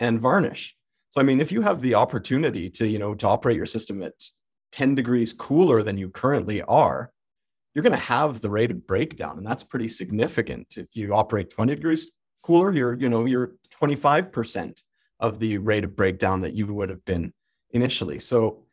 and 0.00 0.20
varnish. 0.20 0.76
So 1.12 1.22
I 1.22 1.24
mean, 1.24 1.40
if 1.40 1.50
you 1.50 1.62
have 1.62 1.80
the 1.80 1.94
opportunity 1.94 2.68
to, 2.72 2.86
you 2.86 2.98
know, 2.98 3.14
to 3.14 3.26
operate 3.26 3.56
your 3.56 3.64
system 3.64 4.02
at 4.02 4.12
10 4.72 4.94
degrees 4.94 5.32
cooler 5.32 5.82
than 5.82 5.96
you 5.96 6.10
currently 6.10 6.60
are, 6.60 7.10
you're 7.72 7.82
going 7.82 7.92
to 7.92 7.98
have 7.98 8.42
the 8.42 8.50
rate 8.50 8.70
of 8.70 8.86
breakdown, 8.86 9.38
and 9.38 9.46
that's 9.46 9.64
pretty 9.64 9.88
significant. 9.88 10.76
If 10.76 10.88
you 10.92 11.14
operate 11.14 11.48
20 11.48 11.74
degrees 11.74 12.12
cooler, 12.42 12.72
you're, 12.72 12.94
you 12.94 13.08
know, 13.08 13.24
you're 13.24 13.52
25% 13.82 14.82
of 15.20 15.38
the 15.38 15.58
rate 15.58 15.84
of 15.84 15.96
breakdown 15.96 16.40
that 16.40 16.54
you 16.54 16.66
would 16.72 16.90
have 16.90 17.04
been 17.04 17.32
initially. 17.70 18.18
So 18.18 18.64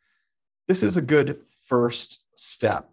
this 0.68 0.82
is 0.82 0.96
a 0.96 1.02
good 1.02 1.40
first 1.66 2.26
step. 2.38 2.90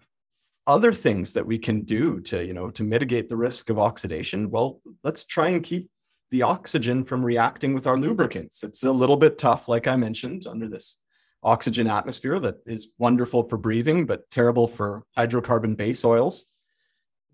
Other 0.67 0.93
things 0.93 1.33
that 1.33 1.45
we 1.45 1.57
can 1.57 1.81
do 1.81 2.21
to, 2.21 2.45
you 2.45 2.53
know, 2.53 2.69
to 2.71 2.83
mitigate 2.83 3.29
the 3.29 3.35
risk 3.35 3.69
of 3.69 3.79
oxidation, 3.79 4.49
well, 4.51 4.81
let's 5.03 5.25
try 5.25 5.49
and 5.49 5.63
keep 5.63 5.89
the 6.29 6.43
oxygen 6.43 7.03
from 7.03 7.25
reacting 7.25 7.73
with 7.73 7.87
our 7.87 7.97
lubricants. 7.97 8.63
It's 8.63 8.83
a 8.83 8.91
little 8.91 9.17
bit 9.17 9.37
tough, 9.37 9.67
like 9.67 9.87
I 9.87 9.95
mentioned, 9.95 10.45
under 10.47 10.69
this 10.69 10.97
oxygen 11.43 11.87
atmosphere 11.87 12.39
that 12.39 12.57
is 12.65 12.89
wonderful 12.99 13.49
for 13.49 13.57
breathing, 13.57 14.05
but 14.05 14.29
terrible 14.29 14.67
for 14.67 15.03
hydrocarbon 15.17 15.75
base 15.75 16.05
oils. 16.05 16.45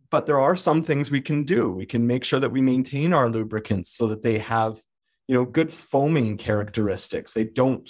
But 0.09 0.25
there 0.25 0.39
are 0.39 0.55
some 0.55 0.81
things 0.81 1.11
we 1.11 1.21
can 1.21 1.43
do. 1.43 1.69
We 1.69 1.85
can 1.85 2.07
make 2.07 2.23
sure 2.23 2.39
that 2.39 2.51
we 2.51 2.61
maintain 2.61 3.13
our 3.13 3.29
lubricants 3.29 3.89
so 3.89 4.07
that 4.07 4.23
they 4.23 4.37
have, 4.39 4.81
you 5.27 5.35
know, 5.35 5.45
good 5.45 5.71
foaming 5.71 6.37
characteristics. 6.37 7.33
They 7.33 7.43
don't 7.43 7.89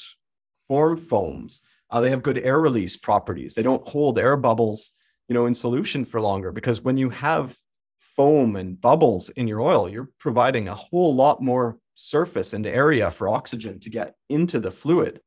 form 0.67 0.97
foams. 0.97 1.61
Uh, 1.89 2.01
they 2.01 2.09
have 2.09 2.23
good 2.23 2.39
air 2.39 2.59
release 2.59 2.97
properties. 2.97 3.53
They 3.53 3.63
don't 3.63 3.87
hold 3.87 4.17
air 4.17 4.35
bubbles, 4.35 4.93
you 5.27 5.33
know, 5.33 5.45
in 5.45 5.53
solution 5.53 6.05
for 6.05 6.19
longer 6.19 6.51
because 6.51 6.81
when 6.81 6.97
you 6.97 7.09
have 7.09 7.55
foam 7.99 8.55
and 8.55 8.81
bubbles 8.81 9.29
in 9.29 9.47
your 9.47 9.61
oil, 9.61 9.87
you're 9.87 10.09
providing 10.19 10.67
a 10.67 10.75
whole 10.75 11.15
lot 11.15 11.41
more 11.41 11.77
surface 11.95 12.53
and 12.53 12.65
area 12.65 13.09
for 13.11 13.29
oxygen 13.29 13.79
to 13.79 13.89
get 13.89 14.15
into 14.29 14.59
the 14.59 14.71
fluid. 14.71 15.21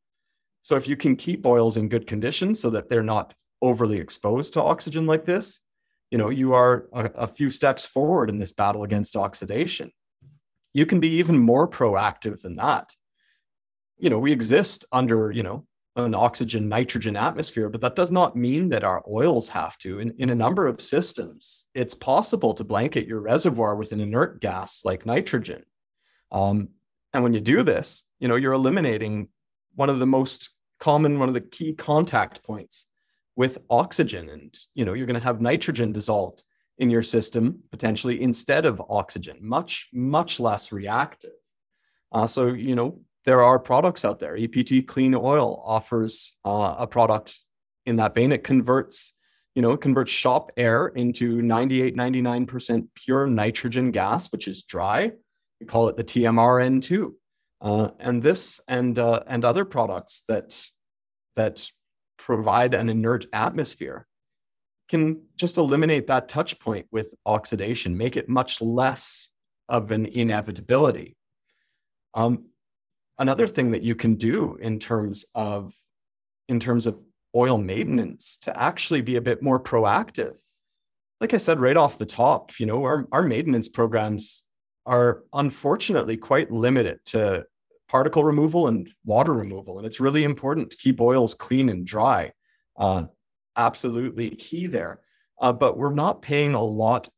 So 0.62 0.76
if 0.76 0.86
you 0.86 0.96
can 0.96 1.16
keep 1.16 1.46
oils 1.46 1.76
in 1.76 1.88
good 1.88 2.06
condition 2.06 2.54
so 2.54 2.70
that 2.70 2.88
they're 2.88 3.02
not 3.02 3.32
overly 3.62 3.98
exposed 3.98 4.54
to 4.54 4.62
oxygen 4.62 5.06
like 5.06 5.24
this, 5.24 5.62
you 6.10 6.18
know, 6.18 6.28
you 6.28 6.54
are 6.54 6.88
a, 6.92 7.04
a 7.14 7.26
few 7.26 7.50
steps 7.50 7.86
forward 7.86 8.28
in 8.28 8.38
this 8.38 8.52
battle 8.52 8.82
against 8.82 9.16
oxidation. 9.16 9.92
You 10.72 10.86
can 10.86 11.00
be 11.00 11.16
even 11.16 11.38
more 11.38 11.68
proactive 11.68 12.42
than 12.42 12.56
that. 12.56 12.94
You 13.98 14.10
know, 14.10 14.18
we 14.18 14.32
exist 14.32 14.84
under, 14.92 15.30
you 15.30 15.42
know, 15.42 15.66
an 15.96 16.14
oxygen 16.14 16.68
nitrogen 16.68 17.16
atmosphere, 17.16 17.68
but 17.68 17.80
that 17.80 17.96
does 17.96 18.10
not 18.10 18.36
mean 18.36 18.68
that 18.70 18.84
our 18.84 19.02
oils 19.08 19.48
have 19.48 19.76
to. 19.78 19.98
In, 19.98 20.14
in 20.18 20.30
a 20.30 20.34
number 20.34 20.66
of 20.66 20.80
systems, 20.80 21.66
it's 21.74 21.94
possible 21.94 22.54
to 22.54 22.64
blanket 22.64 23.06
your 23.06 23.20
reservoir 23.20 23.76
with 23.76 23.92
an 23.92 24.00
inert 24.00 24.40
gas 24.40 24.84
like 24.84 25.04
nitrogen. 25.04 25.64
Um, 26.32 26.70
and 27.12 27.22
when 27.22 27.34
you 27.34 27.40
do 27.40 27.62
this, 27.62 28.04
you 28.20 28.28
know, 28.28 28.36
you're 28.36 28.52
eliminating 28.52 29.28
one 29.74 29.90
of 29.90 29.98
the 29.98 30.06
most 30.06 30.50
common, 30.78 31.18
one 31.18 31.28
of 31.28 31.34
the 31.34 31.40
key 31.40 31.72
contact 31.72 32.42
points 32.44 32.86
with 33.40 33.56
oxygen. 33.70 34.28
And, 34.28 34.54
you 34.74 34.84
know, 34.84 34.92
you're 34.92 35.06
going 35.06 35.18
to 35.18 35.24
have 35.24 35.40
nitrogen 35.40 35.92
dissolved 35.92 36.44
in 36.76 36.90
your 36.90 37.02
system 37.02 37.62
potentially 37.70 38.20
instead 38.20 38.66
of 38.66 38.82
oxygen, 38.90 39.38
much, 39.40 39.88
much 39.94 40.40
less 40.40 40.72
reactive. 40.72 41.38
Uh, 42.12 42.26
so, 42.26 42.48
you 42.48 42.74
know, 42.74 43.00
there 43.24 43.42
are 43.42 43.58
products 43.58 44.04
out 44.04 44.18
there. 44.20 44.36
EPT 44.36 44.86
Clean 44.86 45.14
Oil 45.14 45.62
offers 45.64 46.36
uh, 46.44 46.74
a 46.80 46.86
product 46.86 47.38
in 47.86 47.96
that 47.96 48.14
vein. 48.14 48.30
It 48.30 48.44
converts, 48.44 49.14
you 49.54 49.62
know, 49.62 49.72
it 49.72 49.80
converts 49.80 50.10
shop 50.10 50.52
air 50.58 50.88
into 50.88 51.40
98, 51.40 51.96
99% 51.96 52.88
pure 52.94 53.26
nitrogen 53.26 53.90
gas, 53.90 54.30
which 54.32 54.48
is 54.48 54.64
dry. 54.64 55.12
We 55.60 55.66
call 55.66 55.88
it 55.88 55.96
the 55.96 56.04
TMRN2. 56.04 57.12
Uh, 57.62 57.88
and 57.98 58.22
this 58.22 58.60
and 58.68 58.98
uh, 58.98 59.20
and 59.26 59.46
other 59.46 59.64
products 59.64 60.24
that 60.28 60.62
that 61.36 61.70
provide 62.20 62.74
an 62.74 62.88
inert 62.88 63.26
atmosphere 63.32 64.06
can 64.88 65.22
just 65.36 65.56
eliminate 65.56 66.08
that 66.08 66.28
touch 66.28 66.58
point 66.58 66.86
with 66.90 67.14
oxidation, 67.24 67.96
make 67.96 68.16
it 68.16 68.28
much 68.28 68.60
less 68.60 69.30
of 69.68 69.90
an 69.90 70.04
inevitability. 70.04 71.16
Um, 72.12 72.46
another 73.18 73.46
thing 73.46 73.70
that 73.70 73.82
you 73.82 73.94
can 73.94 74.16
do 74.16 74.56
in 74.60 74.78
terms 74.78 75.24
of 75.34 75.72
in 76.48 76.58
terms 76.58 76.86
of 76.86 76.98
oil 77.36 77.56
maintenance 77.56 78.38
to 78.42 78.60
actually 78.60 79.02
be 79.02 79.14
a 79.14 79.20
bit 79.20 79.40
more 79.40 79.62
proactive 79.62 80.34
like 81.20 81.32
i 81.32 81.38
said 81.38 81.60
right 81.60 81.76
off 81.76 81.98
the 81.98 82.06
top 82.06 82.58
you 82.58 82.66
know 82.66 82.82
our, 82.82 83.06
our 83.12 83.22
maintenance 83.22 83.68
programs 83.68 84.44
are 84.84 85.22
unfortunately 85.32 86.16
quite 86.16 86.50
limited 86.50 86.98
to 87.04 87.44
particle 87.90 88.22
removal 88.22 88.68
and 88.68 88.88
water 89.04 89.32
removal 89.32 89.78
and 89.78 89.86
it's 89.86 89.98
really 89.98 90.22
important 90.22 90.70
to 90.70 90.76
keep 90.76 91.00
oils 91.00 91.34
clean 91.34 91.68
and 91.68 91.84
dry 91.84 92.30
uh, 92.78 93.02
absolutely 93.56 94.30
key 94.30 94.68
there 94.68 95.00
uh, 95.40 95.52
but 95.52 95.76
we're 95.76 95.92
not 95.92 96.22
paying 96.22 96.54
a 96.54 96.62
lot 96.62 97.08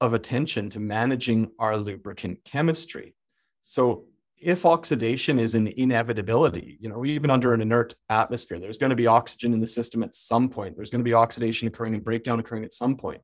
of 0.00 0.14
attention 0.14 0.70
to 0.70 0.78
managing 0.78 1.50
our 1.58 1.76
lubricant 1.76 2.38
chemistry 2.44 3.14
so 3.60 4.04
if 4.40 4.64
oxidation 4.64 5.38
is 5.38 5.54
an 5.54 5.66
inevitability, 5.66 6.78
you 6.80 6.88
know, 6.88 7.04
even 7.04 7.30
under 7.30 7.52
an 7.52 7.60
inert 7.60 7.94
atmosphere, 8.08 8.58
there's 8.58 8.78
going 8.78 8.90
to 8.90 8.96
be 8.96 9.06
oxygen 9.06 9.52
in 9.52 9.60
the 9.60 9.66
system 9.66 10.02
at 10.02 10.14
some 10.14 10.48
point. 10.48 10.76
There's 10.76 10.88
going 10.88 11.00
to 11.00 11.08
be 11.08 11.12
oxidation 11.12 11.68
occurring 11.68 11.94
and 11.94 12.02
breakdown 12.02 12.40
occurring 12.40 12.64
at 12.64 12.72
some 12.72 12.96
point. 12.96 13.20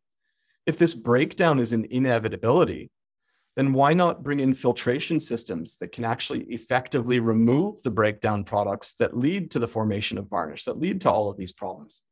If 0.67 0.77
this 0.77 0.93
breakdown 0.93 1.59
is 1.59 1.73
an 1.73 1.87
inevitability, 1.91 2.91
then 3.57 3.73
why 3.73 3.95
not 3.95 4.23
bring 4.23 4.41
in 4.41 4.55
filtration 4.55 5.19
systems 5.19 5.77
that 5.79 5.93
can 5.93 6.05
actually 6.05 6.45
effectively 6.45 7.21
remove 7.21 7.83
the 7.83 7.91
breakdown 7.91 8.45
products 8.45 8.95
that 8.99 9.17
lead 9.17 9.51
to 9.51 9.59
the 9.59 9.69
formation 9.69 10.19
of 10.19 10.29
varnish, 10.29 10.65
that 10.65 10.79
lead 10.79 11.01
to 11.01 11.11
all 11.11 11.29
of 11.29 11.37
these 11.37 11.53
problems? 11.53 12.03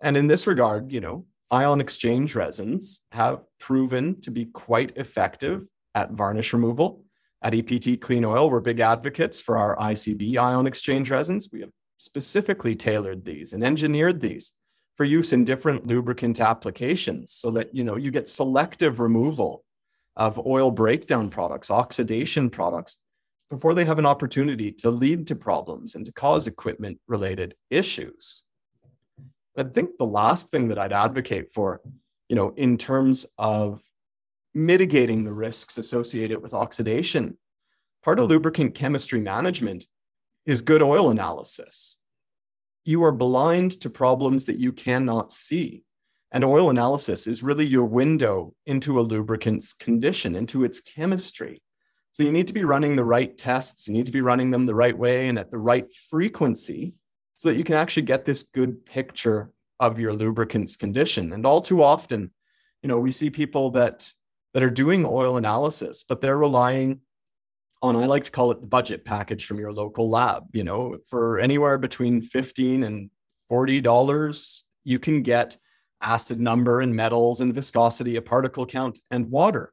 And 0.00 0.16
in 0.16 0.26
this 0.26 0.46
regard, 0.46 0.90
you 0.90 1.00
know, 1.00 1.26
ion 1.50 1.80
exchange 1.80 2.34
resins 2.34 3.02
have 3.12 3.42
proven 3.58 4.20
to 4.22 4.30
be 4.30 4.46
quite 4.46 4.96
effective 4.96 5.66
at 5.94 6.12
varnish 6.12 6.52
removal 6.52 7.04
at 7.42 7.54
EPT 7.54 8.00
Clean 8.00 8.24
Oil, 8.24 8.50
we're 8.50 8.60
big 8.60 8.80
advocates 8.80 9.40
for 9.40 9.56
our 9.56 9.76
ICB 9.76 10.36
ion 10.36 10.66
exchange 10.66 11.10
resins. 11.10 11.48
We 11.50 11.60
have 11.60 11.70
specifically 11.98 12.74
tailored 12.74 13.24
these 13.24 13.52
and 13.54 13.64
engineered 13.64 14.20
these 14.20 14.52
for 14.96 15.04
use 15.04 15.32
in 15.32 15.44
different 15.44 15.86
lubricant 15.86 16.40
applications 16.40 17.32
so 17.32 17.50
that 17.52 17.74
you 17.74 17.84
know 17.84 17.96
you 17.96 18.10
get 18.10 18.28
selective 18.28 19.00
removal 19.00 19.64
of 20.20 20.38
oil 20.46 20.70
breakdown 20.70 21.30
products, 21.30 21.70
oxidation 21.70 22.50
products 22.50 22.98
before 23.48 23.74
they 23.74 23.86
have 23.86 23.98
an 23.98 24.06
opportunity 24.06 24.70
to 24.70 24.90
lead 24.90 25.26
to 25.26 25.34
problems 25.34 25.96
and 25.96 26.04
to 26.04 26.12
cause 26.12 26.46
equipment 26.46 27.00
related 27.08 27.54
issues. 27.70 28.44
I 29.56 29.64
think 29.64 29.96
the 29.98 30.06
last 30.06 30.50
thing 30.50 30.68
that 30.68 30.78
I'd 30.78 30.92
advocate 30.92 31.50
for, 31.50 31.80
you 32.28 32.36
know, 32.36 32.52
in 32.56 32.78
terms 32.78 33.26
of 33.38 33.82
mitigating 34.54 35.24
the 35.24 35.32
risks 35.32 35.78
associated 35.78 36.42
with 36.42 36.54
oxidation. 36.54 37.38
Part 38.04 38.18
of 38.18 38.28
lubricant 38.28 38.74
chemistry 38.74 39.20
management 39.20 39.86
is 40.44 40.62
good 40.62 40.82
oil 40.82 41.10
analysis. 41.10 41.98
You 42.84 43.04
are 43.04 43.12
blind 43.12 43.80
to 43.80 43.90
problems 43.90 44.46
that 44.46 44.58
you 44.58 44.72
cannot 44.72 45.32
see. 45.32 45.84
And 46.32 46.44
oil 46.44 46.70
analysis 46.70 47.26
is 47.26 47.42
really 47.42 47.66
your 47.66 47.84
window 47.84 48.54
into 48.66 49.00
a 49.00 49.02
lubricant's 49.02 49.72
condition, 49.72 50.36
into 50.36 50.64
its 50.64 50.80
chemistry. 50.80 51.60
So 52.12 52.22
you 52.22 52.32
need 52.32 52.46
to 52.48 52.52
be 52.52 52.64
running 52.64 52.96
the 52.96 53.04
right 53.04 53.36
tests, 53.36 53.88
you 53.88 53.94
need 53.94 54.06
to 54.06 54.12
be 54.12 54.20
running 54.20 54.50
them 54.50 54.66
the 54.66 54.74
right 54.74 54.96
way 54.96 55.28
and 55.28 55.38
at 55.38 55.50
the 55.50 55.58
right 55.58 55.86
frequency 56.08 56.94
so 57.36 57.48
that 57.48 57.56
you 57.56 57.64
can 57.64 57.76
actually 57.76 58.02
get 58.02 58.24
this 58.24 58.42
good 58.42 58.84
picture 58.84 59.50
of 59.78 59.98
your 59.98 60.12
lubricant's 60.12 60.76
condition. 60.76 61.32
And 61.32 61.46
all 61.46 61.60
too 61.60 61.82
often, 61.82 62.30
you 62.82 62.88
know, 62.88 62.98
we 62.98 63.12
see 63.12 63.30
people 63.30 63.70
that 63.72 64.12
that 64.52 64.62
are 64.62 64.70
doing 64.70 65.06
oil 65.06 65.36
analysis, 65.36 66.04
but 66.06 66.20
they're 66.20 66.36
relying 66.36 67.00
on, 67.82 67.96
I 67.96 68.06
like 68.06 68.24
to 68.24 68.30
call 68.30 68.50
it 68.50 68.60
the 68.60 68.66
budget 68.66 69.04
package 69.04 69.46
from 69.46 69.58
your 69.58 69.72
local 69.72 70.10
lab. 70.10 70.44
You 70.52 70.64
know, 70.64 70.98
for 71.06 71.38
anywhere 71.38 71.78
between 71.78 72.20
15 72.20 72.82
and 72.82 73.10
$40, 73.50 74.64
you 74.84 74.98
can 74.98 75.22
get 75.22 75.56
acid 76.00 76.40
number 76.40 76.80
and 76.80 76.94
metals 76.94 77.40
and 77.40 77.54
viscosity, 77.54 78.16
a 78.16 78.22
particle 78.22 78.66
count, 78.66 78.98
and 79.10 79.30
water. 79.30 79.72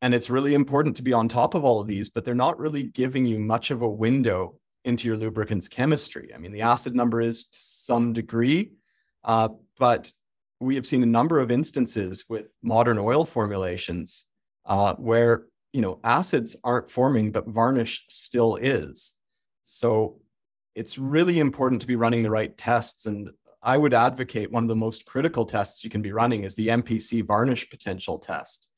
And 0.00 0.14
it's 0.14 0.30
really 0.30 0.54
important 0.54 0.96
to 0.96 1.02
be 1.02 1.12
on 1.12 1.28
top 1.28 1.54
of 1.54 1.64
all 1.64 1.80
of 1.80 1.86
these, 1.86 2.10
but 2.10 2.24
they're 2.24 2.34
not 2.34 2.58
really 2.58 2.84
giving 2.84 3.24
you 3.24 3.38
much 3.38 3.70
of 3.70 3.82
a 3.82 3.88
window 3.88 4.58
into 4.84 5.06
your 5.06 5.16
lubricant's 5.16 5.68
chemistry. 5.68 6.32
I 6.34 6.38
mean, 6.38 6.52
the 6.52 6.62
acid 6.62 6.96
number 6.96 7.20
is 7.20 7.46
to 7.46 7.58
some 7.60 8.12
degree, 8.12 8.72
uh, 9.22 9.50
but 9.78 10.10
we 10.60 10.74
have 10.74 10.86
seen 10.86 11.02
a 11.02 11.06
number 11.06 11.38
of 11.38 11.50
instances 11.50 12.24
with 12.28 12.46
modern 12.62 12.98
oil 12.98 13.24
formulations 13.24 14.26
uh, 14.66 14.94
where 14.94 15.46
you 15.72 15.80
know 15.80 16.00
acids 16.04 16.56
aren't 16.64 16.90
forming, 16.90 17.32
but 17.32 17.48
varnish 17.48 18.04
still 18.08 18.56
is. 18.56 19.14
So 19.62 20.20
it's 20.74 20.98
really 20.98 21.38
important 21.38 21.80
to 21.82 21.86
be 21.86 21.96
running 21.96 22.22
the 22.22 22.30
right 22.30 22.56
tests. 22.56 23.06
And 23.06 23.30
I 23.62 23.76
would 23.76 23.94
advocate 23.94 24.50
one 24.50 24.64
of 24.64 24.68
the 24.68 24.76
most 24.76 25.06
critical 25.06 25.44
tests 25.44 25.84
you 25.84 25.90
can 25.90 26.02
be 26.02 26.12
running 26.12 26.42
is 26.42 26.54
the 26.54 26.68
MPC 26.68 27.24
varnish 27.24 27.70
potential 27.70 28.18
test, 28.18 28.68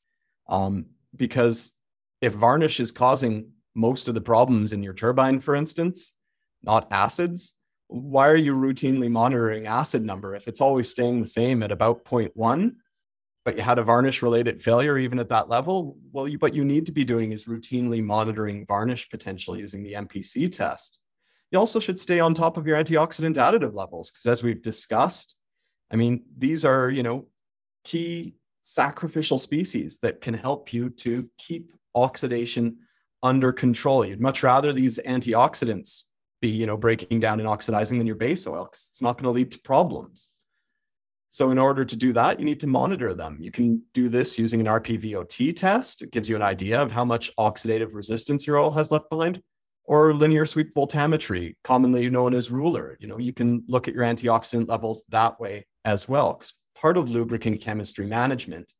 um, 0.47 0.85
because 1.15 1.73
if 2.21 2.33
varnish 2.33 2.79
is 2.79 2.91
causing 2.91 3.51
most 3.73 4.07
of 4.07 4.15
the 4.15 4.21
problems 4.21 4.73
in 4.73 4.83
your 4.83 4.93
turbine, 4.93 5.39
for 5.39 5.55
instance, 5.55 6.13
not 6.63 6.87
acids, 6.91 7.55
why 7.87 8.29
are 8.29 8.35
you 8.35 8.55
routinely 8.55 9.09
monitoring 9.09 9.67
acid 9.67 10.03
number 10.03 10.35
if 10.35 10.47
it's 10.47 10.61
always 10.61 10.89
staying 10.89 11.21
the 11.21 11.27
same 11.27 11.61
at 11.63 11.71
about 11.71 12.05
0.1 12.05 12.75
but 13.43 13.57
you 13.57 13.61
had 13.61 13.77
a 13.77 13.83
varnish 13.83 14.23
related 14.23 14.59
failure 14.59 14.97
even 14.97 15.19
at 15.19 15.29
that 15.29 15.49
level? 15.49 15.97
Well 16.11 16.27
you, 16.27 16.39
what 16.39 16.55
you 16.55 16.65
need 16.65 16.87
to 16.87 16.91
be 16.91 17.05
doing 17.05 17.31
is 17.31 17.45
routinely 17.45 18.03
monitoring 18.03 18.65
varnish 18.65 19.07
potential 19.07 19.55
using 19.55 19.83
the 19.83 19.93
mpc 19.93 20.51
test 20.51 20.99
you 21.55 21.59
also 21.59 21.79
should 21.79 21.99
stay 21.99 22.19
on 22.19 22.33
top 22.33 22.57
of 22.57 22.67
your 22.67 22.77
antioxidant 22.77 23.35
additive 23.35 23.73
levels 23.73 24.11
because 24.11 24.25
as 24.25 24.43
we've 24.43 24.61
discussed 24.61 25.35
i 25.91 25.95
mean 25.95 26.23
these 26.37 26.63
are 26.63 26.89
you 26.89 27.01
know 27.01 27.25
key 27.83 28.35
sacrificial 28.61 29.37
species 29.37 29.99
that 29.99 30.19
can 30.21 30.33
help 30.33 30.73
you 30.73 30.89
to 30.89 31.29
keep 31.37 31.71
oxidation 31.93 32.77
under 33.23 33.53
control. 33.53 34.05
You'd 34.05 34.19
much 34.19 34.43
rather 34.43 34.73
these 34.73 34.99
antioxidants 35.05 36.03
be 36.41 36.49
you 36.49 36.65
know 36.65 36.75
breaking 36.75 37.19
down 37.19 37.39
and 37.39 37.47
oxidizing 37.47 37.97
than 37.97 38.07
your 38.07 38.15
base 38.15 38.45
oil 38.45 38.65
because 38.65 38.87
it's 38.89 39.01
not 39.01 39.17
going 39.17 39.25
to 39.25 39.31
lead 39.31 39.51
to 39.51 39.59
problems. 39.59 40.29
So 41.29 41.51
in 41.51 41.57
order 41.57 41.85
to 41.85 41.95
do 41.95 42.11
that 42.13 42.39
you 42.39 42.45
need 42.45 42.59
to 42.61 42.67
monitor 42.67 43.13
them. 43.13 43.37
You 43.39 43.51
can 43.51 43.83
do 43.93 44.09
this 44.09 44.37
using 44.37 44.59
an 44.59 44.67
rpvot 44.67 45.55
test. 45.55 46.01
It 46.01 46.11
gives 46.11 46.29
you 46.29 46.35
an 46.35 46.41
idea 46.41 46.81
of 46.81 46.91
how 46.91 47.05
much 47.05 47.35
oxidative 47.37 47.93
resistance 47.93 48.45
your 48.45 48.57
oil 48.57 48.71
has 48.71 48.91
left 48.91 49.09
behind 49.09 49.41
or 49.87 50.13
linear 50.13 50.45
sweep 50.45 50.73
voltammetry 50.73 51.55
commonly 51.63 52.09
known 52.09 52.33
as 52.33 52.51
ruler 52.51 52.97
you 52.99 53.07
know 53.07 53.17
you 53.17 53.33
can 53.33 53.63
look 53.67 53.87
at 53.87 53.93
your 53.93 54.03
antioxidant 54.03 54.67
levels 54.67 55.03
that 55.09 55.39
way 55.39 55.65
as 55.83 56.07
well 56.07 56.33
because 56.33 56.53
part 56.75 56.97
of 56.97 57.09
lubricant 57.09 57.61
chemistry 57.61 58.05
management 58.05 58.71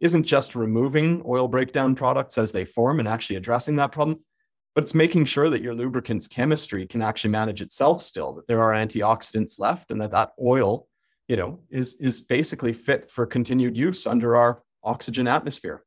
isn't 0.00 0.24
just 0.24 0.54
removing 0.54 1.22
oil 1.26 1.48
breakdown 1.48 1.94
products 1.94 2.38
as 2.38 2.52
they 2.52 2.64
form 2.64 2.98
and 2.98 3.08
actually 3.08 3.36
addressing 3.36 3.76
that 3.76 3.92
problem 3.92 4.18
but 4.74 4.84
it's 4.84 4.94
making 4.94 5.24
sure 5.24 5.50
that 5.50 5.62
your 5.62 5.74
lubricant's 5.74 6.28
chemistry 6.28 6.86
can 6.86 7.02
actually 7.02 7.30
manage 7.30 7.60
itself 7.60 8.00
still, 8.00 8.32
that 8.34 8.46
there 8.46 8.62
are 8.62 8.74
antioxidants 8.74 9.58
left 9.58 9.90
and 9.90 10.00
that 10.00 10.12
that 10.12 10.30
oil 10.40 10.86
you 11.28 11.36
know, 11.36 11.60
is 11.70 11.96
is 11.96 12.22
basically 12.22 12.72
fit 12.72 13.10
for 13.10 13.26
continued 13.26 13.76
use 13.76 14.06
under 14.06 14.34
our 14.34 14.62
oxygen 14.82 15.28
atmosphere. 15.28 15.84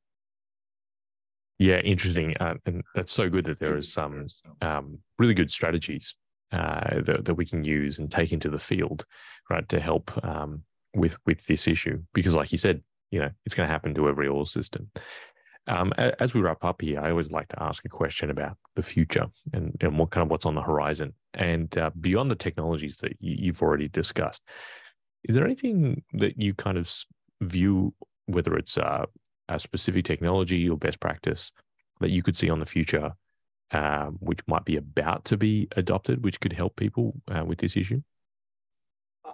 Yeah, 1.59 1.79
interesting, 1.79 2.35
uh, 2.39 2.55
and 2.65 2.83
that's 2.95 3.13
so 3.13 3.29
good 3.29 3.45
that 3.45 3.59
there 3.59 3.77
is 3.77 3.93
some 3.93 4.25
um, 4.61 4.97
really 5.19 5.35
good 5.35 5.51
strategies 5.51 6.15
uh, 6.51 7.01
that, 7.01 7.25
that 7.25 7.35
we 7.35 7.45
can 7.45 7.63
use 7.63 7.99
and 7.99 8.09
take 8.09 8.33
into 8.33 8.49
the 8.49 8.59
field, 8.59 9.05
right, 9.49 9.67
to 9.69 9.79
help 9.79 10.11
um, 10.25 10.63
with 10.95 11.17
with 11.25 11.45
this 11.45 11.67
issue. 11.67 12.01
Because, 12.13 12.35
like 12.35 12.51
you 12.51 12.57
said, 12.57 12.81
you 13.11 13.19
know, 13.19 13.29
it's 13.45 13.53
going 13.53 13.67
to 13.67 13.71
happen 13.71 13.93
to 13.93 14.09
every 14.09 14.27
oil 14.27 14.45
system. 14.45 14.89
Um, 15.67 15.93
as 15.97 16.33
we 16.33 16.41
wrap 16.41 16.63
up 16.63 16.81
here, 16.81 16.99
I 16.99 17.11
always 17.11 17.31
like 17.31 17.47
to 17.49 17.61
ask 17.61 17.85
a 17.85 17.89
question 17.89 18.31
about 18.31 18.57
the 18.75 18.81
future 18.81 19.27
and, 19.53 19.77
and 19.79 19.99
what 19.99 20.09
kind 20.09 20.23
of 20.23 20.31
what's 20.31 20.47
on 20.47 20.55
the 20.55 20.61
horizon. 20.61 21.13
And 21.35 21.77
uh, 21.77 21.91
beyond 21.99 22.31
the 22.31 22.35
technologies 22.35 22.97
that 22.97 23.13
you've 23.19 23.61
already 23.61 23.87
discussed, 23.87 24.41
is 25.23 25.35
there 25.35 25.45
anything 25.45 26.01
that 26.13 26.41
you 26.41 26.55
kind 26.55 26.79
of 26.79 26.91
view, 27.41 27.93
whether 28.25 28.55
it's 28.55 28.75
uh, 28.75 29.05
a 29.55 29.59
specific 29.59 30.05
technology 30.05 30.69
or 30.69 30.77
best 30.77 30.99
practice, 30.99 31.51
that 31.99 32.09
you 32.09 32.23
could 32.23 32.37
see 32.37 32.49
on 32.49 32.59
the 32.59 32.65
future, 32.65 33.13
um, 33.71 34.17
which 34.19 34.39
might 34.47 34.65
be 34.65 34.77
about 34.77 35.25
to 35.25 35.37
be 35.37 35.67
adopted, 35.75 36.23
which 36.23 36.39
could 36.39 36.53
help 36.53 36.75
people 36.75 37.13
uh, 37.29 37.43
with 37.45 37.59
this 37.59 37.77
issue? 37.77 38.01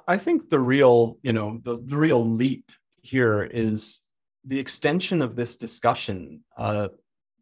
I 0.08 0.18
think 0.18 0.50
the 0.50 0.60
real, 0.60 1.18
you 1.24 1.34
know, 1.34 1.60
the, 1.64 1.80
the 1.84 1.98
real 1.98 2.24
leap 2.26 2.72
here 3.02 3.44
is 3.44 4.02
the 4.46 4.60
extension 4.60 5.22
of 5.22 5.36
this 5.36 5.56
discussion 5.56 6.44
uh, 6.58 6.90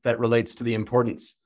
that 0.03 0.19
relates 0.19 0.55
to 0.55 0.63
the 0.63 0.73
importance 0.73 1.37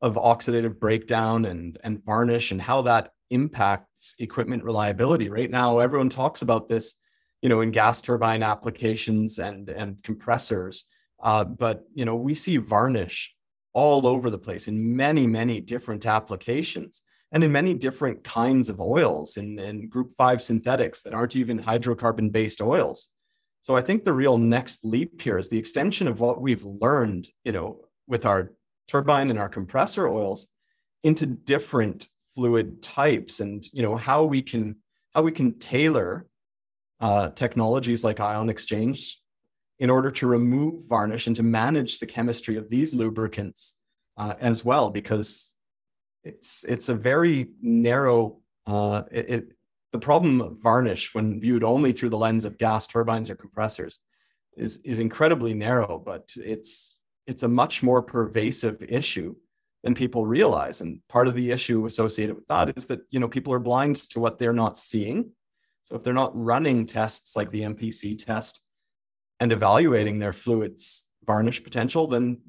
of 0.00 0.16
oxidative 0.16 0.78
breakdown 0.78 1.44
and, 1.46 1.78
and 1.82 2.04
varnish 2.04 2.50
and 2.50 2.60
how 2.60 2.82
that 2.82 3.10
impacts 3.30 4.14
equipment 4.18 4.62
reliability. 4.62 5.28
Right 5.28 5.50
now, 5.50 5.78
everyone 5.78 6.10
talks 6.10 6.42
about 6.42 6.68
this, 6.68 6.96
you 7.44 7.50
know, 7.50 7.60
in 7.60 7.70
gas 7.70 8.00
turbine 8.00 8.42
applications 8.42 9.38
and, 9.38 9.68
and 9.68 10.02
compressors. 10.02 10.86
Uh, 11.22 11.44
but, 11.44 11.84
you 11.94 12.06
know, 12.06 12.16
we 12.16 12.32
see 12.32 12.56
varnish 12.56 13.36
all 13.74 14.06
over 14.06 14.30
the 14.30 14.38
place 14.38 14.66
in 14.66 14.96
many, 14.96 15.26
many 15.26 15.60
different 15.60 16.06
applications 16.06 17.02
and 17.32 17.44
in 17.44 17.52
many 17.52 17.74
different 17.74 18.24
kinds 18.24 18.70
of 18.70 18.80
oils 18.80 19.36
and 19.36 19.60
in, 19.60 19.82
in 19.82 19.88
group 19.90 20.10
five 20.16 20.40
synthetics 20.40 21.02
that 21.02 21.12
aren't 21.12 21.36
even 21.36 21.58
hydrocarbon 21.58 22.32
based 22.32 22.62
oils. 22.62 23.10
So 23.60 23.76
I 23.76 23.82
think 23.82 24.04
the 24.04 24.14
real 24.14 24.38
next 24.38 24.82
leap 24.82 25.20
here 25.20 25.36
is 25.36 25.50
the 25.50 25.58
extension 25.58 26.08
of 26.08 26.20
what 26.20 26.40
we've 26.40 26.64
learned, 26.64 27.28
you 27.44 27.52
know, 27.52 27.80
with 28.06 28.24
our 28.24 28.52
turbine 28.88 29.28
and 29.28 29.38
our 29.38 29.50
compressor 29.50 30.08
oils 30.08 30.46
into 31.02 31.26
different 31.26 32.08
fluid 32.34 32.80
types 32.80 33.40
and 33.40 33.64
you 33.72 33.82
know 33.82 33.96
how 33.96 34.24
we 34.24 34.42
can 34.42 34.76
how 35.14 35.22
we 35.22 35.30
can 35.30 35.56
tailor 35.58 36.26
uh, 37.00 37.30
technologies 37.30 38.04
like 38.04 38.20
ion 38.20 38.48
exchange 38.48 39.20
in 39.78 39.90
order 39.90 40.10
to 40.10 40.26
remove 40.26 40.88
varnish 40.88 41.26
and 41.26 41.36
to 41.36 41.42
manage 41.42 41.98
the 41.98 42.06
chemistry 42.06 42.56
of 42.56 42.70
these 42.70 42.94
lubricants 42.94 43.76
uh, 44.16 44.34
as 44.40 44.64
well 44.64 44.90
because 44.90 45.56
it's 46.22 46.64
it's 46.64 46.88
a 46.88 46.94
very 46.94 47.48
narrow 47.60 48.38
uh, 48.66 49.02
it, 49.10 49.30
it, 49.30 49.48
the 49.92 49.98
problem 49.98 50.40
of 50.40 50.58
varnish, 50.58 51.14
when 51.14 51.40
viewed 51.40 51.62
only 51.62 51.92
through 51.92 52.08
the 52.08 52.18
lens 52.18 52.44
of 52.44 52.58
gas 52.58 52.86
turbines 52.86 53.30
or 53.30 53.36
compressors, 53.36 54.00
is 54.56 54.78
is 54.78 54.98
incredibly 54.98 55.54
narrow. 55.54 56.02
But 56.04 56.32
it's 56.36 57.04
it's 57.26 57.44
a 57.44 57.48
much 57.48 57.82
more 57.82 58.02
pervasive 58.02 58.82
issue 58.82 59.36
than 59.82 59.94
people 59.94 60.26
realize. 60.26 60.80
And 60.80 61.00
part 61.08 61.28
of 61.28 61.34
the 61.34 61.50
issue 61.50 61.86
associated 61.86 62.34
with 62.34 62.46
that 62.48 62.76
is 62.76 62.86
that 62.86 63.00
you 63.10 63.20
know 63.20 63.28
people 63.28 63.52
are 63.52 63.60
blind 63.60 63.96
to 64.10 64.20
what 64.20 64.38
they're 64.38 64.52
not 64.52 64.76
seeing. 64.76 65.30
So 65.84 65.96
if 65.96 66.02
they're 66.02 66.12
not 66.12 66.32
running 66.34 66.86
tests 66.86 67.36
like 67.36 67.50
the 67.50 67.62
MPC 67.62 68.22
test 68.22 68.60
and 69.38 69.52
evaluating 69.52 70.18
their 70.18 70.32
fluids 70.32 71.06
varnish 71.26 71.62
potential, 71.62 72.06
then 72.06 72.40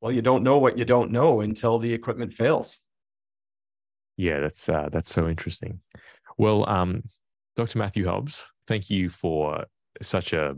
well, 0.00 0.12
you 0.12 0.22
don't 0.22 0.42
know 0.42 0.58
what 0.58 0.76
you 0.76 0.84
don't 0.84 1.10
know 1.10 1.40
until 1.40 1.78
the 1.78 1.92
equipment 1.92 2.34
fails. 2.34 2.80
Yeah, 4.16 4.40
that's 4.40 4.68
uh, 4.68 4.90
that's 4.92 5.12
so 5.12 5.28
interesting. 5.28 5.80
Well, 6.36 6.68
um, 6.68 7.04
Dr. 7.56 7.78
Matthew 7.78 8.06
Hobbs, 8.06 8.52
thank 8.66 8.90
you 8.90 9.08
for 9.08 9.64
such 10.02 10.32
a 10.32 10.56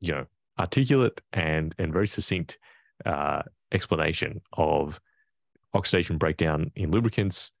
you 0.00 0.12
know 0.12 0.26
articulate 0.58 1.20
and 1.32 1.74
and 1.78 1.92
very 1.92 2.08
succinct 2.08 2.58
uh, 3.06 3.42
explanation 3.72 4.40
of 4.52 5.00
oxidation 5.72 6.18
breakdown 6.18 6.72
in 6.74 6.90
lubricants, 6.90 7.52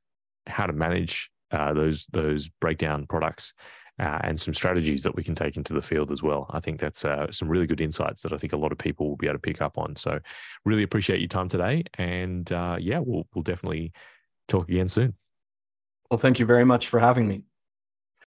how 0.46 0.66
to 0.66 0.72
manage 0.72 1.30
uh, 1.52 1.72
those 1.72 2.06
those 2.12 2.48
breakdown 2.60 3.06
products, 3.06 3.54
uh, 4.00 4.18
and 4.24 4.40
some 4.40 4.54
strategies 4.54 5.02
that 5.02 5.14
we 5.14 5.22
can 5.22 5.34
take 5.34 5.56
into 5.56 5.74
the 5.74 5.82
field 5.82 6.10
as 6.10 6.22
well. 6.22 6.46
I 6.50 6.60
think 6.60 6.80
that's 6.80 7.04
uh, 7.04 7.30
some 7.30 7.48
really 7.48 7.66
good 7.66 7.80
insights 7.80 8.22
that 8.22 8.32
I 8.32 8.38
think 8.38 8.54
a 8.54 8.56
lot 8.56 8.72
of 8.72 8.78
people 8.78 9.08
will 9.08 9.16
be 9.16 9.26
able 9.26 9.34
to 9.34 9.40
pick 9.40 9.60
up 9.60 9.76
on. 9.76 9.94
So, 9.96 10.18
really 10.64 10.82
appreciate 10.82 11.20
your 11.20 11.28
time 11.28 11.48
today, 11.48 11.84
and 11.94 12.50
uh, 12.50 12.76
yeah, 12.80 12.98
we'll 12.98 13.26
we'll 13.34 13.42
definitely 13.42 13.92
talk 14.48 14.68
again 14.68 14.88
soon. 14.88 15.14
Well, 16.10 16.18
thank 16.18 16.40
you 16.40 16.46
very 16.46 16.64
much 16.64 16.88
for 16.88 16.98
having 16.98 17.28
me. 17.28 17.42